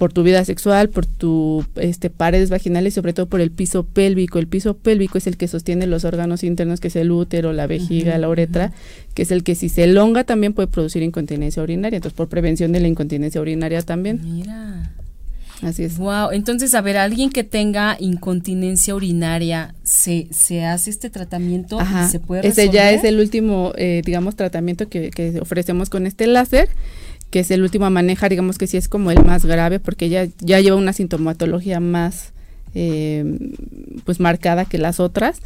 por 0.00 0.14
tu 0.14 0.22
vida 0.22 0.42
sexual, 0.46 0.88
por 0.88 1.04
tu 1.04 1.62
este 1.76 2.08
paredes 2.08 2.48
vaginales 2.48 2.94
y 2.94 2.96
sobre 2.96 3.12
todo 3.12 3.26
por 3.26 3.42
el 3.42 3.50
piso 3.50 3.84
pélvico. 3.84 4.38
El 4.38 4.46
piso 4.46 4.74
pélvico 4.74 5.18
es 5.18 5.26
el 5.26 5.36
que 5.36 5.46
sostiene 5.46 5.86
los 5.86 6.06
órganos 6.06 6.42
internos 6.42 6.80
que 6.80 6.88
es 6.88 6.96
el 6.96 7.10
útero, 7.10 7.52
la 7.52 7.66
vejiga, 7.66 8.16
la 8.16 8.30
uretra, 8.30 8.72
que 9.12 9.20
es 9.20 9.30
el 9.30 9.44
que 9.44 9.54
si 9.54 9.68
se 9.68 9.84
elonga 9.84 10.24
también 10.24 10.54
puede 10.54 10.68
producir 10.68 11.02
incontinencia 11.02 11.62
urinaria. 11.62 11.98
Entonces, 11.98 12.16
por 12.16 12.28
prevención 12.28 12.72
de 12.72 12.80
la 12.80 12.88
incontinencia 12.88 13.42
urinaria 13.42 13.82
también. 13.82 14.20
Mira. 14.24 14.90
Así 15.62 15.84
es. 15.84 15.98
Wow, 15.98 16.30
entonces, 16.32 16.74
a 16.74 16.80
ver, 16.80 16.96
alguien 16.96 17.30
que 17.30 17.44
tenga 17.44 17.96
incontinencia 18.00 18.94
urinaria, 18.94 19.74
¿se, 19.82 20.28
se 20.30 20.64
hace 20.64 20.90
este 20.90 21.10
tratamiento 21.10 21.78
y 21.80 22.08
se 22.08 22.20
puede 22.20 22.42
resolver? 22.42 22.64
Ese 22.66 22.72
ya 22.72 22.90
es 22.90 23.04
el 23.04 23.20
último, 23.20 23.72
eh, 23.76 24.02
digamos, 24.04 24.36
tratamiento 24.36 24.88
que, 24.88 25.10
que 25.10 25.38
ofrecemos 25.40 25.90
con 25.90 26.06
este 26.06 26.26
láser 26.26 26.68
que 27.30 27.40
es 27.40 27.50
el 27.50 27.62
último 27.62 27.86
a 27.86 27.90
manejar, 27.90 28.30
digamos 28.30 28.58
que 28.58 28.66
sí 28.66 28.76
es 28.76 28.88
como 28.88 29.10
el 29.10 29.24
más 29.24 29.44
grave, 29.44 29.78
porque 29.78 30.08
ya, 30.08 30.26
ya 30.40 30.60
lleva 30.60 30.76
una 30.76 30.92
sintomatología 30.92 31.78
más 31.78 32.32
eh, 32.74 33.24
pues 34.04 34.20
marcada 34.20 34.64
que 34.64 34.78
las 34.78 35.00
otras. 35.00 35.40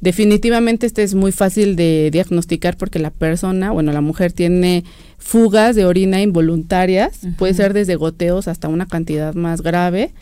Definitivamente 0.00 0.86
este 0.86 1.02
es 1.02 1.14
muy 1.14 1.32
fácil 1.32 1.74
de 1.74 2.10
diagnosticar 2.12 2.76
porque 2.76 2.98
la 2.98 3.10
persona, 3.10 3.70
bueno, 3.70 3.92
la 3.92 4.00
mujer 4.00 4.32
tiene 4.32 4.84
fugas 5.18 5.74
de 5.74 5.86
orina 5.86 6.20
involuntarias, 6.20 7.20
puede 7.38 7.54
ser 7.54 7.72
desde 7.72 7.96
goteos 7.96 8.46
hasta 8.46 8.68
una 8.68 8.86
cantidad 8.86 9.34
más 9.34 9.62
grave, 9.62 10.12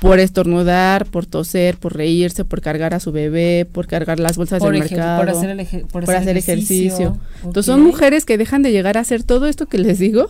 por 0.00 0.18
estornudar, 0.18 1.06
por 1.06 1.24
toser, 1.24 1.78
por 1.78 1.96
reírse, 1.96 2.44
por 2.44 2.60
cargar 2.60 2.94
a 2.94 3.00
su 3.00 3.12
bebé, 3.12 3.66
por 3.70 3.86
cargar 3.86 4.20
las 4.20 4.36
bolsas 4.36 4.62
del 4.62 4.72
mercado, 4.72 5.20
por 5.20 5.30
hacer, 5.30 5.86
por 5.86 6.10
hacer 6.10 6.36
ejercicio. 6.36 7.18
Entonces 7.38 7.66
son 7.66 7.82
mujeres 7.82 8.24
que 8.24 8.36
dejan 8.36 8.62
de 8.62 8.72
llegar 8.72 8.98
a 8.98 9.00
hacer 9.00 9.22
todo 9.22 9.46
esto 9.46 9.66
que 9.66 9.78
les 9.78 9.98
digo 9.98 10.28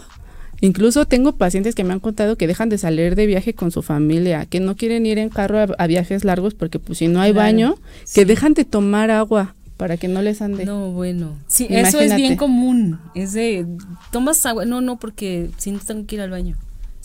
Incluso 0.61 1.07
tengo 1.07 1.33
pacientes 1.33 1.75
que 1.75 1.85
me 1.85 1.93
han 1.93 2.01
contado 2.01 2.37
que 2.37 2.47
dejan 2.47 2.69
de 2.69 2.79
salir 2.79 3.15
de 3.15 3.27
viaje 3.27 3.55
con 3.55 3.71
su 3.71 3.83
familia, 3.83 4.47
que 4.47 4.61
no 4.61 4.77
quieren 4.77 5.07
ir 5.07 5.19
en 5.19 5.29
carro 5.29 5.75
a, 5.77 5.87
viajes 5.87 6.25
largos 6.25 6.55
porque 6.55 6.79
pues 6.79 6.99
si 6.99 7.09
no 7.09 7.21
hay 7.21 7.33
baño, 7.33 7.77
que 8.15 8.25
dejan 8.25 8.55
de 8.55 8.65
tomar 8.65 9.11
agua 9.11 9.55
para 9.77 9.97
que 9.97 10.09
no 10.09 10.23
les 10.23 10.41
ande. 10.41 10.65
No, 10.65 10.91
bueno. 10.93 11.37
Sí, 11.47 11.67
eso 11.69 12.01
es 12.01 12.17
bien 12.17 12.37
común. 12.37 12.99
Es 13.15 13.33
de, 13.33 13.67
tomas 14.11 14.45
agua. 14.47 14.65
No, 14.65 14.81
no, 14.81 14.99
porque 14.99 15.51
si 15.59 15.71
no 15.71 15.79
tengo 15.79 16.07
que 16.07 16.15
ir 16.17 16.21
al 16.23 16.31
baño. 16.31 16.57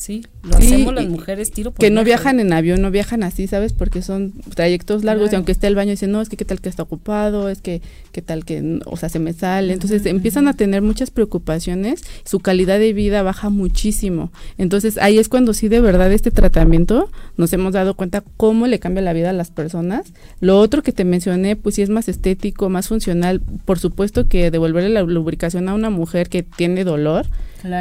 Sí, 0.01 0.25
lo 0.41 0.57
hacemos 0.57 0.95
las 0.95 1.05
mujeres 1.05 1.51
tiro 1.51 1.69
por 1.69 1.79
Que 1.79 1.91
no 1.91 2.03
viajan 2.03 2.39
en 2.39 2.53
avión, 2.53 2.81
no 2.81 2.89
viajan 2.89 3.21
así, 3.21 3.45
¿sabes? 3.45 3.71
Porque 3.71 4.01
son 4.01 4.33
trayectos 4.55 5.03
largos 5.03 5.31
y 5.31 5.35
aunque 5.35 5.51
esté 5.51 5.67
el 5.67 5.75
baño 5.75 5.91
dicen, 5.91 6.11
no, 6.11 6.21
es 6.21 6.29
que 6.29 6.37
qué 6.37 6.45
tal 6.45 6.59
que 6.59 6.69
está 6.69 6.81
ocupado, 6.81 7.49
es 7.49 7.61
que 7.61 7.83
qué 8.11 8.21
tal 8.21 8.45
que, 8.45 8.79
o 8.85 8.97
sea, 8.97 9.09
se 9.09 9.19
me 9.19 9.33
sale. 9.33 9.73
Entonces 9.73 10.05
empiezan 10.05 10.47
a 10.47 10.53
tener 10.53 10.81
muchas 10.81 11.11
preocupaciones, 11.11 12.03
su 12.23 12.39
calidad 12.39 12.79
de 12.79 12.93
vida 12.93 13.23
baja 13.23 13.49
muchísimo. 13.49 14.31
Entonces 14.57 14.97
ahí 14.97 15.17
es 15.17 15.29
cuando 15.29 15.53
sí 15.53 15.67
de 15.67 15.81
verdad 15.81 16.11
este 16.11 16.31
tratamiento 16.31 17.09
nos 17.37 17.51
hemos 17.53 17.73
dado 17.73 17.95
cuenta 17.95 18.23
cómo 18.37 18.67
le 18.67 18.79
cambia 18.79 19.01
la 19.01 19.13
vida 19.13 19.31
a 19.31 19.33
las 19.33 19.51
personas. 19.51 20.13
Lo 20.39 20.59
otro 20.59 20.83
que 20.83 20.91
te 20.91 21.05
mencioné, 21.05 21.55
pues 21.55 21.75
sí 21.75 21.81
es 21.81 21.89
más 21.89 22.07
estético, 22.07 22.69
más 22.69 22.87
funcional. 22.87 23.41
Por 23.65 23.79
supuesto 23.79 24.27
que 24.27 24.51
devolverle 24.51 24.89
la 24.89 25.03
lubricación 25.03 25.69
a 25.69 25.73
una 25.73 25.89
mujer 25.89 26.29
que 26.29 26.43
tiene 26.43 26.83
dolor, 26.83 27.25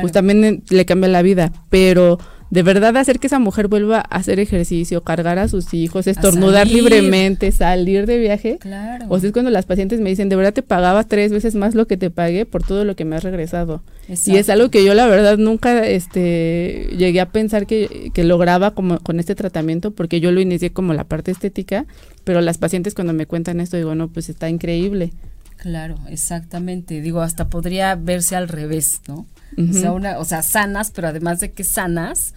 pues 0.01 0.13
también 0.13 0.63
le 0.69 0.85
cambia 0.85 1.09
la 1.09 1.23
vida, 1.23 1.53
pero 1.71 2.19
de 2.51 2.63
verdad 2.65 2.97
hacer 2.97 3.21
que 3.21 3.29
esa 3.29 3.39
mujer 3.39 3.69
vuelva 3.69 3.99
a 3.99 4.17
hacer 4.17 4.41
ejercicio, 4.41 5.03
cargar 5.03 5.39
a 5.39 5.47
sus 5.47 5.73
hijos, 5.73 6.09
estornudar 6.09 6.67
libremente, 6.67 7.53
salir 7.53 8.07
de 8.07 8.19
viaje. 8.19 8.59
Claro. 8.59 9.07
O 9.09 9.21
sea, 9.21 9.29
es 9.29 9.33
cuando 9.33 9.53
las 9.53 9.67
pacientes 9.67 10.01
me 10.01 10.11
dicen, 10.11 10.29
de 10.29 10.37
verdad 10.37 10.53
te 10.53 10.63
pagaba 10.63 11.05
tres 11.05 11.33
veces 11.33 11.55
más 11.55 11.77
lo 11.77 11.87
que 11.87 11.97
te 11.97 12.11
pagué 12.11 12.47
por 12.47 12.65
todo 12.65 12.85
lo 12.85 12.97
que 12.97 13.05
me 13.05 13.15
has 13.15 13.23
regresado. 13.23 13.83
Y 14.27 14.37
es 14.37 14.51
algo 14.51 14.71
que 14.71 14.85
yo 14.85 14.95
la 14.95 15.07
verdad 15.07 15.39
nunca 15.39 15.87
este, 15.87 16.89
llegué 16.97 17.21
a 17.21 17.31
pensar 17.31 17.67
que, 17.67 18.11
que 18.13 18.25
lograba 18.25 18.73
como 18.73 18.99
con 18.99 19.21
este 19.21 19.37
tratamiento, 19.37 19.93
porque 19.93 20.19
yo 20.19 20.33
lo 20.33 20.41
inicié 20.41 20.73
como 20.73 20.93
la 20.93 21.05
parte 21.05 21.31
estética, 21.31 21.87
pero 22.25 22.41
las 22.41 22.59
pacientes 22.59 22.95
cuando 22.95 23.13
me 23.13 23.27
cuentan 23.27 23.61
esto 23.61 23.77
digo, 23.77 23.95
no, 23.95 24.09
pues 24.09 24.29
está 24.29 24.49
increíble. 24.49 25.13
Claro, 25.61 25.97
exactamente. 26.09 27.01
Digo, 27.03 27.21
hasta 27.21 27.49
podría 27.49 27.95
verse 27.95 28.35
al 28.35 28.49
revés, 28.49 29.03
¿no? 29.07 29.27
o, 29.59 29.73
sea, 29.73 29.93
una, 29.93 30.19
o 30.19 30.25
sea, 30.25 30.43
sanas, 30.43 30.91
pero 30.91 31.09
además 31.09 31.41
de 31.41 31.53
que 31.53 31.65
sanas, 31.65 32.35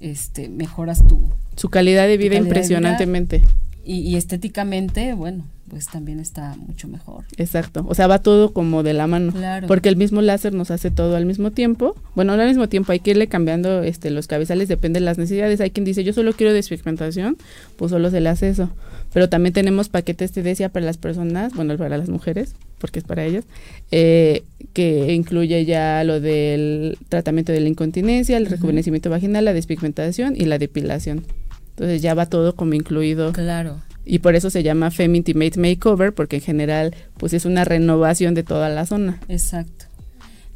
este, 0.00 0.48
mejoras 0.48 1.06
tu, 1.06 1.30
Su 1.56 1.68
calidad 1.68 2.06
de 2.06 2.16
vida 2.16 2.30
calidad 2.30 2.40
de 2.40 2.40
vida. 2.40 2.48
impresionantemente. 2.48 3.42
Y, 3.84 3.98
y 4.00 4.16
estéticamente, 4.16 5.14
bueno, 5.14 5.44
pues 5.68 5.86
también 5.86 6.20
está 6.20 6.56
mucho 6.56 6.88
mejor. 6.88 7.24
Exacto. 7.36 7.84
O 7.88 7.94
sea, 7.94 8.06
va 8.06 8.20
todo 8.20 8.52
como 8.52 8.82
de 8.82 8.92
la 8.94 9.06
mano. 9.06 9.32
Claro. 9.32 9.66
Porque 9.66 9.88
el 9.88 9.96
mismo 9.96 10.22
láser 10.22 10.54
nos 10.54 10.70
hace 10.70 10.90
todo 10.90 11.16
al 11.16 11.26
mismo 11.26 11.50
tiempo. 11.50 11.96
Bueno, 12.14 12.36
no 12.36 12.42
al 12.42 12.48
mismo 12.48 12.68
tiempo, 12.68 12.92
hay 12.92 13.00
que 13.00 13.12
irle 13.12 13.28
cambiando 13.28 13.82
este, 13.82 14.10
los 14.10 14.26
cabezales, 14.26 14.68
depende 14.68 15.00
de 15.00 15.04
las 15.06 15.18
necesidades. 15.18 15.60
Hay 15.60 15.70
quien 15.70 15.84
dice, 15.84 16.04
yo 16.04 16.12
solo 16.12 16.32
quiero 16.32 16.52
despigmentación, 16.52 17.36
pues 17.76 17.90
solo 17.90 18.10
se 18.10 18.20
le 18.20 18.28
hace 18.28 18.48
eso. 18.48 18.70
Pero 19.16 19.30
también 19.30 19.54
tenemos 19.54 19.88
paquetes 19.88 20.30
te 20.30 20.42
decía 20.42 20.68
para 20.68 20.84
las 20.84 20.98
personas, 20.98 21.54
bueno, 21.54 21.74
para 21.78 21.96
las 21.96 22.10
mujeres, 22.10 22.54
porque 22.76 22.98
es 22.98 23.04
para 23.06 23.24
ellas, 23.24 23.46
eh, 23.90 24.44
que 24.74 25.14
incluye 25.14 25.64
ya 25.64 26.04
lo 26.04 26.20
del 26.20 26.98
tratamiento 27.08 27.50
de 27.50 27.60
la 27.60 27.68
incontinencia, 27.70 28.36
el 28.36 28.42
Ujú. 28.42 28.52
rejuvenecimiento 28.52 29.08
vaginal, 29.08 29.46
la 29.46 29.54
despigmentación 29.54 30.34
y 30.36 30.44
la 30.44 30.58
depilación. 30.58 31.24
Entonces 31.70 32.02
ya 32.02 32.12
va 32.12 32.26
todo 32.26 32.56
como 32.56 32.74
incluido. 32.74 33.32
Claro. 33.32 33.80
Y 34.04 34.18
por 34.18 34.34
eso 34.34 34.50
se 34.50 34.62
llama 34.62 34.90
Femme 34.90 35.16
Intimate 35.16 35.58
Makeover, 35.58 36.12
porque 36.12 36.36
en 36.36 36.42
general 36.42 36.94
pues 37.16 37.32
es 37.32 37.46
una 37.46 37.64
renovación 37.64 38.34
de 38.34 38.42
toda 38.42 38.68
la 38.68 38.84
zona. 38.84 39.18
Exacto. 39.28 39.86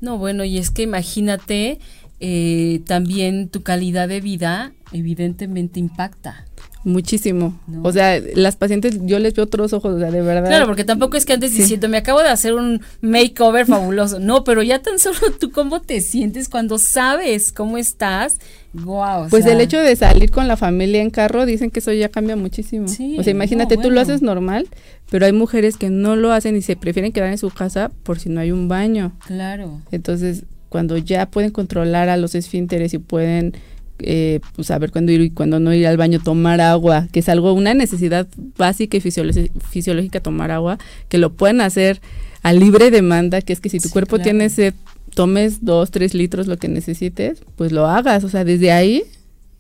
No, 0.02 0.18
bueno, 0.18 0.44
y 0.44 0.58
es 0.58 0.68
que 0.70 0.82
imagínate, 0.82 1.78
eh, 2.20 2.82
también 2.86 3.48
tu 3.48 3.62
calidad 3.62 4.06
de 4.06 4.20
vida 4.20 4.74
evidentemente 4.92 5.80
impacta. 5.80 6.44
Muchísimo. 6.82 7.60
No. 7.66 7.82
O 7.82 7.92
sea, 7.92 8.20
las 8.34 8.56
pacientes, 8.56 8.98
yo 9.02 9.18
les 9.18 9.34
veo 9.34 9.44
otros 9.44 9.72
ojos, 9.72 9.94
o 9.94 9.98
sea, 9.98 10.10
de 10.10 10.22
verdad. 10.22 10.48
Claro, 10.48 10.66
porque 10.66 10.84
tampoco 10.84 11.16
es 11.16 11.26
que 11.26 11.34
antes 11.34 11.52
Sí. 11.52 11.58
diciendo, 11.58 11.88
me 11.88 11.98
acabo 11.98 12.20
de 12.22 12.28
hacer 12.30 12.54
un 12.54 12.80
makeover 13.02 13.66
fabuloso. 13.66 14.18
No, 14.18 14.44
pero 14.44 14.62
ya 14.62 14.80
tan 14.80 14.98
solo 14.98 15.18
tú 15.38 15.50
cómo 15.50 15.80
te 15.82 16.00
sientes 16.00 16.48
cuando 16.48 16.78
sabes 16.78 17.52
cómo 17.52 17.76
estás. 17.76 18.38
Wow. 18.72 19.28
Pues 19.28 19.46
el 19.46 19.60
hecho 19.60 19.78
de 19.78 19.94
salir 19.96 20.30
con 20.30 20.48
la 20.48 20.56
familia 20.56 21.02
en 21.02 21.10
carro, 21.10 21.44
dicen 21.44 21.70
que 21.70 21.80
eso 21.80 21.92
ya 21.92 22.08
cambia 22.08 22.36
muchísimo. 22.36 22.88
Sí, 22.88 23.16
o 23.18 23.22
sea, 23.22 23.32
imagínate, 23.32 23.76
no, 23.76 23.82
tú 23.82 23.90
lo 23.90 24.00
haces 24.00 24.22
normal, 24.22 24.68
pero 25.10 25.26
hay 25.26 25.32
mujeres 25.32 25.76
que 25.76 25.90
no 25.90 26.16
lo 26.16 26.32
hacen 26.32 26.56
y 26.56 26.62
se 26.62 26.76
prefieren 26.76 27.12
quedar 27.12 27.30
en 27.30 27.38
su 27.38 27.50
casa 27.50 27.90
por 28.04 28.18
si 28.20 28.28
no 28.28 28.40
hay 28.40 28.52
un 28.52 28.68
baño. 28.68 29.12
Claro. 29.26 29.80
Entonces, 29.90 30.44
cuando 30.68 30.96
ya 30.96 31.26
pueden 31.26 31.50
controlar 31.50 32.08
a 32.08 32.16
los 32.16 32.34
esfínteres 32.36 32.94
y 32.94 32.98
pueden 32.98 33.54
eh, 34.02 34.40
pues 34.56 34.68
saber 34.68 34.90
cuándo 34.90 35.12
ir 35.12 35.20
y 35.20 35.30
cuándo 35.30 35.60
no 35.60 35.72
ir 35.74 35.86
al 35.86 35.96
baño, 35.96 36.20
tomar 36.22 36.60
agua, 36.60 37.08
que 37.12 37.20
es 37.20 37.28
algo, 37.28 37.52
una 37.52 37.74
necesidad 37.74 38.26
básica 38.56 38.96
y 38.96 39.00
fisiológica 39.00 40.20
tomar 40.20 40.50
agua, 40.50 40.78
que 41.08 41.18
lo 41.18 41.32
pueden 41.32 41.60
hacer 41.60 42.00
a 42.42 42.52
libre 42.52 42.90
demanda, 42.90 43.40
que 43.42 43.52
es 43.52 43.60
que 43.60 43.68
si 43.68 43.78
tu 43.78 43.88
Sí, 43.88 43.92
cuerpo 43.92 44.16
claro. 44.16 44.24
tiene 44.24 44.48
sed, 44.48 44.74
tomes 45.14 45.64
dos, 45.64 45.90
tres 45.90 46.14
litros 46.14 46.46
lo 46.46 46.56
que 46.56 46.68
necesites, 46.68 47.42
pues 47.56 47.72
lo 47.72 47.86
hagas. 47.86 48.24
O 48.24 48.28
sea, 48.28 48.44
desde 48.44 48.72
ahí, 48.72 49.02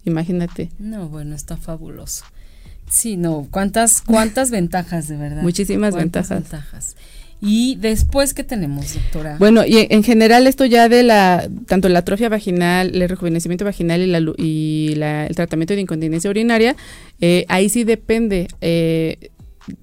imagínate. 0.04 0.70
No, 0.78 1.08
bueno, 1.08 1.34
está 1.34 1.56
fabuloso. 1.56 2.24
Sí, 2.88 3.16
no, 3.16 3.46
cuántas, 3.50 4.00
cuántas 4.00 4.50
ventajas 4.58 5.08
de 5.08 5.16
verdad. 5.16 5.42
Muchísimas 5.42 5.94
ventajas. 5.94 6.40
ventajas. 6.42 6.96
Y 7.42 7.76
después, 7.76 8.34
¿qué 8.34 8.44
tenemos, 8.44 8.94
doctora? 8.94 9.36
Bueno, 9.38 9.64
y 9.66 9.78
en- 9.78 9.86
en 9.90 10.02
general 10.02 10.46
esto 10.46 10.66
ya 10.66 10.88
de 10.88 11.02
la, 11.02 11.48
tanto 11.66 11.88
la 11.88 12.00
atrofia 12.00 12.28
vaginal, 12.28 12.94
el 13.00 13.08
rejuvenecimiento 13.08 13.64
vaginal 13.64 14.00
y, 14.02 14.06
la, 14.06 14.20
y 14.36 14.94
la- 14.96 15.26
el 15.26 15.34
tratamiento 15.34 15.74
de 15.74 15.80
incontinencia 15.80 16.28
urinaria, 16.30 16.76
eh, 17.20 17.46
ahí 17.48 17.68
sí 17.68 17.84
depende. 17.84 18.48
eh, 18.60 19.30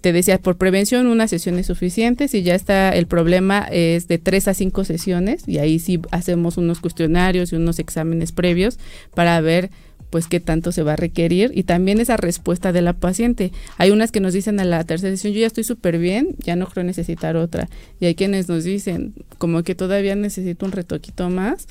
te 0.01 0.11
decía, 0.11 0.39
por 0.39 0.57
prevención 0.57 1.05
una 1.07 1.27
sesión 1.29 1.57
es 1.59 1.67
suficiente, 1.67 2.27
si 2.27 2.41
ya 2.43 2.55
está 2.55 2.89
el 2.89 3.07
problema 3.07 3.67
es 3.71 4.07
de 4.09 4.17
tres 4.17 4.47
a 4.49 4.53
cinco 4.53 4.83
sesiones 4.83 5.47
y 5.47 5.59
ahí 5.59 5.79
sí 5.79 6.01
hacemos 6.11 6.57
unos 6.57 6.81
cuestionarios 6.81 7.53
y 7.53 7.55
unos 7.55 7.79
exámenes 7.79 8.33
previos 8.33 8.79
para 9.13 9.39
ver 9.39 9.69
pues 10.09 10.27
qué 10.27 10.39
tanto 10.39 10.71
se 10.71 10.83
va 10.83 10.93
a 10.93 10.95
requerir 10.95 11.51
y 11.53 11.63
también 11.63 11.99
esa 11.99 12.17
respuesta 12.17 12.71
de 12.71 12.81
la 12.81 12.93
paciente. 12.93 13.51
Hay 13.77 13.91
unas 13.91 14.11
que 14.11 14.19
nos 14.19 14.33
dicen 14.33 14.59
a 14.59 14.65
la 14.65 14.83
tercera 14.83 15.11
sesión, 15.11 15.33
yo 15.33 15.41
ya 15.41 15.47
estoy 15.47 15.63
súper 15.63 15.97
bien, 15.99 16.35
ya 16.39 16.55
no 16.55 16.67
creo 16.67 16.83
necesitar 16.83 17.35
otra. 17.35 17.69
Y 17.99 18.05
hay 18.05 18.15
quienes 18.15 18.47
nos 18.47 18.63
dicen, 18.63 19.13
como 19.37 19.63
que 19.63 19.75
todavía 19.75 20.15
necesito 20.15 20.65
un 20.65 20.71
retoquito 20.71 21.29
más 21.29 21.67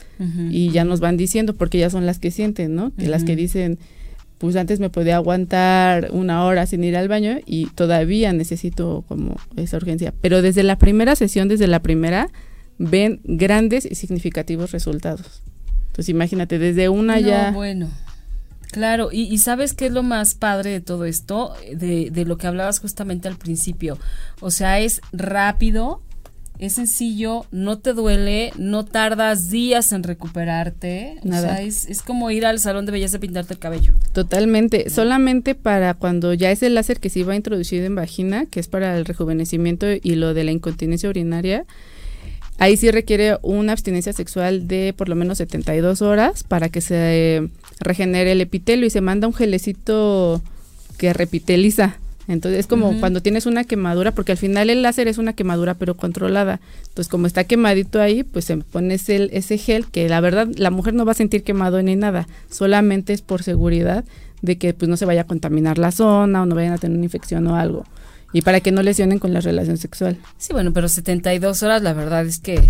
y 0.50 0.70
ya 0.70 0.84
nos 0.84 1.00
van 1.00 1.16
diciendo, 1.16 1.54
porque 1.54 1.78
ya 1.78 1.90
son 1.90 2.06
las 2.06 2.18
que 2.18 2.30
sienten, 2.30 2.74
¿no? 2.74 2.92
Que 2.96 3.08
las 3.08 3.24
que 3.24 3.36
dicen, 3.36 3.78
pues 4.38 4.56
antes 4.56 4.80
me 4.80 4.90
podía 4.90 5.16
aguantar 5.16 6.10
una 6.12 6.44
hora 6.44 6.66
sin 6.66 6.84
ir 6.84 6.96
al 6.96 7.08
baño 7.08 7.38
y 7.46 7.66
todavía 7.66 8.32
necesito 8.32 9.04
como 9.08 9.36
esa 9.56 9.78
urgencia. 9.78 10.12
Pero 10.20 10.42
desde 10.42 10.62
la 10.62 10.76
primera 10.76 11.16
sesión, 11.16 11.48
desde 11.48 11.66
la 11.66 11.80
primera, 11.80 12.28
ven 12.78 13.20
grandes 13.24 13.88
y 13.90 13.94
significativos 13.94 14.72
resultados. 14.72 15.42
Entonces 15.86 16.10
imagínate, 16.10 16.58
desde 16.58 16.90
una 16.90 17.18
No, 17.18 17.26
ya... 17.26 17.50
bueno. 17.52 17.88
Claro, 18.72 19.10
y, 19.12 19.22
y 19.22 19.38
¿sabes 19.38 19.72
qué 19.72 19.86
es 19.86 19.92
lo 19.92 20.02
más 20.02 20.34
padre 20.34 20.70
de 20.70 20.80
todo 20.80 21.04
esto? 21.04 21.54
De, 21.74 22.10
de 22.10 22.24
lo 22.24 22.36
que 22.36 22.46
hablabas 22.46 22.80
justamente 22.80 23.28
al 23.28 23.36
principio. 23.36 23.98
O 24.40 24.50
sea, 24.50 24.80
es 24.80 25.00
rápido, 25.12 26.02
es 26.58 26.74
sencillo, 26.74 27.46
no 27.50 27.78
te 27.78 27.92
duele, 27.92 28.52
no 28.56 28.84
tardas 28.84 29.50
días 29.50 29.92
en 29.92 30.02
recuperarte. 30.02 31.16
Nada. 31.22 31.48
O 31.48 31.54
sea, 31.54 31.62
es, 31.62 31.86
es 31.86 32.02
como 32.02 32.30
ir 32.30 32.46
al 32.46 32.60
salón 32.60 32.86
de 32.86 32.92
belleza 32.92 33.18
a 33.18 33.20
pintarte 33.20 33.54
el 33.54 33.60
cabello. 33.60 33.94
Totalmente, 34.12 34.90
solamente 34.90 35.54
para 35.54 35.94
cuando 35.94 36.32
ya 36.34 36.50
es 36.50 36.62
el 36.62 36.74
láser 36.74 36.98
que 36.98 37.10
se 37.10 37.20
iba 37.20 37.36
introducido 37.36 37.84
en 37.84 37.94
vagina, 37.94 38.46
que 38.46 38.60
es 38.60 38.68
para 38.68 38.96
el 38.96 39.04
rejuvenecimiento 39.04 39.86
y 39.90 40.14
lo 40.14 40.34
de 40.34 40.44
la 40.44 40.52
incontinencia 40.52 41.08
urinaria, 41.08 41.66
ahí 42.58 42.76
sí 42.76 42.90
requiere 42.90 43.38
una 43.42 43.72
abstinencia 43.72 44.12
sexual 44.12 44.68
de 44.68 44.94
por 44.96 45.08
lo 45.08 45.14
menos 45.14 45.38
72 45.38 46.02
horas 46.02 46.44
para 46.44 46.68
que 46.68 46.80
se 46.80 46.96
eh, 47.36 47.48
regenere 47.80 48.32
el 48.32 48.40
epitelio 48.40 48.86
y 48.86 48.90
se 48.90 49.00
manda 49.00 49.26
un 49.26 49.34
gelecito 49.34 50.42
que 50.98 51.12
repiteliza. 51.12 51.96
Entonces 52.28 52.60
es 52.60 52.66
como 52.66 52.98
cuando 52.98 53.22
tienes 53.22 53.46
una 53.46 53.62
quemadura, 53.62 54.10
porque 54.10 54.32
al 54.32 54.38
final 54.38 54.68
el 54.68 54.82
láser 54.82 55.06
es 55.06 55.18
una 55.18 55.34
quemadura 55.34 55.74
pero 55.74 55.96
controlada. 55.96 56.60
Entonces 56.88 57.08
como 57.08 57.26
está 57.26 57.44
quemadito 57.44 58.00
ahí, 58.00 58.24
pues 58.24 58.46
se 58.46 58.56
pone 58.56 58.94
ese, 58.94 59.28
ese 59.32 59.58
gel 59.58 59.86
que 59.86 60.08
la 60.08 60.20
verdad 60.20 60.48
la 60.56 60.70
mujer 60.70 60.94
no 60.94 61.04
va 61.04 61.12
a 61.12 61.16
sentir 61.16 61.44
quemado 61.44 61.80
ni 61.82 61.94
nada, 61.94 62.26
solamente 62.50 63.12
es 63.12 63.22
por 63.22 63.44
seguridad 63.44 64.04
de 64.42 64.58
que 64.58 64.74
pues 64.74 64.88
no 64.88 64.96
se 64.96 65.04
vaya 65.04 65.22
a 65.22 65.26
contaminar 65.26 65.78
la 65.78 65.92
zona 65.92 66.42
o 66.42 66.46
no 66.46 66.54
vayan 66.54 66.72
a 66.72 66.78
tener 66.78 66.96
una 66.96 67.06
infección 67.06 67.46
o 67.46 67.56
algo. 67.56 67.84
Y 68.32 68.42
para 68.42 68.60
que 68.60 68.72
no 68.72 68.82
lesionen 68.82 69.18
con 69.18 69.32
la 69.32 69.40
relación 69.40 69.76
sexual. 69.76 70.18
Sí, 70.38 70.52
bueno, 70.52 70.72
pero 70.72 70.88
72 70.88 71.62
horas, 71.62 71.82
la 71.82 71.92
verdad 71.92 72.26
es 72.26 72.38
que 72.38 72.60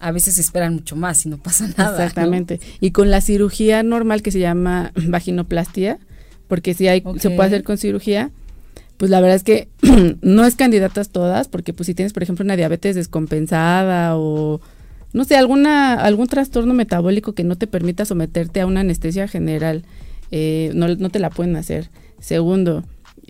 a 0.00 0.12
veces 0.12 0.38
esperan 0.38 0.74
mucho 0.74 0.96
más 0.96 1.24
y 1.26 1.28
no 1.28 1.38
pasa 1.38 1.68
nada. 1.76 1.90
¿no? 1.90 1.96
Exactamente. 1.96 2.60
Y 2.80 2.90
con 2.90 3.10
la 3.10 3.20
cirugía 3.20 3.82
normal 3.82 4.22
que 4.22 4.30
se 4.30 4.40
llama 4.40 4.92
vaginoplastia, 5.06 5.98
porque 6.46 6.74
si 6.74 6.88
hay, 6.88 7.02
se 7.18 7.30
puede 7.30 7.48
hacer 7.48 7.64
con 7.64 7.78
cirugía, 7.78 8.30
pues 8.96 9.10
la 9.10 9.20
verdad 9.20 9.36
es 9.36 9.44
que 9.44 9.68
no 10.22 10.44
es 10.44 10.56
candidatas 10.56 11.10
todas, 11.10 11.48
porque 11.48 11.72
pues 11.72 11.86
si 11.86 11.94
tienes, 11.94 12.12
por 12.12 12.22
ejemplo, 12.22 12.44
una 12.44 12.56
diabetes 12.56 12.96
descompensada 12.96 14.16
o 14.16 14.60
no 15.12 15.24
sé, 15.24 15.36
alguna, 15.36 15.94
algún 15.94 16.26
trastorno 16.26 16.74
metabólico 16.74 17.32
que 17.32 17.44
no 17.44 17.56
te 17.56 17.66
permita 17.66 18.04
someterte 18.04 18.60
a 18.60 18.66
una 18.66 18.80
anestesia 18.80 19.26
general, 19.26 19.84
eh, 20.30 20.70
no, 20.74 20.88
no 20.88 21.08
te 21.10 21.18
la 21.18 21.30
pueden 21.30 21.56
hacer. 21.56 21.90
Segundo, 22.20 22.84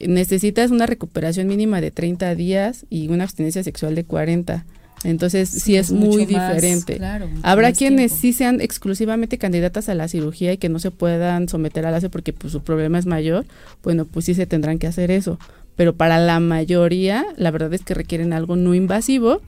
necesitas 0.07 0.71
una 0.71 0.87
recuperación 0.87 1.47
mínima 1.47 1.81
de 1.81 1.91
30 1.91 2.35
días 2.35 2.87
y 2.91 3.09
una 3.09 3.25
abstinencia 3.25 3.63
sexual 3.63 3.95
de 3.95 4.05
40. 4.05 4.65
Entonces, 5.05 5.49
sí, 5.49 5.77
es, 5.77 5.93
muy 5.93 6.27
más, 6.27 6.55
diferente. 6.57 6.97
claro, 6.97 7.29
Habrá 7.43 7.73
quienes 7.73 8.11
tiempo. 8.11 8.21
sí 8.21 8.33
sean 8.33 8.61
exclusivamente 8.61 9.39
candidatas 9.39 9.89
a 9.89 9.95
la 9.95 10.09
cirugía 10.09 10.53
y 10.53 10.59
que 10.59 10.69
no 10.69 10.81
se 10.81 10.91
puedan 10.91 11.49
someter 11.49 11.87
al 11.87 11.93
láser 11.93 12.11
porque 12.11 12.33
pues, 12.33 12.53
su 12.53 12.63
problema 12.63 12.99
es 12.99 13.07
mayor. 13.07 13.47
Bueno, 13.83 14.07
pues 14.07 14.25
sí 14.25 14.35
se 14.35 14.47
tendrán 14.47 14.79
que 14.79 14.89
hacer 14.89 15.11
eso. 15.11 15.39
Pero 15.77 15.95
para 15.95 16.19
la 16.19 16.41
mayoría, 16.41 17.25
la 17.37 17.53
verdad 17.53 17.73
es 17.75 17.83
que 17.85 17.95
requieren 17.95 18.33
algo 18.33 18.57
no 18.57 18.75
invasivo 18.75 19.41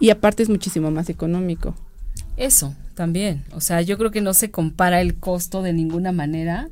y 0.00 0.08
aparte 0.10 0.42
es 0.42 0.48
muchísimo 0.48 0.90
más 0.90 1.10
económico. 1.10 1.74
Eso, 2.38 2.74
también. 2.94 3.44
O 3.52 3.60
sea, 3.60 3.82
yo 3.82 3.98
creo 3.98 4.10
que 4.10 4.22
no 4.22 4.32
se 4.32 4.50
compara 4.50 5.02
el 5.02 5.14
costo 5.14 5.62
de 5.62 5.74
ninguna 5.74 6.12
manera 6.12 6.70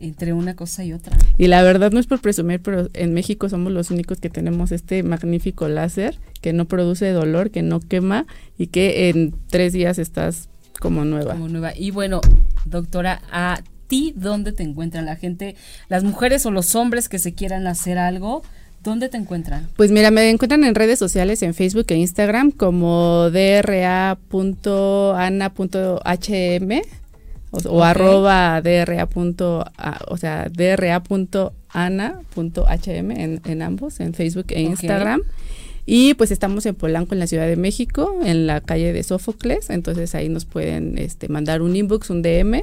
entre 0.00 0.32
una 0.32 0.54
cosa 0.54 0.84
y 0.84 0.92
otra. 0.92 1.16
Y 1.38 1.46
la 1.46 1.62
verdad 1.62 1.92
no 1.92 2.00
es 2.00 2.06
por 2.06 2.20
presumir, 2.20 2.60
pero 2.60 2.88
en 2.94 3.14
México 3.14 3.48
somos 3.48 3.72
los 3.72 3.90
únicos 3.90 4.18
que 4.18 4.30
tenemos 4.30 4.72
este 4.72 5.02
magnífico 5.02 5.68
láser 5.68 6.18
que 6.40 6.52
no 6.52 6.66
produce 6.66 7.10
dolor, 7.10 7.50
que 7.50 7.62
no 7.62 7.80
quema 7.80 8.26
y 8.58 8.68
que 8.68 9.08
en 9.08 9.34
tres 9.48 9.72
días 9.72 9.98
estás 9.98 10.48
como 10.78 11.04
nueva. 11.04 11.32
Como 11.32 11.48
nueva. 11.48 11.72
Y 11.76 11.90
bueno, 11.90 12.20
doctora, 12.64 13.22
a 13.30 13.60
ti, 13.86 14.12
¿dónde 14.16 14.52
te 14.52 14.62
encuentra 14.62 15.02
la 15.02 15.16
gente? 15.16 15.56
Las 15.88 16.04
mujeres 16.04 16.46
o 16.46 16.50
los 16.50 16.74
hombres 16.74 17.08
que 17.08 17.18
se 17.18 17.34
quieran 17.34 17.66
hacer 17.66 17.98
algo, 17.98 18.42
¿dónde 18.82 19.08
te 19.08 19.16
encuentran? 19.16 19.68
Pues 19.76 19.90
mira, 19.90 20.10
me 20.10 20.30
encuentran 20.30 20.64
en 20.64 20.74
redes 20.74 20.98
sociales, 20.98 21.42
en 21.42 21.54
Facebook 21.54 21.86
e 21.88 21.96
Instagram 21.96 22.50
como 22.50 23.30
dra.ana.hm 23.30 24.20
o, 27.50 27.58
o 27.58 27.78
Ok. 27.78 27.84
arroba 27.84 28.60
dra. 28.60 29.06
punto 29.06 29.64
o 30.08 30.16
sea, 30.16 30.48
dra.ana.hm 30.48 31.50
en, 33.10 33.40
en 33.44 33.62
ambos, 33.62 34.00
en 34.00 34.14
Facebook 34.14 34.46
e. 34.48 34.62
Instagram. 34.62 35.22
Y 35.86 36.14
pues 36.14 36.30
estamos 36.30 36.66
en 36.66 36.74
Polanco, 36.74 37.14
en 37.14 37.18
la 37.20 37.26
Ciudad 37.26 37.46
de 37.46 37.56
México, 37.56 38.20
en 38.24 38.46
la 38.46 38.60
calle 38.60 38.92
de 38.92 39.02
Sófocles. 39.02 39.70
Entonces 39.70 40.14
ahí 40.14 40.28
nos 40.28 40.44
pueden 40.44 40.98
este, 40.98 41.28
mandar 41.28 41.62
un 41.62 41.74
inbox, 41.74 42.10
un 42.10 42.22
DM 42.22 42.62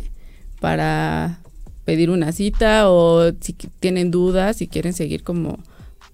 para 0.61 1.39
pedir 1.83 2.09
una 2.09 2.31
cita 2.31 2.89
o 2.89 3.31
si 3.41 3.53
tienen 3.79 4.11
dudas, 4.11 4.57
si 4.57 4.67
quieren 4.67 4.93
seguir 4.93 5.23
como 5.23 5.57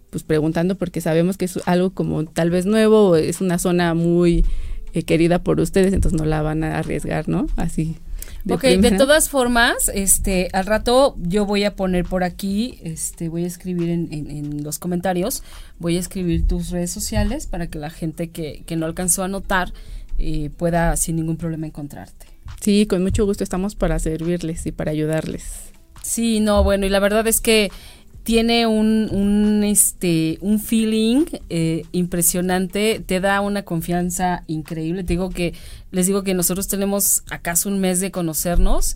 pues 0.10 0.24
preguntando 0.24 0.76
porque 0.76 1.02
sabemos 1.02 1.38
que 1.38 1.46
es 1.46 1.60
algo 1.66 1.90
como 1.90 2.26
tal 2.26 2.52
vez 2.52 2.68
nuevo 2.68 3.10
o 3.10 3.16
es 3.16 3.42
una 3.42 3.58
zona 3.58 3.96
muy 3.96 4.46
eh, 4.94 5.02
querida 5.02 5.40
por 5.40 5.60
ustedes, 5.60 5.92
entonces 5.94 6.20
no 6.20 6.26
la 6.26 6.44
van 6.44 6.64
a 6.64 6.78
arriesgar, 6.78 7.28
¿no? 7.28 7.48
Así. 7.56 7.96
De 8.44 8.56
ok, 8.56 8.62
de 8.62 8.92
todas 8.92 9.30
formas, 9.30 9.90
este, 9.94 10.50
al 10.52 10.66
rato 10.66 11.16
yo 11.18 11.46
voy 11.46 11.64
a 11.64 11.76
poner 11.78 12.04
por 12.04 12.26
aquí, 12.26 12.78
este, 12.84 13.30
voy 13.30 13.46
a 13.46 13.48
escribir 13.48 13.90
en, 13.90 14.12
en, 14.12 14.64
los 14.64 14.80
comentarios, 14.80 15.44
voy 15.80 15.96
a 15.96 16.00
escribir 16.02 16.46
tus 16.46 16.70
redes 16.70 16.92
sociales 16.92 17.48
para 17.48 17.68
que 17.68 17.80
la 17.80 17.90
gente 17.90 18.32
que, 18.32 18.64
que 18.66 18.76
no 18.76 18.86
alcanzó 18.86 19.24
a 19.24 19.30
notar 19.30 19.72
eh, 20.18 20.50
pueda 20.58 20.96
sin 20.98 21.16
ningún 21.16 21.38
problema 21.38 21.68
encontrarte. 21.68 22.28
Sí, 22.60 22.86
con 22.86 23.02
mucho 23.02 23.26
gusto 23.26 23.44
estamos 23.46 23.76
para 23.76 23.98
servirles 24.00 24.66
y 24.66 24.74
para 24.74 24.92
ayudarles. 24.92 25.72
Sí, 26.02 26.42
no, 26.42 26.64
bueno, 26.64 26.86
y 26.86 26.90
la 26.90 27.00
verdad 27.00 27.26
es 27.28 27.40
que 27.40 27.72
tiene 28.24 28.68
un, 28.68 29.10
un, 29.12 29.64
este, 29.64 30.38
un 30.42 30.60
feeling 30.60 31.26
eh, 31.50 31.86
impresionante, 31.92 33.04
te 33.06 33.20
da 33.20 33.42
una 33.42 33.64
confianza 33.64 34.44
increíble. 34.48 35.04
Te 35.04 35.14
digo 35.14 35.30
que, 35.30 35.54
les 35.92 36.08
digo 36.08 36.24
que 36.24 36.34
nosotros 36.34 36.68
tenemos 36.68 37.24
acaso 37.30 37.70
un 37.70 37.80
mes 37.80 38.00
de 38.00 38.12
conocernos 38.12 38.96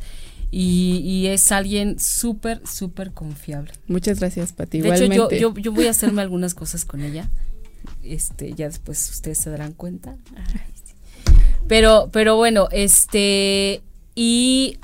y, 0.50 1.28
es 1.28 1.52
alguien 1.52 2.00
súper, 2.00 2.62
súper 2.66 3.12
confiable. 3.12 3.74
Muchas 3.88 4.20
gracias, 4.20 4.54
Pati. 4.54 4.80
De 4.80 4.96
hecho, 4.96 5.06
yo, 5.06 5.30
yo, 5.30 5.54
yo, 5.56 5.72
voy 5.74 5.88
a 5.88 5.92
hacerme 5.92 6.22
algunas 6.22 6.54
cosas 6.54 6.86
con 6.86 7.02
ella. 7.02 7.30
Este, 8.04 8.54
ya 8.54 8.68
después 8.68 9.10
ustedes 9.10 9.40
se 9.40 9.50
darán 9.50 9.74
cuenta. 9.74 10.16
Pero, 11.68 12.10
pero 12.14 12.38
bueno, 12.38 12.70
este, 12.72 13.82
y 14.16 14.80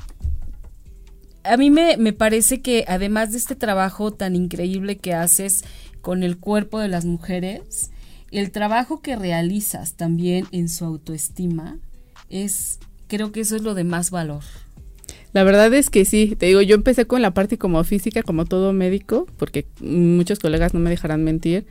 a 1.44 1.58
mí 1.58 1.70
me, 1.70 1.98
me 1.98 2.14
parece 2.14 2.62
que 2.62 2.86
además 2.88 3.32
de 3.32 3.38
este 3.38 3.56
trabajo 3.56 4.12
tan 4.12 4.36
increíble 4.36 4.98
que 4.98 5.14
haces 5.14 5.64
con 6.02 6.24
el 6.24 6.38
cuerpo 6.38 6.80
de 6.80 6.88
las 6.88 7.06
mujeres, 7.06 7.92
el 8.32 8.52
trabajo 8.52 9.02
que 9.02 9.16
realizas 9.16 9.94
también 9.94 10.48
en 10.52 10.68
su 10.68 10.86
autoestima 10.86 11.78
es, 12.30 12.80
creo 13.08 13.32
que 13.32 13.42
eso 13.42 13.56
es 13.56 13.62
lo 13.62 13.74
de 13.74 13.84
más 13.84 14.12
valor. 14.12 14.44
La 15.34 15.44
verdad 15.44 15.74
es 15.74 15.90
que 15.90 16.06
sí, 16.06 16.36
te 16.38 16.48
digo, 16.48 16.62
yo 16.62 16.76
empecé 16.76 17.06
con 17.06 17.22
la 17.22 17.34
parte 17.34 17.58
como 17.58 17.84
física, 17.84 18.22
como 18.22 18.46
todo 18.46 18.72
médico, 18.72 19.28
porque 19.38 19.66
muchos 19.80 20.40
colegas 20.40 20.74
no 20.74 20.80
me 20.80 20.90
dejarán 20.90 21.24
mentir. 21.24 21.66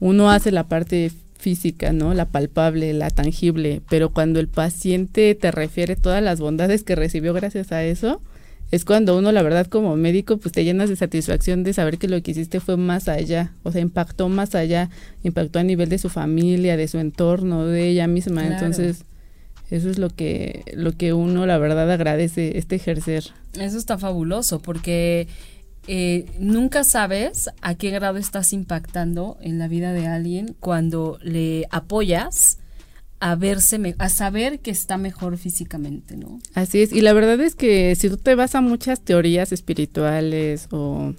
Uno 0.00 0.30
hace 0.30 0.50
la 0.50 0.68
parte 0.68 1.12
física, 1.38 1.92
¿no? 1.92 2.14
La 2.14 2.26
palpable, 2.26 2.92
la 2.92 3.10
tangible, 3.10 3.82
pero 3.88 4.10
cuando 4.10 4.40
el 4.40 4.48
paciente 4.48 5.34
te 5.34 5.50
refiere 5.50 5.94
todas 5.94 6.22
las 6.22 6.40
bondades 6.40 6.82
que 6.82 6.96
recibió 6.96 7.34
gracias 7.34 7.70
a 7.70 7.84
eso, 7.84 8.20
es 8.74 8.84
cuando 8.84 9.16
uno, 9.16 9.30
la 9.30 9.42
verdad, 9.42 9.66
como 9.66 9.94
médico, 9.94 10.38
pues 10.38 10.52
te 10.52 10.64
llenas 10.64 10.88
de 10.88 10.96
satisfacción 10.96 11.62
de 11.62 11.72
saber 11.72 11.98
que 11.98 12.08
lo 12.08 12.20
que 12.22 12.32
hiciste 12.32 12.58
fue 12.58 12.76
más 12.76 13.06
allá, 13.08 13.52
o 13.62 13.70
sea, 13.70 13.80
impactó 13.80 14.28
más 14.28 14.56
allá, 14.56 14.90
impactó 15.22 15.60
a 15.60 15.62
nivel 15.62 15.88
de 15.88 15.98
su 15.98 16.08
familia, 16.08 16.76
de 16.76 16.88
su 16.88 16.98
entorno, 16.98 17.66
de 17.66 17.88
ella 17.88 18.08
misma. 18.08 18.44
Entonces, 18.44 19.04
eso 19.70 19.88
es 19.88 19.98
lo 19.98 20.10
que, 20.10 20.64
lo 20.74 20.90
que 20.90 21.12
uno, 21.12 21.46
la 21.46 21.56
verdad, 21.58 21.88
agradece 21.90 22.58
este 22.58 22.74
ejercer. 22.74 23.24
Eso 23.52 23.78
está 23.78 23.96
fabuloso, 23.96 24.58
porque 24.58 25.28
eh, 25.86 26.26
nunca 26.40 26.82
sabes 26.82 27.50
a 27.62 27.76
qué 27.76 27.90
grado 27.90 28.18
estás 28.18 28.52
impactando 28.52 29.36
en 29.40 29.60
la 29.60 29.68
vida 29.68 29.92
de 29.92 30.08
alguien 30.08 30.56
cuando 30.58 31.18
le 31.22 31.68
apoyas 31.70 32.58
a 33.20 33.36
verse, 33.36 33.94
a 33.98 34.08
saber 34.08 34.60
que 34.60 34.70
está 34.70 34.98
mejor 34.98 35.38
físicamente, 35.38 36.16
¿no? 36.16 36.40
Así 36.54 36.82
es, 36.82 36.92
y 36.92 37.00
la 37.00 37.12
verdad 37.12 37.40
es 37.40 37.54
que 37.54 37.94
si 37.96 38.08
tú 38.08 38.16
te 38.16 38.34
vas 38.34 38.54
a 38.54 38.60
muchas 38.60 39.00
teorías 39.00 39.52
espirituales 39.52 40.68
o 40.70 41.14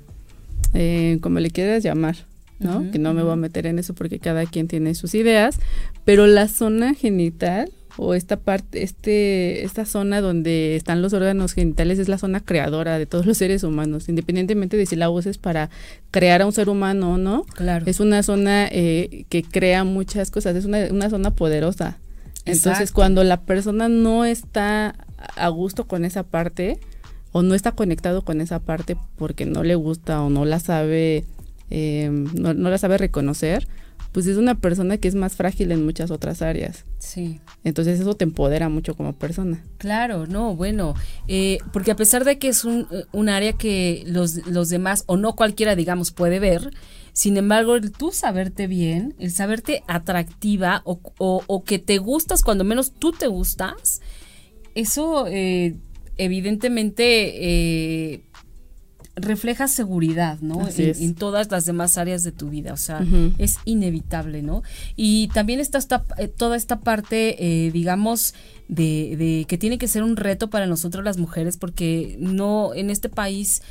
eh, 0.73 1.17
como 1.21 1.39
le 1.39 1.51
quieras 1.51 1.83
llamar, 1.83 2.15
¿no? 2.59 2.89
que 2.91 2.99
no 2.99 3.13
me 3.13 3.21
voy 3.21 3.33
a 3.33 3.37
meter 3.37 3.65
en 3.65 3.79
eso 3.79 3.93
porque 3.93 4.19
cada 4.19 4.45
quien 4.45 4.67
tiene 4.67 4.95
sus 4.95 5.13
ideas, 5.13 5.59
pero 6.03 6.25
la 6.27 6.47
zona 6.47 6.93
genital 6.93 7.71
o 7.97 8.13
esta 8.13 8.37
parte, 8.37 8.83
este, 8.83 9.63
esta 9.63 9.85
zona 9.85 10.21
donde 10.21 10.75
están 10.75 11.01
los 11.01 11.13
órganos 11.13 11.53
genitales 11.53 11.99
es 11.99 12.09
la 12.09 12.17
zona 12.17 12.39
creadora 12.39 12.97
de 12.97 13.05
todos 13.05 13.25
los 13.25 13.37
seres 13.37 13.63
humanos, 13.63 14.09
independientemente 14.09 14.77
de 14.77 14.85
si 14.85 14.95
la 14.95 15.09
uses 15.09 15.37
para 15.37 15.69
crear 16.11 16.41
a 16.41 16.45
un 16.45 16.51
ser 16.51 16.69
humano 16.69 17.13
o 17.13 17.17
no. 17.17 17.43
Claro. 17.55 17.85
Es 17.87 17.99
una 17.99 18.23
zona 18.23 18.67
eh, 18.71 19.25
que 19.29 19.43
crea 19.43 19.83
muchas 19.83 20.31
cosas, 20.31 20.55
es 20.55 20.65
una, 20.65 20.87
una 20.91 21.09
zona 21.09 21.31
poderosa. 21.31 21.99
Entonces, 22.45 22.91
cuando 22.91 23.23
la 23.23 23.41
persona 23.41 23.89
no 23.89 24.23
está 24.23 24.95
a 25.35 25.49
gusto 25.49 25.87
con 25.87 26.05
esa 26.05 26.23
parte 26.23 26.79
o 27.31 27.41
no 27.41 27.55
está 27.55 27.71
conectado 27.71 28.23
con 28.23 28.39
esa 28.39 28.59
parte 28.59 28.97
porque 29.17 29.45
no 29.45 29.63
le 29.63 29.75
gusta 29.75 30.21
o 30.21 30.29
no 30.29 30.45
la 30.45 30.59
sabe, 30.59 31.25
eh, 31.71 32.09
no, 32.11 32.53
no 32.53 32.69
la 32.69 32.77
sabe 32.77 32.97
reconocer, 32.97 33.67
pues 34.16 34.28
es 34.28 34.38
una 34.38 34.55
persona 34.55 34.97
que 34.97 35.09
es 35.09 35.16
más 35.16 35.36
frágil 35.36 35.74
en 35.74 35.84
muchas 35.84 36.09
otras 36.09 36.41
áreas. 36.41 36.86
Sí. 36.99 37.41
Entonces 37.66 37.99
eso 37.99 38.16
te 38.16 38.24
empodera 38.24 38.70
mucho 38.70 38.95
como 38.95 39.11
persona. 39.11 39.61
Claro, 39.78 40.26
no, 40.26 40.55
bueno, 40.55 40.93
eh, 41.28 41.57
porque 41.74 41.91
a 41.91 41.97
pesar 41.97 42.24
de 42.24 42.39
que 42.39 42.47
es 42.47 42.63
un, 42.63 42.88
eh, 42.91 43.03
un 43.11 43.28
área 43.28 43.51
que 43.51 44.05
los, 44.07 44.47
los 44.47 44.70
demás, 44.70 45.03
o 45.07 45.18
no 45.18 45.36
cualquiera, 45.36 45.76
digamos, 45.76 46.13
puede 46.13 46.39
ver, 46.39 46.72
sin 47.11 47.36
embargo, 47.36 47.76
el 47.76 47.91
tú 47.91 48.13
saberte 48.13 48.68
bien, 48.68 49.16
el 49.20 49.32
saberte 49.32 49.84
atractiva 49.86 50.82
o, 50.86 50.97
o, 51.18 51.63
que 51.66 51.78
te 51.78 51.97
gustas 51.97 52.41
cuando 52.41 52.63
menos 52.63 52.93
tú 52.93 53.11
te 53.11 53.28
gustas, 53.28 53.99
eso 54.76 55.28
eh, 55.28 55.76
evidentemente 56.16 58.24
refleja 59.16 59.68
seguridad, 59.68 60.39
¿no? 60.41 60.68
En, 60.78 61.16
todas 61.16 61.49
las 61.49 61.66
demás 61.66 61.97
áreas 61.97 62.24
de 62.24 62.32
tu 62.32 62.49
vida, 62.49 62.74
o 62.74 62.78
sea, 62.78 63.05
es 63.38 63.57
inevitable, 63.66 64.41
¿no? 64.41 64.63
Y 64.95 65.30
también 65.30 65.59
está 65.59 65.80
eh, 66.18 66.28
toda 66.28 66.57
esta 66.57 66.82
parte, 66.82 67.36
eh, 67.39 67.72
digamos, 67.72 68.34
de, 68.68 69.16
de, 69.18 69.45
que 69.47 69.57
tiene 69.57 69.78
que 69.78 69.88
ser 69.88 70.03
un 70.03 70.18
reto 70.18 70.49
para 70.49 70.68
nosotros 70.68 71.03
las 71.03 71.18
mujeres, 71.18 71.57
porque 71.57 72.18
no, 72.20 72.74
en 72.74 72.89
este 72.89 73.09
país 73.09 73.61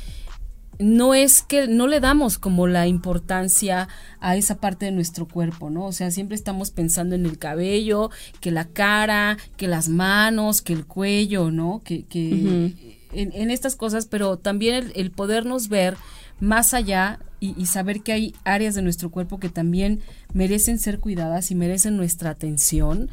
no 0.79 1.13
es 1.13 1.41
que 1.41 1.67
no 1.67 1.87
le 1.87 1.99
damos 1.99 2.37
como 2.37 2.67
la 2.67 2.87
importancia 2.87 3.87
a 4.19 4.35
esa 4.35 4.57
parte 4.57 4.85
de 4.85 4.91
nuestro 4.91 5.27
cuerpo, 5.27 5.69
¿no? 5.69 5.85
O 5.85 5.91
sea, 5.91 6.11
siempre 6.11 6.35
estamos 6.35 6.71
pensando 6.71 7.15
en 7.15 7.25
el 7.25 7.37
cabello, 7.37 8.09
que 8.41 8.51
la 8.51 8.65
cara, 8.65 9.37
que 9.57 9.67
las 9.67 9.89
manos, 9.89 10.61
que 10.61 10.73
el 10.73 10.85
cuello, 10.85 11.51
¿no? 11.51 11.81
Que, 11.83 12.03
que 12.03 12.94
en, 13.15 13.51
estas 13.51 13.75
cosas, 13.75 14.05
pero 14.05 14.37
también 14.37 14.91
el, 14.95 15.11
podernos 15.11 15.69
ver 15.69 15.95
más 16.39 16.73
allá 16.73 17.19
y, 17.39 17.65
saber 17.67 18.01
que 18.01 18.11
hay 18.11 18.33
áreas 18.43 18.75
de 18.75 18.81
nuestro 18.81 19.11
cuerpo 19.11 19.39
que 19.39 19.49
también 19.49 20.01
merecen 20.33 20.79
ser 20.79 20.99
cuidadas 20.99 21.51
y 21.51 21.55
merecen 21.55 21.95
nuestra 21.95 22.31
atención, 22.31 23.09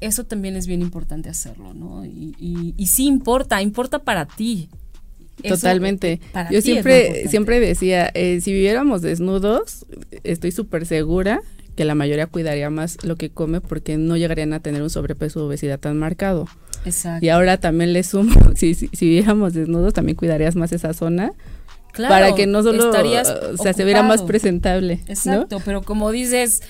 eso 0.00 0.24
también 0.24 0.56
es 0.56 0.66
bien 0.66 0.82
importante 0.82 1.28
hacerlo, 1.28 1.72
¿no? 1.74 2.04
Y, 2.04 2.74
y, 2.76 2.86
sí 2.86 3.06
importa, 3.06 3.62
importa 3.62 4.00
para 4.00 4.26
ti. 4.26 4.68
Totalmente. 5.46 6.20
Yo 6.50 6.60
siempre, 6.60 7.28
siempre 7.28 7.60
decía, 7.60 8.10
eh, 8.14 8.40
si 8.40 8.52
viviéramos 8.52 9.00
desnudos, 9.00 9.86
estoy 10.24 10.50
súper 10.52 10.86
segura 10.86 11.40
que 11.76 11.84
la 11.84 11.94
mayoría 11.94 12.26
cuidaría 12.26 12.70
más 12.70 13.02
lo 13.02 13.16
que 13.16 13.30
come 13.30 13.60
porque 13.60 13.96
no 13.96 14.16
llegarían 14.16 14.52
a 14.52 14.60
tener 14.60 14.82
un 14.82 14.90
sobrepeso 14.90 15.42
o 15.42 15.46
obesidad 15.46 15.78
tan 15.78 15.98
marcado. 15.98 16.46
Exacto. 16.84 17.24
Y 17.24 17.28
ahora 17.28 17.58
también 17.58 17.92
le 17.92 18.02
sumo, 18.02 18.34
si, 18.54 18.74
si, 18.74 18.88
si 18.92 19.08
viéramos 19.08 19.54
desnudos, 19.54 19.94
también 19.94 20.16
cuidarías 20.16 20.56
más 20.56 20.72
esa 20.72 20.92
zona. 20.92 21.32
Claro, 21.92 22.14
para 22.14 22.34
que 22.34 22.46
no 22.46 22.62
solo 22.62 22.88
o 22.88 23.56
sea, 23.58 23.74
se 23.74 23.84
viera 23.84 24.02
más 24.02 24.22
presentable. 24.22 25.00
Exacto, 25.08 25.60
pero 25.62 25.82
como 25.82 26.10
dices, 26.10 26.62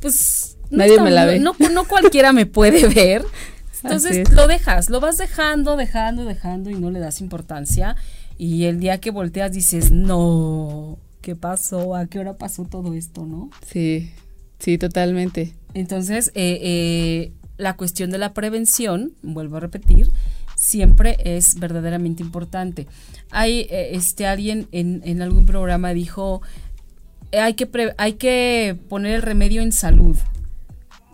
pues 0.00 0.56
nadie 0.70 1.00
me 1.00 1.10
la 1.10 1.24
ve. 1.24 1.40
No, 1.40 1.56
no 1.72 1.84
cualquiera 1.84 2.32
me 2.32 2.46
puede 2.46 2.86
ver. 2.94 3.24
Entonces 3.82 4.32
lo 4.32 4.46
dejas, 4.46 4.88
lo 4.88 5.00
vas 5.00 5.18
dejando, 5.18 5.76
dejando, 5.76 6.24
dejando 6.24 6.70
y 6.70 6.74
no 6.74 6.90
le 6.90 7.00
das 7.00 7.20
importancia. 7.20 7.96
Y 8.36 8.64
el 8.64 8.78
día 8.78 8.98
que 8.98 9.10
volteas 9.10 9.52
dices, 9.52 9.90
no, 9.90 10.98
¿qué 11.22 11.34
pasó? 11.34 11.96
¿A 11.96 12.06
qué 12.06 12.20
hora 12.20 12.36
pasó 12.36 12.64
todo 12.64 12.94
esto, 12.94 13.26
no? 13.26 13.50
Sí, 13.66 14.12
sí, 14.58 14.78
totalmente. 14.78 15.54
Entonces, 15.74 16.28
eh, 16.34 16.58
eh, 16.62 17.32
la 17.56 17.76
cuestión 17.76 18.10
de 18.10 18.18
la 18.18 18.34
prevención, 18.34 19.12
vuelvo 19.22 19.56
a 19.56 19.60
repetir, 19.60 20.10
siempre 20.56 21.16
es 21.24 21.58
verdaderamente 21.58 22.22
importante. 22.22 22.86
Hay 23.30 23.66
eh, 23.70 23.90
este 23.92 24.26
alguien 24.26 24.66
en, 24.72 25.02
en, 25.04 25.22
algún 25.22 25.46
programa 25.46 25.92
dijo 25.92 26.42
hay 27.32 27.54
que 27.54 27.68
hay 27.96 28.14
que 28.14 28.76
poner 28.88 29.14
el 29.14 29.22
remedio 29.22 29.62
en 29.62 29.72
salud, 29.72 30.16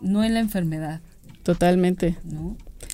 no 0.00 0.24
en 0.24 0.34
la 0.34 0.40
enfermedad. 0.40 1.00
Totalmente. 1.42 2.16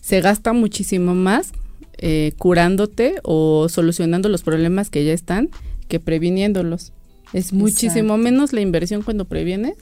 Se 0.01 0.21
gasta 0.21 0.53
muchísimo 0.53 1.15
más 1.15 1.53
eh, 1.99 2.33
curándote 2.39 3.17
o 3.23 3.69
solucionando 3.69 4.29
los 4.29 4.43
problemas 4.43 4.91
que 4.91 5.05
ya 5.05 5.13
están 5.13 5.51
que 5.89 6.01
previniéndolos. 6.01 6.93
Es 7.33 7.53
muchísimo 7.53 8.17
menos 8.17 8.53
la 8.53 8.61
inversión 8.61 9.03
cuando 9.03 9.25
previenes 9.27 9.77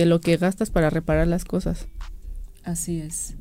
que 0.00 0.06
lo 0.06 0.22
que 0.22 0.38
gastas 0.38 0.70
para 0.70 0.88
reparar 0.88 1.28
las 1.28 1.44
cosas. 1.44 1.86
Así 2.64 3.02
es. 3.02 3.34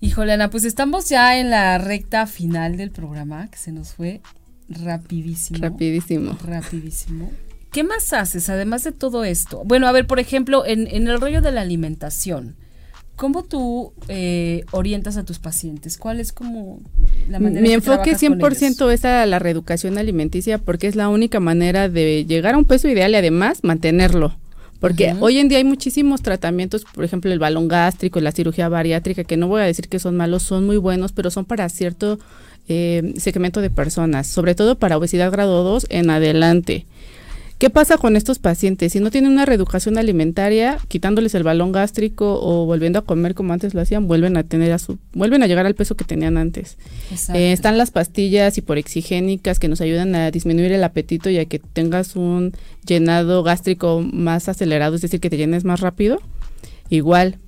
Híjole, 0.00 0.32
Ana, 0.32 0.48
pues 0.48 0.64
estamos 0.64 1.10
ya 1.10 1.38
en 1.38 1.50
la 1.50 1.76
recta 1.76 2.26
final 2.26 2.78
del 2.78 2.90
programa, 2.90 3.50
que 3.50 3.58
se 3.58 3.70
nos 3.70 3.92
fue 3.92 4.22
rapidísimo. 4.70 5.58
Rapidísimo. 5.60 6.38
Rapidísimo. 6.42 7.30
¿Qué 7.72 7.84
más 7.84 8.14
haces 8.14 8.48
además 8.48 8.84
de 8.84 8.92
todo 8.92 9.22
esto? 9.24 9.64
Bueno, 9.66 9.86
a 9.86 9.92
ver, 9.92 10.06
por 10.06 10.18
ejemplo, 10.18 10.64
en, 10.64 10.86
en 10.86 11.08
el 11.08 11.20
rollo 11.20 11.42
de 11.42 11.52
la 11.52 11.60
alimentación, 11.60 12.56
¿cómo 13.16 13.44
tú 13.44 13.92
eh, 14.08 14.64
orientas 14.70 15.18
a 15.18 15.24
tus 15.24 15.38
pacientes? 15.40 15.98
¿Cuál 15.98 16.20
es 16.20 16.32
como 16.32 16.80
la 17.28 17.38
manera 17.38 17.60
Mi 17.60 17.68
que 17.68 17.74
enfoque 17.74 18.14
trabajas 18.14 18.20
con 18.22 18.38
100% 18.38 18.64
ellos? 18.64 18.92
es 18.94 19.04
a 19.04 19.26
la 19.26 19.38
reeducación 19.38 19.98
alimenticia 19.98 20.56
porque 20.56 20.86
es 20.86 20.96
la 20.96 21.10
única 21.10 21.38
manera 21.38 21.90
de 21.90 22.24
llegar 22.24 22.54
a 22.54 22.58
un 22.58 22.64
peso 22.64 22.88
ideal 22.88 23.12
y 23.12 23.16
además 23.16 23.58
mantenerlo. 23.62 24.38
Porque 24.80 25.14
hoy 25.20 25.38
en 25.38 25.48
día 25.48 25.58
hay 25.58 25.64
muchísimos 25.64 26.22
tratamientos, 26.22 26.84
por 26.84 27.04
ejemplo, 27.04 27.32
el 27.32 27.38
balón 27.38 27.66
gástrico, 27.66 28.20
la 28.20 28.30
cirugía 28.30 28.68
bariátrica, 28.68 29.24
que 29.24 29.36
no 29.36 29.48
voy 29.48 29.60
a 29.60 29.64
decir 29.64 29.88
que 29.88 29.98
son 29.98 30.16
malos, 30.16 30.44
son 30.44 30.66
muy 30.66 30.76
buenos, 30.76 31.12
pero 31.12 31.30
son 31.30 31.44
para 31.44 31.68
cierto 31.68 32.18
eh, 32.68 33.14
segmento 33.16 33.60
de 33.60 33.70
personas, 33.70 34.26
sobre 34.28 34.54
todo 34.54 34.78
para 34.78 34.96
obesidad 34.96 35.32
grado 35.32 35.64
2 35.64 35.86
en 35.90 36.10
adelante. 36.10 36.86
¿Qué 37.58 37.70
pasa 37.70 37.98
con 37.98 38.14
estos 38.14 38.38
pacientes? 38.38 38.92
Si 38.92 39.00
no 39.00 39.10
tienen 39.10 39.32
una 39.32 39.44
reeducación 39.44 39.98
alimentaria, 39.98 40.78
quitándoles 40.86 41.34
el 41.34 41.42
balón 41.42 41.72
gástrico 41.72 42.38
o 42.40 42.66
volviendo 42.66 43.00
a 43.00 43.02
comer 43.02 43.34
como 43.34 43.52
antes 43.52 43.74
lo 43.74 43.80
hacían, 43.80 44.06
vuelven 44.06 44.36
a 44.36 44.44
tener 44.44 44.70
a 44.70 44.78
su, 44.78 44.98
vuelven 45.12 45.42
a 45.42 45.48
llegar 45.48 45.66
al 45.66 45.74
peso 45.74 45.96
que 45.96 46.04
tenían 46.04 46.36
antes. 46.36 46.76
Eh, 47.34 47.50
están 47.50 47.76
las 47.76 47.90
pastillas 47.90 48.56
hiporexigénicas 48.56 49.58
que 49.58 49.66
nos 49.66 49.80
ayudan 49.80 50.14
a 50.14 50.30
disminuir 50.30 50.70
el 50.70 50.84
apetito 50.84 51.30
y 51.30 51.38
a 51.38 51.46
que 51.46 51.58
tengas 51.58 52.14
un 52.14 52.52
llenado 52.86 53.42
gástrico 53.42 54.02
más 54.02 54.48
acelerado, 54.48 54.94
es 54.94 55.02
decir, 55.02 55.18
que 55.18 55.30
te 55.30 55.36
llenes 55.36 55.64
más 55.64 55.80
rápido. 55.80 56.20
Igual, 56.90 57.38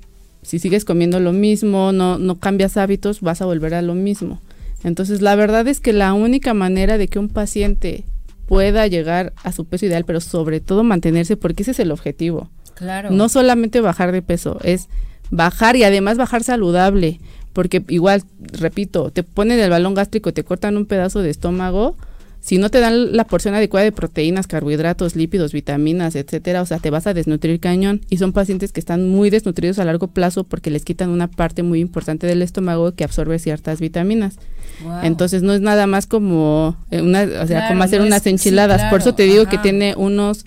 si 0.43 0.59
sigues 0.59 0.85
comiendo 0.85 1.21
lo 1.21 1.33
mismo, 1.33 1.93
no, 1.93 2.19
no 2.19 2.41
cambias 2.41 2.77
hábitos, 2.77 3.21
vas 3.21 3.43
a 3.43 3.47
volver 3.47 3.75
a 3.75 3.83
lo 3.83 3.95
mismo. 3.95 4.41
Entonces, 4.83 5.23
la 5.23 5.37
verdad 5.37 5.69
es 5.69 5.79
que 5.79 5.93
la 5.93 6.15
única 6.15 6.53
manera 6.53 6.99
de 6.99 7.07
que 7.07 7.21
un 7.21 7.29
paciente 7.29 8.03
pueda 8.51 8.89
llegar 8.89 9.33
a 9.45 9.53
su 9.53 9.65
peso 9.65 9.87
ideal, 9.87 10.05
pero 10.05 10.21
sobre 10.21 10.59
todo 10.59 10.83
mantenerse, 10.83 11.37
porque 11.37 11.63
ese 11.63 11.71
es 11.71 11.79
el 11.79 11.93
objetivo. 11.93 12.51
claro. 12.75 13.13
No 13.13 13.29
solamente 13.29 13.81
bajar 13.81 14.11
de 14.11 14.23
peso, 14.23 14.59
es 14.65 14.89
bajar 15.31 15.77
y 15.77 15.85
además 15.85 16.19
bajar 16.19 16.43
saludable, 16.43 17.21
porque 17.53 17.85
igual, 17.87 18.25
repito, 18.41 19.13
te 19.13 19.23
ponen 19.23 19.61
el 19.61 19.71
balón 19.71 19.95
gástrico, 19.95 20.33
te 20.33 20.43
cortan 20.43 20.77
un 20.77 20.87
pedazo 20.87 21.23
de 21.23 21.31
estómago, 21.31 21.97
si 22.41 22.57
no 22.57 22.71
te 22.71 22.81
dan 22.81 23.15
la 23.15 23.25
porción 23.25 23.55
adecuada 23.55 23.85
de 23.85 23.93
proteínas, 23.93 24.47
carbohidratos, 24.47 25.15
lípidos, 25.15 25.53
vitaminas, 25.53 26.17
etcétera, 26.17 26.63
o 26.63 26.67
sea, 26.67 26.79
te 26.79 26.91
vas 26.91 27.07
a 27.07 27.13
desnutrir 27.13 27.61
cañón 27.61 28.01
y 28.09 28.17
son 28.17 28.33
pacientes 28.33 28.73
que 28.73 28.81
están 28.81 29.09
muy 29.09 29.29
desnutridos 29.29 29.79
a 29.79 29.85
largo 29.85 30.09
plazo 30.09 30.45
porque 30.45 30.71
les 30.71 30.85
quitan 30.85 31.11
una 31.11 31.29
parte 31.29 31.63
muy 31.63 31.81
importante 31.81 32.27
del 32.27 32.41
estómago 32.41 32.93
que 32.93 33.05
absorbe 33.05 33.39
ciertas 33.39 33.81
vitaminas. 33.81 34.37
Wow. 34.83 35.01
Entonces 35.03 35.43
no 35.43 35.53
es 35.53 35.61
nada 35.61 35.87
más 35.87 36.07
como 36.07 36.77
eh, 36.91 37.03
una, 37.03 37.23
o 37.23 37.47
sea, 37.47 37.61
Claro, 37.61 37.69
como 37.69 37.83
hacer 37.83 38.01
no 38.01 38.07
unas 38.07 38.23
sí, 38.23 38.31
enchiladas. 38.31 38.91
Por 38.91 39.01
eso 39.01 39.15
te 39.15 39.25
digo 39.25 39.47
que 39.47 39.59
tiene 39.59 39.95
unos 39.97 40.47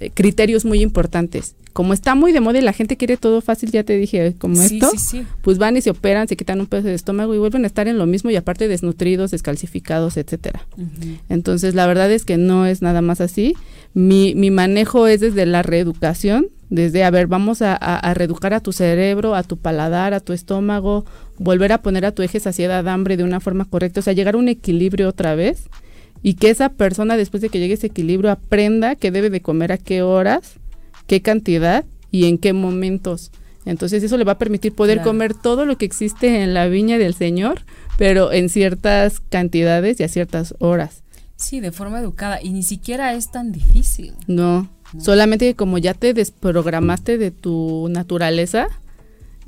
eh, 0.00 0.10
criterios 0.14 0.64
muy 0.64 0.80
importantes. 0.80 1.54
Como 1.76 1.92
está 1.92 2.14
muy 2.14 2.32
de 2.32 2.40
moda 2.40 2.58
y 2.58 2.62
la 2.62 2.72
gente 2.72 2.96
quiere 2.96 3.18
todo 3.18 3.42
fácil, 3.42 3.70
ya 3.70 3.84
te 3.84 3.98
dije, 3.98 4.34
como 4.38 4.56
Sí, 4.56 4.76
esto, 4.78 4.90
sí, 4.92 4.98
sí. 4.98 5.26
pues 5.42 5.58
van 5.58 5.76
y 5.76 5.82
se 5.82 5.90
operan, 5.90 6.26
se 6.26 6.34
quitan 6.34 6.58
un 6.58 6.66
pedazo 6.66 6.88
de 6.88 6.94
estómago 6.94 7.34
y 7.34 7.38
vuelven 7.38 7.64
a 7.64 7.66
estar 7.66 7.86
en 7.86 7.98
lo 7.98 8.06
mismo 8.06 8.30
y 8.30 8.36
aparte 8.36 8.66
desnutridos, 8.66 9.30
descalcificados, 9.32 10.16
etcétera. 10.16 10.66
Entonces, 11.28 11.74
la 11.74 11.86
verdad 11.86 12.10
es 12.10 12.24
que 12.24 12.38
no 12.38 12.64
es 12.64 12.80
nada 12.80 13.02
más 13.02 13.20
así. 13.20 13.54
Mi, 13.92 14.34
mi 14.34 14.50
manejo 14.50 15.06
es 15.06 15.20
desde 15.20 15.44
la 15.44 15.62
reeducación, 15.62 16.46
desde, 16.70 17.04
a 17.04 17.10
ver, 17.10 17.26
vamos 17.26 17.60
a, 17.62 17.72
a- 17.74 17.98
a 17.98 18.14
reeducar 18.14 18.54
a 18.54 18.60
tu 18.60 18.72
cerebro, 18.72 19.34
a 19.34 19.42
tu 19.42 19.56
paladar, 19.58 20.14
a 20.14 20.20
tu 20.20 20.32
estómago, 20.32 21.04
volver 21.38 21.72
a 21.72 21.82
poner 21.82 22.04
a 22.06 22.12
tu 22.12 22.22
eje 22.22 22.40
saciedad 22.40 22.88
hambre 22.88 23.16
de 23.16 23.24
una 23.24 23.40
forma 23.40 23.64
correcta, 23.66 24.00
o 24.00 24.02
sea, 24.02 24.12
llegar 24.14 24.34
a 24.34 24.38
un 24.38 24.48
equilibrio 24.48 25.08
otra 25.08 25.34
vez 25.34 25.64
y 26.22 26.34
que 26.34 26.50
esa 26.50 26.70
persona 26.70 27.16
después 27.16 27.40
de 27.42 27.50
que 27.50 27.58
llegue 27.58 27.74
ese 27.74 27.88
equilibrio 27.88 28.30
aprenda 28.30 28.96
que 28.96 29.10
debe 29.10 29.30
de 29.30 29.40
comer 29.42 29.72
a 29.72 29.78
qué 29.78 30.02
horas, 30.02 30.54
qué 31.06 31.22
cantidad 31.22 31.84
y 32.10 32.26
en 32.26 32.38
qué 32.38 32.52
momentos. 32.52 33.30
Entonces 33.64 34.02
eso 34.02 34.16
le 34.16 34.24
va 34.24 34.32
a 34.32 34.38
permitir 34.38 34.72
poder 34.72 34.98
Claro. 34.98 35.10
comer 35.10 35.34
todo 35.34 35.66
lo 35.66 35.76
que 35.76 35.84
existe 35.86 36.42
en 36.42 36.54
la 36.54 36.66
viña 36.68 36.98
del 36.98 37.14
Señor, 37.14 37.62
pero 37.98 38.32
en 38.32 38.48
ciertas 38.48 39.20
cantidades 39.28 39.98
y 39.98 40.04
a 40.04 40.08
ciertas 40.08 40.54
horas. 40.60 41.02
Sí, 41.36 41.60
de 41.60 41.72
forma 41.72 41.98
educada. 42.00 42.40
Y 42.42 42.50
ni 42.50 42.62
siquiera 42.62 43.12
es 43.14 43.30
tan 43.30 43.52
difícil. 43.52 44.14
No, 44.26 44.70
solamente 44.98 45.46
que 45.46 45.54
como 45.56 45.78
ya 45.78 45.94
te 45.94 46.14
desprogramaste 46.14 47.18
de 47.18 47.30
tu 47.30 47.88
naturaleza 47.90 48.68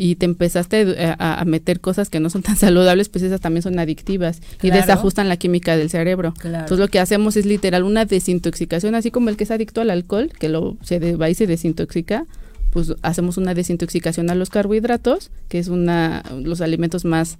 y 0.01 0.14
te 0.14 0.24
empezaste 0.26 0.96
a, 1.05 1.16
a- 1.18 1.40
a 1.40 1.44
meter 1.44 1.80
cosas 1.80 2.09
que 2.09 2.20
no 2.20 2.30
son 2.30 2.42
tan 2.42 2.57
saludables, 2.64 3.09
pues 3.11 3.24
esas 3.24 3.40
también 3.40 3.62
son 3.62 3.78
adictivas 3.78 4.40
y 4.62 4.70
desajustan 4.70 5.28
la 5.28 5.36
química 5.36 5.76
del 5.76 5.90
cerebro. 5.90 6.32
Claro. 6.38 6.59
Entonces 6.61 6.78
lo 6.78 6.88
que 6.88 7.01
hacemos 7.01 7.36
es 7.36 7.44
literal 7.44 7.82
una 7.82 8.05
desintoxicación, 8.05 8.94
así 8.94 9.11
como 9.11 9.28
el 9.28 9.36
que 9.36 9.44
es 9.44 9.51
adicto 9.51 9.80
al 9.80 9.90
alcohol, 9.90 10.30
que 10.38 10.49
lo 10.49 10.76
se 10.82 11.01
de- 11.01 11.16
va 11.16 11.28
y 11.28 11.34
se 11.34 11.46
desintoxica, 11.46 12.24
pues 12.70 12.94
hacemos 13.03 13.36
una 13.38 13.55
desintoxicación 13.55 14.30
a 14.30 14.34
los 14.34 14.51
carbohidratos, 14.51 15.30
que 15.49 15.59
es 15.59 15.68
una 15.68 16.22
los 16.42 16.61
alimentos 16.61 17.05
más 17.05 17.38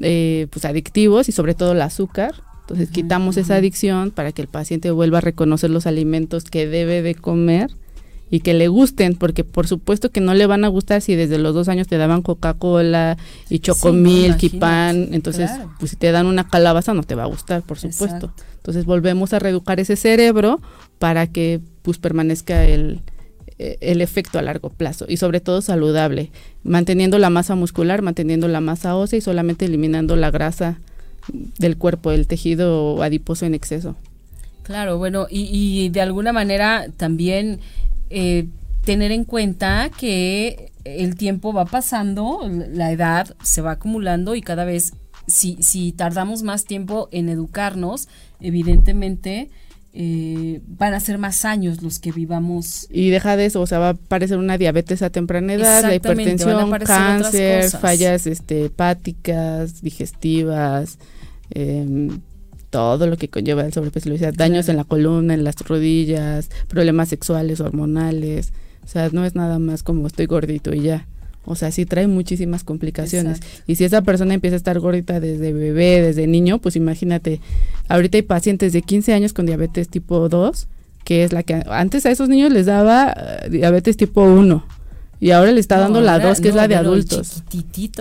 eh, 0.00 0.46
pues 0.50 0.64
adictivos 0.64 1.28
y 1.28 1.32
sobre 1.32 1.54
todo 1.54 1.72
el 1.72 1.82
azúcar. 1.82 2.34
Entonces 2.62 2.90
quitamos 2.90 3.36
esa 3.36 3.56
adicción 3.56 4.12
para 4.12 4.32
que 4.32 4.40
el 4.40 4.48
paciente 4.48 4.90
vuelva 4.92 5.18
a 5.18 5.20
reconocer 5.20 5.68
los 5.68 5.86
alimentos 5.86 6.44
que 6.44 6.66
debe 6.68 7.02
de 7.02 7.14
comer 7.16 7.70
y 8.32 8.40
que 8.40 8.54
le 8.54 8.66
gusten, 8.68 9.14
porque 9.14 9.44
por 9.44 9.66
supuesto 9.66 10.10
que 10.10 10.22
no 10.22 10.32
le 10.32 10.46
van 10.46 10.64
a 10.64 10.68
gustar 10.68 11.02
si 11.02 11.14
desde 11.14 11.36
los 11.36 11.54
dos 11.54 11.68
años 11.68 11.86
te 11.86 11.98
daban 11.98 12.22
Coca-Cola 12.22 13.18
y 13.50 13.56
y 13.56 13.60
imagínate, 13.84 14.58
pan, 14.58 15.08
entonces 15.12 15.50
claro. 15.50 15.74
pues 15.78 15.90
si 15.90 15.98
te 15.98 16.10
dan 16.12 16.24
una 16.24 16.48
calabaza 16.48 16.94
no 16.94 17.02
te 17.02 17.14
va 17.14 17.24
a 17.24 17.26
gustar, 17.26 17.60
por 17.60 17.78
supuesto. 17.78 18.04
Exacto. 18.04 18.32
Entonces 18.56 18.86
volvemos 18.86 19.34
a 19.34 19.38
reeducar 19.38 19.80
ese 19.80 19.96
cerebro 19.96 20.62
para 20.98 21.26
que 21.26 21.60
pues 21.82 21.98
permanezca 21.98 22.64
el, 22.64 23.00
eh, 23.58 23.76
el 23.82 24.00
efecto 24.00 24.38
a 24.38 24.42
largo 24.42 24.70
plazo 24.70 25.04
y 25.06 25.18
sobre 25.18 25.40
todo 25.40 25.60
saludable, 25.60 26.30
manteniendo 26.64 27.18
la 27.18 27.28
masa 27.28 27.54
muscular, 27.54 28.00
manteniendo 28.00 28.48
la 28.48 28.62
masa 28.62 28.96
ósea 28.96 29.18
y 29.18 29.20
solamente 29.20 29.66
eliminando 29.66 30.16
la 30.16 30.30
grasa 30.30 30.80
del 31.58 31.76
cuerpo, 31.76 32.10
el 32.12 32.26
tejido 32.26 33.02
adiposo 33.02 33.44
en 33.44 33.52
exceso. 33.52 33.94
Claro, 34.62 34.96
bueno, 34.96 35.26
y, 35.28 35.50
y 35.52 35.90
de 35.90 36.00
alguna 36.00 36.32
manera 36.32 36.86
también 36.96 37.60
eh, 38.12 38.46
tener 38.84 39.10
en 39.12 39.24
cuenta 39.24 39.90
que 39.96 40.72
el 40.84 41.16
tiempo 41.16 41.52
va 41.52 41.64
pasando, 41.64 42.40
la 42.48 42.92
edad 42.92 43.34
se 43.42 43.62
va 43.62 43.72
acumulando 43.72 44.34
y 44.34 44.42
cada 44.42 44.64
vez, 44.64 44.92
si, 45.26 45.56
si 45.62 45.92
tardamos 45.92 46.42
más 46.42 46.64
tiempo 46.64 47.08
en 47.12 47.28
educarnos, 47.28 48.08
evidentemente 48.40 49.48
eh, 49.94 50.60
van 50.66 50.94
a 50.94 51.00
ser 51.00 51.18
más 51.18 51.44
años 51.44 51.82
los 51.82 51.98
que 51.98 52.12
vivamos. 52.12 52.86
Y 52.90 53.10
deja 53.10 53.36
de 53.36 53.46
eso, 53.46 53.60
o 53.60 53.66
sea, 53.66 53.78
va 53.78 53.88
a 53.88 53.90
aparecer 53.90 54.38
una 54.38 54.58
diabetes 54.58 55.02
a 55.02 55.10
temprana 55.10 55.54
edad, 55.54 55.82
la 55.82 55.94
hipertensión, 55.94 56.70
cáncer, 56.84 57.70
fallas 57.70 58.26
este, 58.26 58.66
hepáticas, 58.66 59.82
digestivas, 59.82 60.98
em, 61.50 62.20
todo 62.72 63.06
lo 63.06 63.18
que 63.18 63.28
conlleva 63.28 63.64
el 63.66 63.72
sobrepeso, 63.72 64.08
y 64.08 64.12
obesidad, 64.12 64.32
daños 64.34 64.68
en 64.70 64.78
la 64.78 64.84
columna, 64.84 65.34
en 65.34 65.44
las 65.44 65.56
rodillas, 65.56 66.48
problemas 66.68 67.10
sexuales, 67.10 67.60
hormonales, 67.60 68.52
o 68.82 68.88
sea, 68.88 69.10
no 69.12 69.24
es 69.26 69.34
nada 69.34 69.58
más 69.58 69.82
como 69.82 70.06
estoy 70.06 70.24
gordito 70.26 70.74
y 70.74 70.80
ya. 70.80 71.06
O 71.44 71.54
sea, 71.54 71.70
sí 71.70 71.84
trae 71.84 72.06
muchísimas 72.06 72.64
complicaciones. 72.64 73.38
Exacto. 73.38 73.62
Y 73.66 73.74
si 73.76 73.84
esa 73.84 74.00
persona 74.02 74.32
empieza 74.32 74.56
a 74.56 74.56
estar 74.56 74.78
gordita 74.78 75.20
desde 75.20 75.52
bebé, 75.52 76.00
desde 76.00 76.26
niño, 76.26 76.60
pues 76.60 76.74
imagínate, 76.76 77.40
ahorita 77.88 78.16
hay 78.16 78.22
pacientes 78.22 78.72
de 78.72 78.80
15 78.80 79.12
años 79.12 79.32
con 79.32 79.44
diabetes 79.44 79.88
tipo 79.88 80.28
2, 80.28 80.68
que 81.04 81.24
es 81.24 81.32
la 81.32 81.42
que 81.42 81.62
antes 81.68 82.06
a 82.06 82.10
esos 82.10 82.28
niños 82.28 82.52
les 82.52 82.66
daba 82.66 83.12
eh, 83.14 83.50
diabetes 83.50 83.96
tipo 83.96 84.22
1 84.22 84.64
y 85.20 85.30
ahora 85.32 85.52
le 85.52 85.60
está 85.60 85.78
dando 85.78 86.00
la 86.00 86.14
ahora- 86.14 86.28
2, 86.30 86.40
que 86.40 86.48
es 86.48 86.54
la 86.54 86.68
de 86.68 86.76
adultos. 86.76 87.42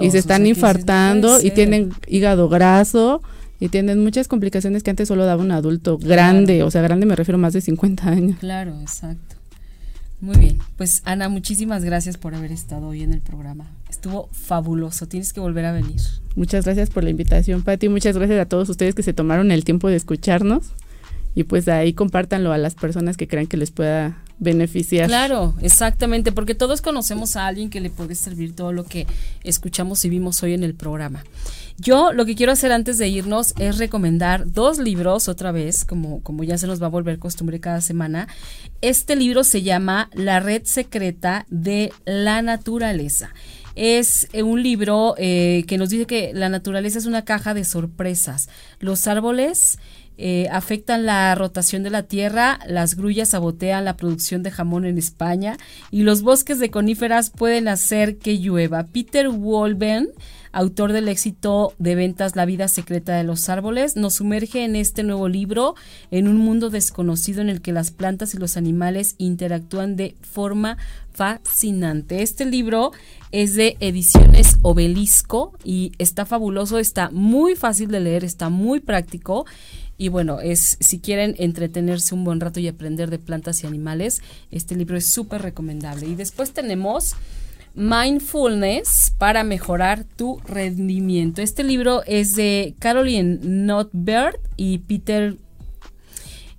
Y 0.02 0.12
se 0.12 0.18
están 0.18 0.44
sea, 0.44 0.50
infartando 0.50 1.42
y 1.42 1.52
tienen 1.52 1.92
hígado 2.08 2.48
graso 2.48 3.22
y 3.62 3.70
tienen 3.70 4.04
muchas 4.04 4.28
complicaciones 4.28 4.82
que 4.82 4.90
antes 4.90 5.08
solo 5.08 5.24
daba 5.24 5.44
un 5.44 5.52
adulto 5.52 6.00
grande, 6.00 6.64
o 6.64 6.72
sea, 6.72 6.82
grande 6.82 7.06
me 7.06 7.16
refiero 7.16 7.38
a 7.38 7.42
más 7.42 7.54
de 7.54 7.62
50 7.62 8.10
años. 8.10 8.40
Claro, 8.40 8.78
exacto. 8.82 9.36
Muy 10.20 10.36
bien, 10.38 10.58
pues 10.78 11.04
Ana, 11.06 11.30
muchísimas 11.30 11.84
gracias 11.84 12.18
por 12.18 12.34
haber 12.34 12.52
estado 12.52 12.88
hoy 12.88 13.04
en 13.04 13.14
el 13.14 13.22
programa. 13.22 13.70
Estuvo 13.88 14.30
fabuloso, 14.32 15.08
tienes 15.08 15.32
que 15.32 15.40
volver 15.40 15.66
a 15.66 15.74
venir. 15.74 16.02
Muchas 16.36 16.66
gracias 16.66 16.90
por 16.90 17.04
la 17.04 17.12
invitación, 17.12 17.62
Pati. 17.62 17.88
Muchas 17.88 18.18
gracias 18.18 18.40
a 18.40 18.46
todos 18.46 18.68
ustedes 18.68 18.96
que 18.96 19.04
se 19.04 19.14
tomaron 19.14 19.52
el 19.52 19.64
tiempo 19.64 19.90
de 19.90 19.96
escucharnos. 19.96 20.72
Y 21.36 21.44
pues 21.44 21.68
ahí 21.68 21.94
compártanlo 21.94 22.52
a 22.52 22.58
las 22.58 22.74
personas 22.74 23.16
que 23.16 23.28
crean 23.28 23.46
que 23.46 23.58
les 23.58 23.70
pueda 23.70 24.18
beneficiar. 24.42 25.08
Claro, 25.08 25.54
exactamente, 25.62 26.32
porque 26.32 26.56
todos 26.56 26.82
conocemos 26.82 27.36
a 27.36 27.46
alguien 27.46 27.70
que 27.70 27.80
le 27.80 27.92
puede 27.92 28.16
servir 28.16 28.56
todo 28.56 28.74
lo 28.74 28.84
que 28.84 29.06
escuchamos 29.44 30.04
y 30.04 30.10
vimos 30.10 30.42
hoy 30.44 30.54
en 30.54 30.64
el 30.64 30.74
programa. 30.74 31.24
Yo 31.78 32.12
lo 32.12 32.26
que 32.26 32.36
quiero 32.36 32.52
hacer 32.52 32.72
antes 32.72 32.98
de 32.98 33.08
irnos 33.08 33.54
es 33.60 33.78
recomendar 33.78 34.52
dos 34.52 34.80
libros 34.80 35.30
otra 35.30 35.52
vez, 35.52 35.86
como, 35.86 36.22
como 36.22 36.44
ya 36.44 36.58
se 36.58 36.68
nos 36.68 36.82
va 36.82 36.88
a 36.88 36.90
volver 36.90 37.20
costumbre 37.20 37.60
cada 37.60 37.82
semana. 37.82 38.28
Este 38.82 39.16
libro 39.16 39.44
se 39.44 39.62
llama 39.62 40.10
La 40.14 40.40
red 40.40 40.64
secreta 40.66 41.46
de 41.50 41.94
la 42.06 42.42
naturaleza. 42.42 43.30
Es 43.76 44.28
eh, 44.34 44.44
un 44.44 44.62
libro 44.62 45.16
eh, 45.18 45.64
que 45.68 45.78
nos 45.78 45.90
dice 45.90 46.06
que 46.06 46.32
la 46.34 46.50
naturaleza 46.50 46.98
es 46.98 47.06
una 47.06 47.24
caja 47.24 47.54
de 47.54 47.64
sorpresas. 47.64 48.50
Los 48.80 49.08
árboles 49.08 49.78
eh, 50.24 50.48
afectan 50.52 51.08
la 51.08 51.34
rotación 51.34 51.82
de 51.82 51.90
la 51.90 52.04
tierra, 52.04 52.60
las 52.68 52.96
grullas 52.96 53.30
sabotean 53.30 53.86
la 53.86 53.98
producción 53.98 54.44
de 54.44 54.52
jamón 54.52 54.86
en 54.86 55.00
España 55.00 55.58
y 55.90 56.04
los 56.04 56.22
bosques 56.22 56.60
de 56.60 56.70
coníferas 56.70 57.32
pueden 57.32 57.68
hacer 57.68 58.18
que 58.18 58.38
llueva. 58.38 58.86
Peter 58.86 59.30
Wolben 59.30 60.10
autor 60.52 60.92
del 60.92 61.08
éxito 61.08 61.74
de 61.80 61.96
ventas 61.96 62.36
La 62.36 62.46
vida 62.46 62.68
secreta 62.68 63.16
de 63.16 63.24
los 63.24 63.50
árboles, 63.50 63.96
nos 63.96 64.16
sumerge 64.16 64.64
en 64.64 64.76
este 64.76 65.04
nuevo 65.04 65.28
libro 65.28 65.76
en 66.12 66.28
un 66.28 66.38
mundo 66.38 66.70
desconocido 66.70 67.42
en 67.42 67.50
el 67.50 67.62
que 67.62 67.72
las 67.72 67.92
plantas 67.92 68.34
y 68.34 68.38
los 68.38 68.58
animales 68.58 69.16
interactúan 69.18 69.96
de 69.96 70.16
forma 70.22 70.78
fascinante. 71.14 72.22
Este 72.22 72.46
libro 72.46 72.92
es 73.32 73.56
de 73.56 73.78
ediciones 73.80 74.58
Obelisco 74.62 75.54
y 75.64 75.92
está 75.98 76.26
fabuloso, 76.26 76.80
está 76.80 77.10
muy 77.12 77.56
fácil 77.56 77.90
de 77.90 78.00
leer, 78.00 78.24
está 78.24 78.50
muy 78.50 78.80
práctico 78.80 79.46
y 80.02 80.10
bueno, 80.10 80.40
es 80.42 80.78
si 80.80 81.00
quieren 81.00 81.36
entretenerse 81.38 82.16
un 82.16 82.24
buen 82.24 82.40
rato 82.40 82.60
y 82.60 82.68
aprender 82.68 83.12
de 83.12 83.20
plantas 83.20 83.64
y 83.64 83.68
animales, 83.68 84.24
este 84.50 84.76
libro 84.76 84.98
es 84.98 85.06
súper 85.14 85.44
recomendable. 85.44 86.08
Y 86.08 86.16
después 86.16 86.54
tenemos 86.54 87.14
Mindfulness 87.76 89.14
para 89.20 89.44
mejorar 89.44 90.04
tu 90.04 90.40
rendimiento. 90.40 91.44
Este 91.44 91.64
libro 91.64 92.02
es 92.08 92.34
de 92.34 92.74
Caroline 92.80 93.42
Notberg 93.44 94.40
y 94.58 94.80
Peter 94.80 95.38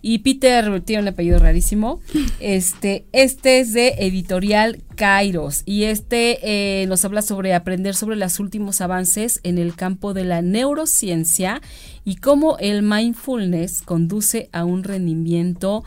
y 0.02 0.18
Peter 0.18 0.80
tiene 0.80 1.02
un 1.02 1.08
apellido 1.08 1.38
rarísimo. 1.38 2.00
Este, 2.40 3.06
este 3.12 3.60
es 3.60 3.72
de 3.72 3.94
editorial 3.98 4.82
Kairos 4.96 5.62
y 5.64 5.84
este 5.84 6.82
eh, 6.82 6.86
nos 6.86 7.04
habla 7.04 7.22
sobre 7.22 7.54
aprender 7.54 7.94
sobre 7.94 8.16
los 8.16 8.40
últimos 8.40 8.80
avances 8.80 9.40
en 9.44 9.58
el 9.58 9.76
campo 9.76 10.12
de 10.12 10.24
la 10.24 10.42
neurociencia 10.42 11.62
y 12.04 12.16
cómo 12.16 12.58
el 12.58 12.82
mindfulness 12.82 13.82
conduce 13.82 14.50
a 14.52 14.64
un 14.64 14.82
rendimiento 14.82 15.84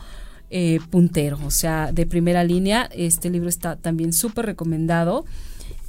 eh, 0.48 0.80
puntero, 0.90 1.38
o 1.44 1.50
sea, 1.50 1.92
de 1.92 2.06
primera 2.06 2.42
línea. 2.42 2.88
Este 2.94 3.28
libro 3.28 3.50
está 3.50 3.76
también 3.76 4.14
súper 4.14 4.46
recomendado. 4.46 5.26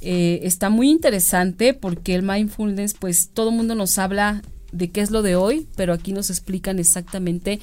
Eh, 0.00 0.40
está 0.42 0.68
muy 0.68 0.90
interesante 0.90 1.72
porque 1.72 2.14
el 2.14 2.22
mindfulness, 2.22 2.94
pues 2.94 3.30
todo 3.32 3.50
el 3.50 3.56
mundo 3.56 3.74
nos 3.74 3.98
habla 3.98 4.42
de 4.72 4.90
qué 4.90 5.00
es 5.00 5.10
lo 5.10 5.22
de 5.22 5.34
hoy, 5.34 5.66
pero 5.76 5.92
aquí 5.92 6.12
nos 6.12 6.28
explican 6.28 6.78
exactamente 6.78 7.58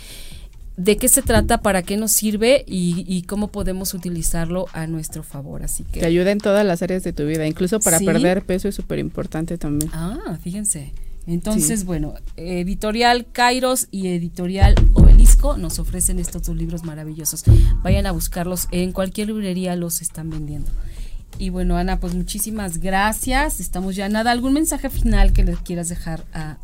de 0.77 0.97
qué 0.97 1.07
se 1.07 1.21
trata, 1.21 1.61
para 1.61 1.83
qué 1.83 1.97
nos 1.97 2.11
sirve 2.11 2.63
y, 2.67 3.23
cómo 3.23 3.47
podemos 3.47 3.93
utilizarlo 3.93 4.67
a 4.73 4.87
nuestro 4.87 5.23
favor. 5.23 5.63
Así 5.63 5.83
que 5.83 6.01
te 6.01 6.05
ayuda 6.05 6.31
en 6.31 6.39
todas 6.39 6.65
las 6.65 6.81
áreas 6.81 7.03
de 7.03 7.13
tu 7.13 7.25
vida, 7.25 7.47
incluso 7.47 7.79
para 7.79 7.99
perder 7.99 8.43
peso 8.43 8.67
es 8.67 8.75
súper 8.75 8.99
importante 8.99 9.57
también. 9.57 9.89
Ah, 9.93 10.37
fíjense. 10.41 10.93
Entonces, 11.27 11.85
bueno, 11.85 12.13
editorial 12.37 13.25
Kairos 13.31 13.87
y 13.89 14.09
editorial 14.09 14.75
Obelisco 14.93 15.57
nos 15.57 15.79
ofrecen 15.79 16.19
estos 16.19 16.43
dos 16.43 16.55
libros 16.55 16.83
maravillosos. 16.83 17.43
Vayan 17.81 18.05
a 18.05 18.11
buscarlos, 18.11 18.67
en 18.71 18.91
cualquier 18.91 19.27
librería 19.27 19.75
los 19.75 20.01
están 20.01 20.29
vendiendo. 20.29 20.69
Y 21.37 21.49
bueno, 21.49 21.77
Ana, 21.77 21.99
pues 21.99 22.13
muchísimas 22.13 22.77
gracias. 22.77 23.59
Estamos 23.59 23.95
ya 23.95 24.07
nada. 24.07 24.31
¿Algún 24.31 24.53
mensaje 24.53 24.89
final 24.89 25.33
que 25.33 25.43
les 25.43 25.57
quieras 25.59 25.89
dejar 25.89 26.23
a, 26.33 26.57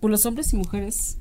por 0.00 0.10
los 0.10 0.24
hombres 0.26 0.52
y 0.52 0.56
mujeres? 0.56 1.18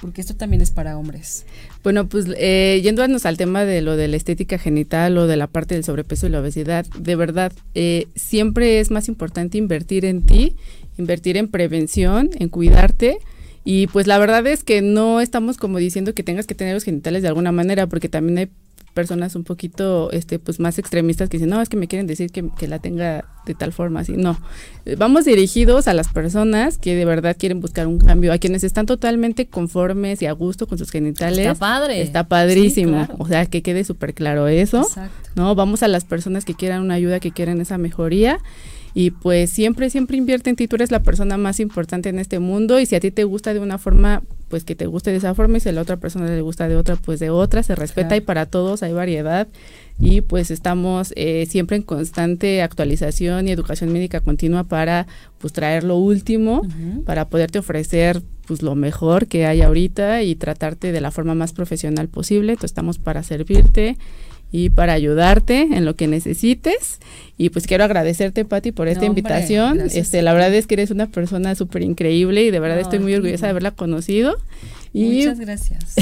Porque 0.00 0.20
esto 0.20 0.34
también 0.34 0.62
es 0.62 0.70
para 0.70 0.96
hombres. 0.96 1.44
Bueno, 1.82 2.08
pues 2.08 2.26
eh, 2.36 2.80
yéndonos 2.82 3.26
al 3.26 3.36
tema 3.36 3.64
de 3.64 3.82
lo 3.82 3.96
de 3.96 4.08
la 4.08 4.16
estética 4.16 4.58
genital 4.58 5.18
o 5.18 5.26
de 5.26 5.36
la 5.36 5.46
parte 5.46 5.74
del 5.74 5.84
sobrepeso 5.84 6.26
y 6.26 6.30
la 6.30 6.40
obesidad, 6.40 6.86
de 6.98 7.16
verdad, 7.16 7.52
eh, 7.74 8.06
siempre 8.14 8.80
es 8.80 8.90
más 8.90 9.08
importante 9.08 9.58
invertir 9.58 10.04
en 10.04 10.22
ti 10.22 10.56
invertir 11.00 11.36
en 11.36 11.48
prevención, 11.48 12.30
en 12.38 12.48
cuidarte. 12.48 13.18
Y 13.64 13.86
pues 13.88 14.06
la 14.06 14.18
verdad 14.18 14.46
es 14.46 14.64
que 14.64 14.82
no 14.82 15.20
estamos 15.20 15.56
como 15.56 15.78
diciendo 15.78 16.14
que 16.14 16.22
tengas 16.22 16.46
que 16.46 16.54
tener 16.54 16.74
los 16.74 16.84
genitales 16.84 17.22
de 17.22 17.28
alguna 17.28 17.52
manera, 17.52 17.86
porque 17.86 18.08
también 18.08 18.38
hay 18.38 18.50
personas 18.94 19.36
un 19.36 19.44
poquito 19.44 20.10
este 20.10 20.38
pues 20.38 20.58
más 20.58 20.78
extremistas 20.78 21.28
que 21.28 21.36
dicen, 21.36 21.50
no, 21.50 21.60
es 21.60 21.68
que 21.68 21.76
me 21.76 21.86
quieren 21.86 22.06
decir 22.06 22.30
que, 22.30 22.48
que, 22.58 22.66
la 22.66 22.80
tenga 22.80 23.24
de 23.46 23.54
tal 23.54 23.72
forma, 23.72 24.00
así, 24.00 24.12
no. 24.16 24.38
Vamos 24.98 25.24
dirigidos 25.24 25.88
a 25.88 25.94
las 25.94 26.08
personas 26.08 26.76
que 26.78 26.94
de 26.94 27.04
verdad 27.04 27.36
quieren 27.38 27.60
buscar 27.60 27.86
un 27.86 27.98
cambio, 27.98 28.32
a 28.32 28.38
quienes 28.38 28.64
están 28.64 28.86
totalmente 28.86 29.46
conformes 29.46 30.22
y 30.22 30.26
a 30.26 30.32
gusto 30.32 30.66
con 30.66 30.78
sus 30.78 30.90
genitales. 30.90 31.38
Está 31.38 31.54
padre. 31.54 32.02
Está 32.02 32.28
padrísimo, 32.28 33.06
o 33.18 33.26
sea, 33.26 33.46
que 33.46 33.62
quede 33.62 33.84
súper 33.84 34.14
claro 34.14 34.48
eso, 34.48 34.82
Exacto. 34.82 35.30
¿no? 35.36 35.54
Vamos 35.54 35.82
a 35.82 35.88
las 35.88 36.04
personas 36.04 36.44
que 36.44 36.54
quieran 36.54 36.82
una 36.82 36.94
ayuda, 36.94 37.20
que 37.20 37.30
quieren 37.30 37.60
esa 37.60 37.78
mejoría 37.78 38.40
y 38.94 39.12
pues 39.12 39.50
siempre, 39.50 39.90
siempre 39.90 40.16
invierte 40.16 40.50
en 40.50 40.56
ti, 40.56 40.66
tú 40.66 40.76
eres 40.76 40.90
la 40.90 41.02
persona 41.02 41.36
más 41.36 41.60
importante 41.60 42.08
en 42.08 42.18
este 42.18 42.38
mundo 42.38 42.80
y 42.80 42.86
si 42.86 42.96
a 42.96 43.00
ti 43.00 43.10
te 43.10 43.24
gusta 43.24 43.54
de 43.54 43.60
una 43.60 43.78
forma, 43.78 44.22
pues 44.48 44.64
que 44.64 44.74
te 44.74 44.86
guste 44.86 45.10
de 45.12 45.18
esa 45.18 45.34
forma 45.34 45.58
y 45.58 45.60
si 45.60 45.68
a 45.68 45.72
la 45.72 45.82
otra 45.82 45.96
persona 45.98 46.26
le 46.26 46.40
gusta 46.40 46.68
de 46.68 46.76
otra, 46.76 46.96
pues 46.96 47.20
de 47.20 47.30
otra, 47.30 47.62
se 47.62 47.76
respeta 47.76 48.16
y 48.16 48.20
para 48.20 48.46
todos 48.46 48.82
hay 48.82 48.92
variedad 48.92 49.46
y 50.00 50.22
pues 50.22 50.50
estamos 50.50 51.12
eh, 51.14 51.46
siempre 51.48 51.76
en 51.76 51.82
constante 51.82 52.62
actualización 52.62 53.46
y 53.46 53.52
educación 53.52 53.92
médica 53.92 54.20
continua 54.20 54.64
para 54.64 55.06
pues 55.38 55.52
traer 55.52 55.84
lo 55.84 55.96
último, 55.96 56.62
para 57.04 57.28
poderte 57.28 57.60
ofrecer 57.60 58.22
pues 58.46 58.62
lo 58.62 58.74
mejor 58.74 59.28
que 59.28 59.46
hay 59.46 59.62
ahorita 59.62 60.22
y 60.22 60.34
tratarte 60.34 60.90
de 60.90 61.00
la 61.00 61.12
forma 61.12 61.36
más 61.36 61.52
profesional 61.52 62.08
posible, 62.08 62.52
entonces 62.52 62.72
estamos 62.72 62.98
para 62.98 63.22
servirte 63.22 63.96
y 64.52 64.70
para 64.70 64.92
ayudarte 64.92 65.60
en 65.60 65.84
lo 65.84 65.94
que 65.94 66.06
necesites. 66.06 66.98
Y 67.38 67.50
pues 67.50 67.66
quiero 67.66 67.84
agradecerte, 67.84 68.44
Patti, 68.44 68.72
por 68.72 68.88
esta 68.88 69.06
invitación. 69.06 69.80
este, 69.80 70.20
la 70.22 70.32
verdad 70.32 70.52
es 70.54 70.66
que 70.66 70.74
eres 70.74 70.90
una 70.90 71.06
persona 71.06 71.54
súper 71.54 71.82
increíble 71.82 72.42
y 72.44 72.50
de 72.50 72.60
verdad 72.60 72.80
estoy 72.80 72.98
muy 72.98 73.14
orgullosa 73.14 73.46
de 73.46 73.50
haberla 73.50 73.70
conocido. 73.70 74.36
Y 74.92 75.18
Muchas 75.18 75.38
gracias. 75.38 75.94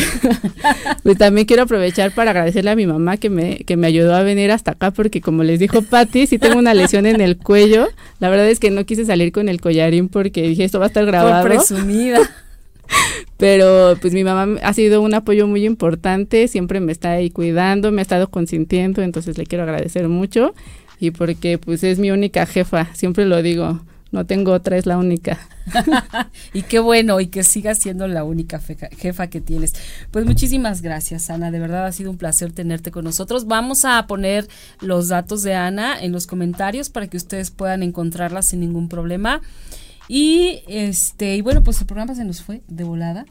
pues 1.02 1.18
también 1.18 1.46
quiero 1.46 1.64
aprovechar 1.64 2.10
para 2.12 2.30
agradecerle 2.30 2.70
a 2.70 2.76
mi 2.76 2.86
mamá 2.86 3.18
que 3.18 3.28
me, 3.28 3.58
que 3.58 3.76
me 3.76 3.86
ayudó 3.86 4.14
a 4.14 4.22
venir 4.22 4.50
hasta 4.50 4.72
acá 4.72 4.90
porque 4.90 5.20
como 5.20 5.44
les 5.44 5.60
dijo 5.60 5.82
Patti, 5.82 6.26
sí 6.26 6.38
tengo 6.38 6.58
una 6.58 6.72
lesión 6.72 7.04
en 7.04 7.20
el 7.20 7.36
cuello. 7.36 7.88
La 8.18 8.30
verdad 8.30 8.48
es 8.48 8.58
que 8.58 8.70
no 8.70 8.86
quise 8.86 9.04
salir 9.04 9.30
con 9.30 9.48
el 9.50 9.60
collarín 9.60 10.08
porque 10.08 10.42
dije 10.42 10.64
esto 10.64 10.78
va 10.78 10.86
a 10.86 10.88
estar 10.88 11.04
grabado. 11.04 11.46
Por 11.46 11.54
presumida. 11.54 12.18
Pero 13.38 13.96
pues 14.00 14.12
mi 14.12 14.24
mamá 14.24 14.60
ha 14.62 14.74
sido 14.74 15.00
un 15.00 15.14
apoyo 15.14 15.46
muy 15.46 15.64
importante, 15.64 16.48
siempre 16.48 16.80
me 16.80 16.92
está 16.92 17.12
ahí 17.12 17.30
cuidando, 17.30 17.92
me 17.92 18.00
ha 18.00 18.02
estado 18.02 18.28
consintiendo, 18.28 19.00
entonces 19.00 19.38
le 19.38 19.46
quiero 19.46 19.64
agradecer 19.64 20.08
mucho 20.08 20.54
y 21.00 21.12
porque 21.12 21.56
pues 21.56 21.84
es 21.84 21.98
mi 22.00 22.10
única 22.10 22.44
jefa, 22.46 22.92
siempre 22.94 23.24
lo 23.24 23.40
digo, 23.40 23.80
no 24.10 24.26
tengo 24.26 24.52
otra, 24.52 24.76
es 24.76 24.86
la 24.86 24.98
única. 24.98 25.38
y 26.52 26.62
qué 26.62 26.78
bueno, 26.78 27.20
y 27.20 27.28
que 27.28 27.44
siga 27.44 27.74
siendo 27.74 28.08
la 28.08 28.24
única 28.24 28.60
jefa 28.60 29.26
que 29.28 29.40
tienes. 29.40 29.74
Pues 30.10 30.24
muchísimas 30.24 30.82
gracias, 30.82 31.30
Ana. 31.30 31.50
De 31.50 31.58
verdad 31.58 31.86
ha 31.86 31.92
sido 31.92 32.10
un 32.10 32.18
placer 32.18 32.52
tenerte 32.52 32.90
con 32.90 33.04
nosotros. 33.04 33.46
Vamos 33.46 33.84
a 33.84 34.06
poner 34.06 34.48
los 34.80 35.08
datos 35.08 35.42
de 35.42 35.54
Ana 35.54 36.00
en 36.00 36.12
los 36.12 36.26
comentarios 36.26 36.90
para 36.90 37.06
que 37.06 37.16
ustedes 37.16 37.50
puedan 37.50 37.82
encontrarla 37.82 38.42
sin 38.42 38.60
ningún 38.60 38.88
problema. 38.88 39.42
Y 40.08 40.62
este, 40.66 41.36
y 41.36 41.42
bueno, 41.42 41.62
pues 41.62 41.80
el 41.80 41.86
programa 41.86 42.14
se 42.14 42.24
nos 42.24 42.42
fue 42.42 42.62
de 42.66 42.84
volada. 42.84 43.26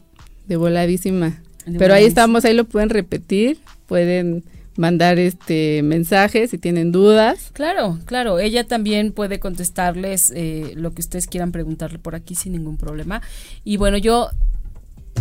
De 0.46 0.56
voladísima. 0.56 1.42
Pero 1.76 1.92
ahí 1.92 2.04
estamos, 2.04 2.44
ahí 2.44 2.54
lo 2.54 2.64
pueden 2.64 2.88
repetir, 2.88 3.58
pueden 3.86 4.44
mandar 4.76 5.18
este 5.18 5.82
mensajes 5.82 6.50
si 6.50 6.58
tienen 6.58 6.92
dudas. 6.92 7.50
Claro, 7.52 7.98
claro, 8.04 8.38
ella 8.38 8.64
también 8.64 9.12
puede 9.12 9.40
contestarles 9.40 10.32
eh, 10.34 10.72
lo 10.76 10.94
que 10.94 11.00
ustedes 11.00 11.26
quieran 11.26 11.52
preguntarle 11.52 11.98
por 11.98 12.14
aquí 12.14 12.34
sin 12.36 12.52
ningún 12.52 12.76
problema. 12.76 13.20
Y 13.64 13.76
bueno, 13.76 13.98
yo 13.98 14.30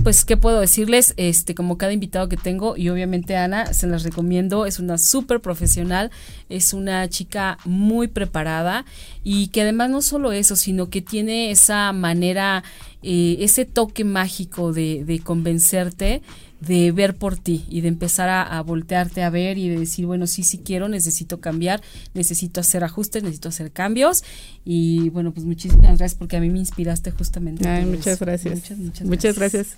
pues, 0.03 0.23
¿qué 0.23 0.37
puedo 0.37 0.59
decirles? 0.59 1.13
Este, 1.17 1.53
como 1.53 1.77
cada 1.77 1.91
invitado 1.91 2.29
que 2.29 2.37
tengo, 2.37 2.77
y 2.77 2.89
obviamente 2.89 3.35
Ana, 3.35 3.73
se 3.73 3.87
las 3.87 4.03
recomiendo, 4.03 4.65
es 4.65 4.79
una 4.79 4.97
súper 4.97 5.41
profesional, 5.41 6.11
es 6.49 6.73
una 6.73 7.09
chica 7.09 7.57
muy 7.65 8.07
preparada 8.07 8.85
y 9.23 9.47
que 9.47 9.63
además 9.63 9.89
no 9.89 10.01
solo 10.01 10.31
eso, 10.31 10.55
sino 10.55 10.89
que 10.89 11.01
tiene 11.01 11.51
esa 11.51 11.91
manera, 11.91 12.63
eh, 13.03 13.37
ese 13.41 13.65
toque 13.65 14.03
mágico 14.03 14.71
de, 14.71 15.03
de 15.03 15.19
convencerte 15.19 16.21
de 16.59 16.91
ver 16.91 17.15
por 17.15 17.37
ti 17.37 17.65
y 17.69 17.81
de 17.81 17.87
empezar 17.87 18.29
a, 18.29 18.61
voltearte 18.61 19.23
a 19.23 19.29
ver 19.29 19.57
y 19.57 19.69
de 19.69 19.79
decir, 19.79 20.05
bueno, 20.05 20.27
sí, 20.27 20.43
sí 20.43 20.59
quiero, 20.59 20.89
necesito 20.89 21.39
cambiar, 21.39 21.81
necesito 22.13 22.59
hacer 22.59 22.83
ajustes, 22.83 23.23
necesito 23.23 23.49
hacer 23.49 23.71
cambios. 23.71 24.23
Y 24.65 25.09
bueno, 25.09 25.31
pues 25.31 25.45
muchísimas 25.45 25.97
gracias 25.97 26.15
porque 26.15 26.37
a 26.37 26.41
mí 26.41 26.49
me 26.49 26.59
inspiraste 26.59 27.11
justamente. 27.11 27.85
muchas 27.85 28.19
gracias. 28.19 28.55
Muchas, 28.55 28.77
muchas, 28.77 29.07
muchas 29.07 29.35
gracias. 29.37 29.77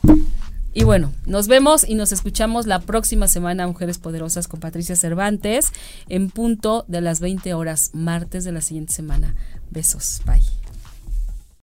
Y 0.73 0.83
bueno, 0.83 1.11
nos 1.25 1.47
vemos 1.47 1.87
y 1.87 1.95
nos 1.95 2.11
escuchamos 2.11 2.67
la 2.67 2.79
próxima 2.79 3.27
semana, 3.27 3.65
Mujeres 3.65 3.97
Poderosas, 3.97 4.47
con 4.47 4.59
Patricia 4.59 4.95
Cervantes, 4.95 5.71
en 6.09 6.29
punto 6.29 6.85
de 6.87 7.01
las 7.01 7.19
20 7.21 7.53
horas, 7.55 7.89
martes 7.93 8.43
de 8.43 8.51
la 8.51 8.61
siguiente 8.61 8.93
semana. 8.93 9.35
Besos, 9.71 10.21
bye. 10.25 10.68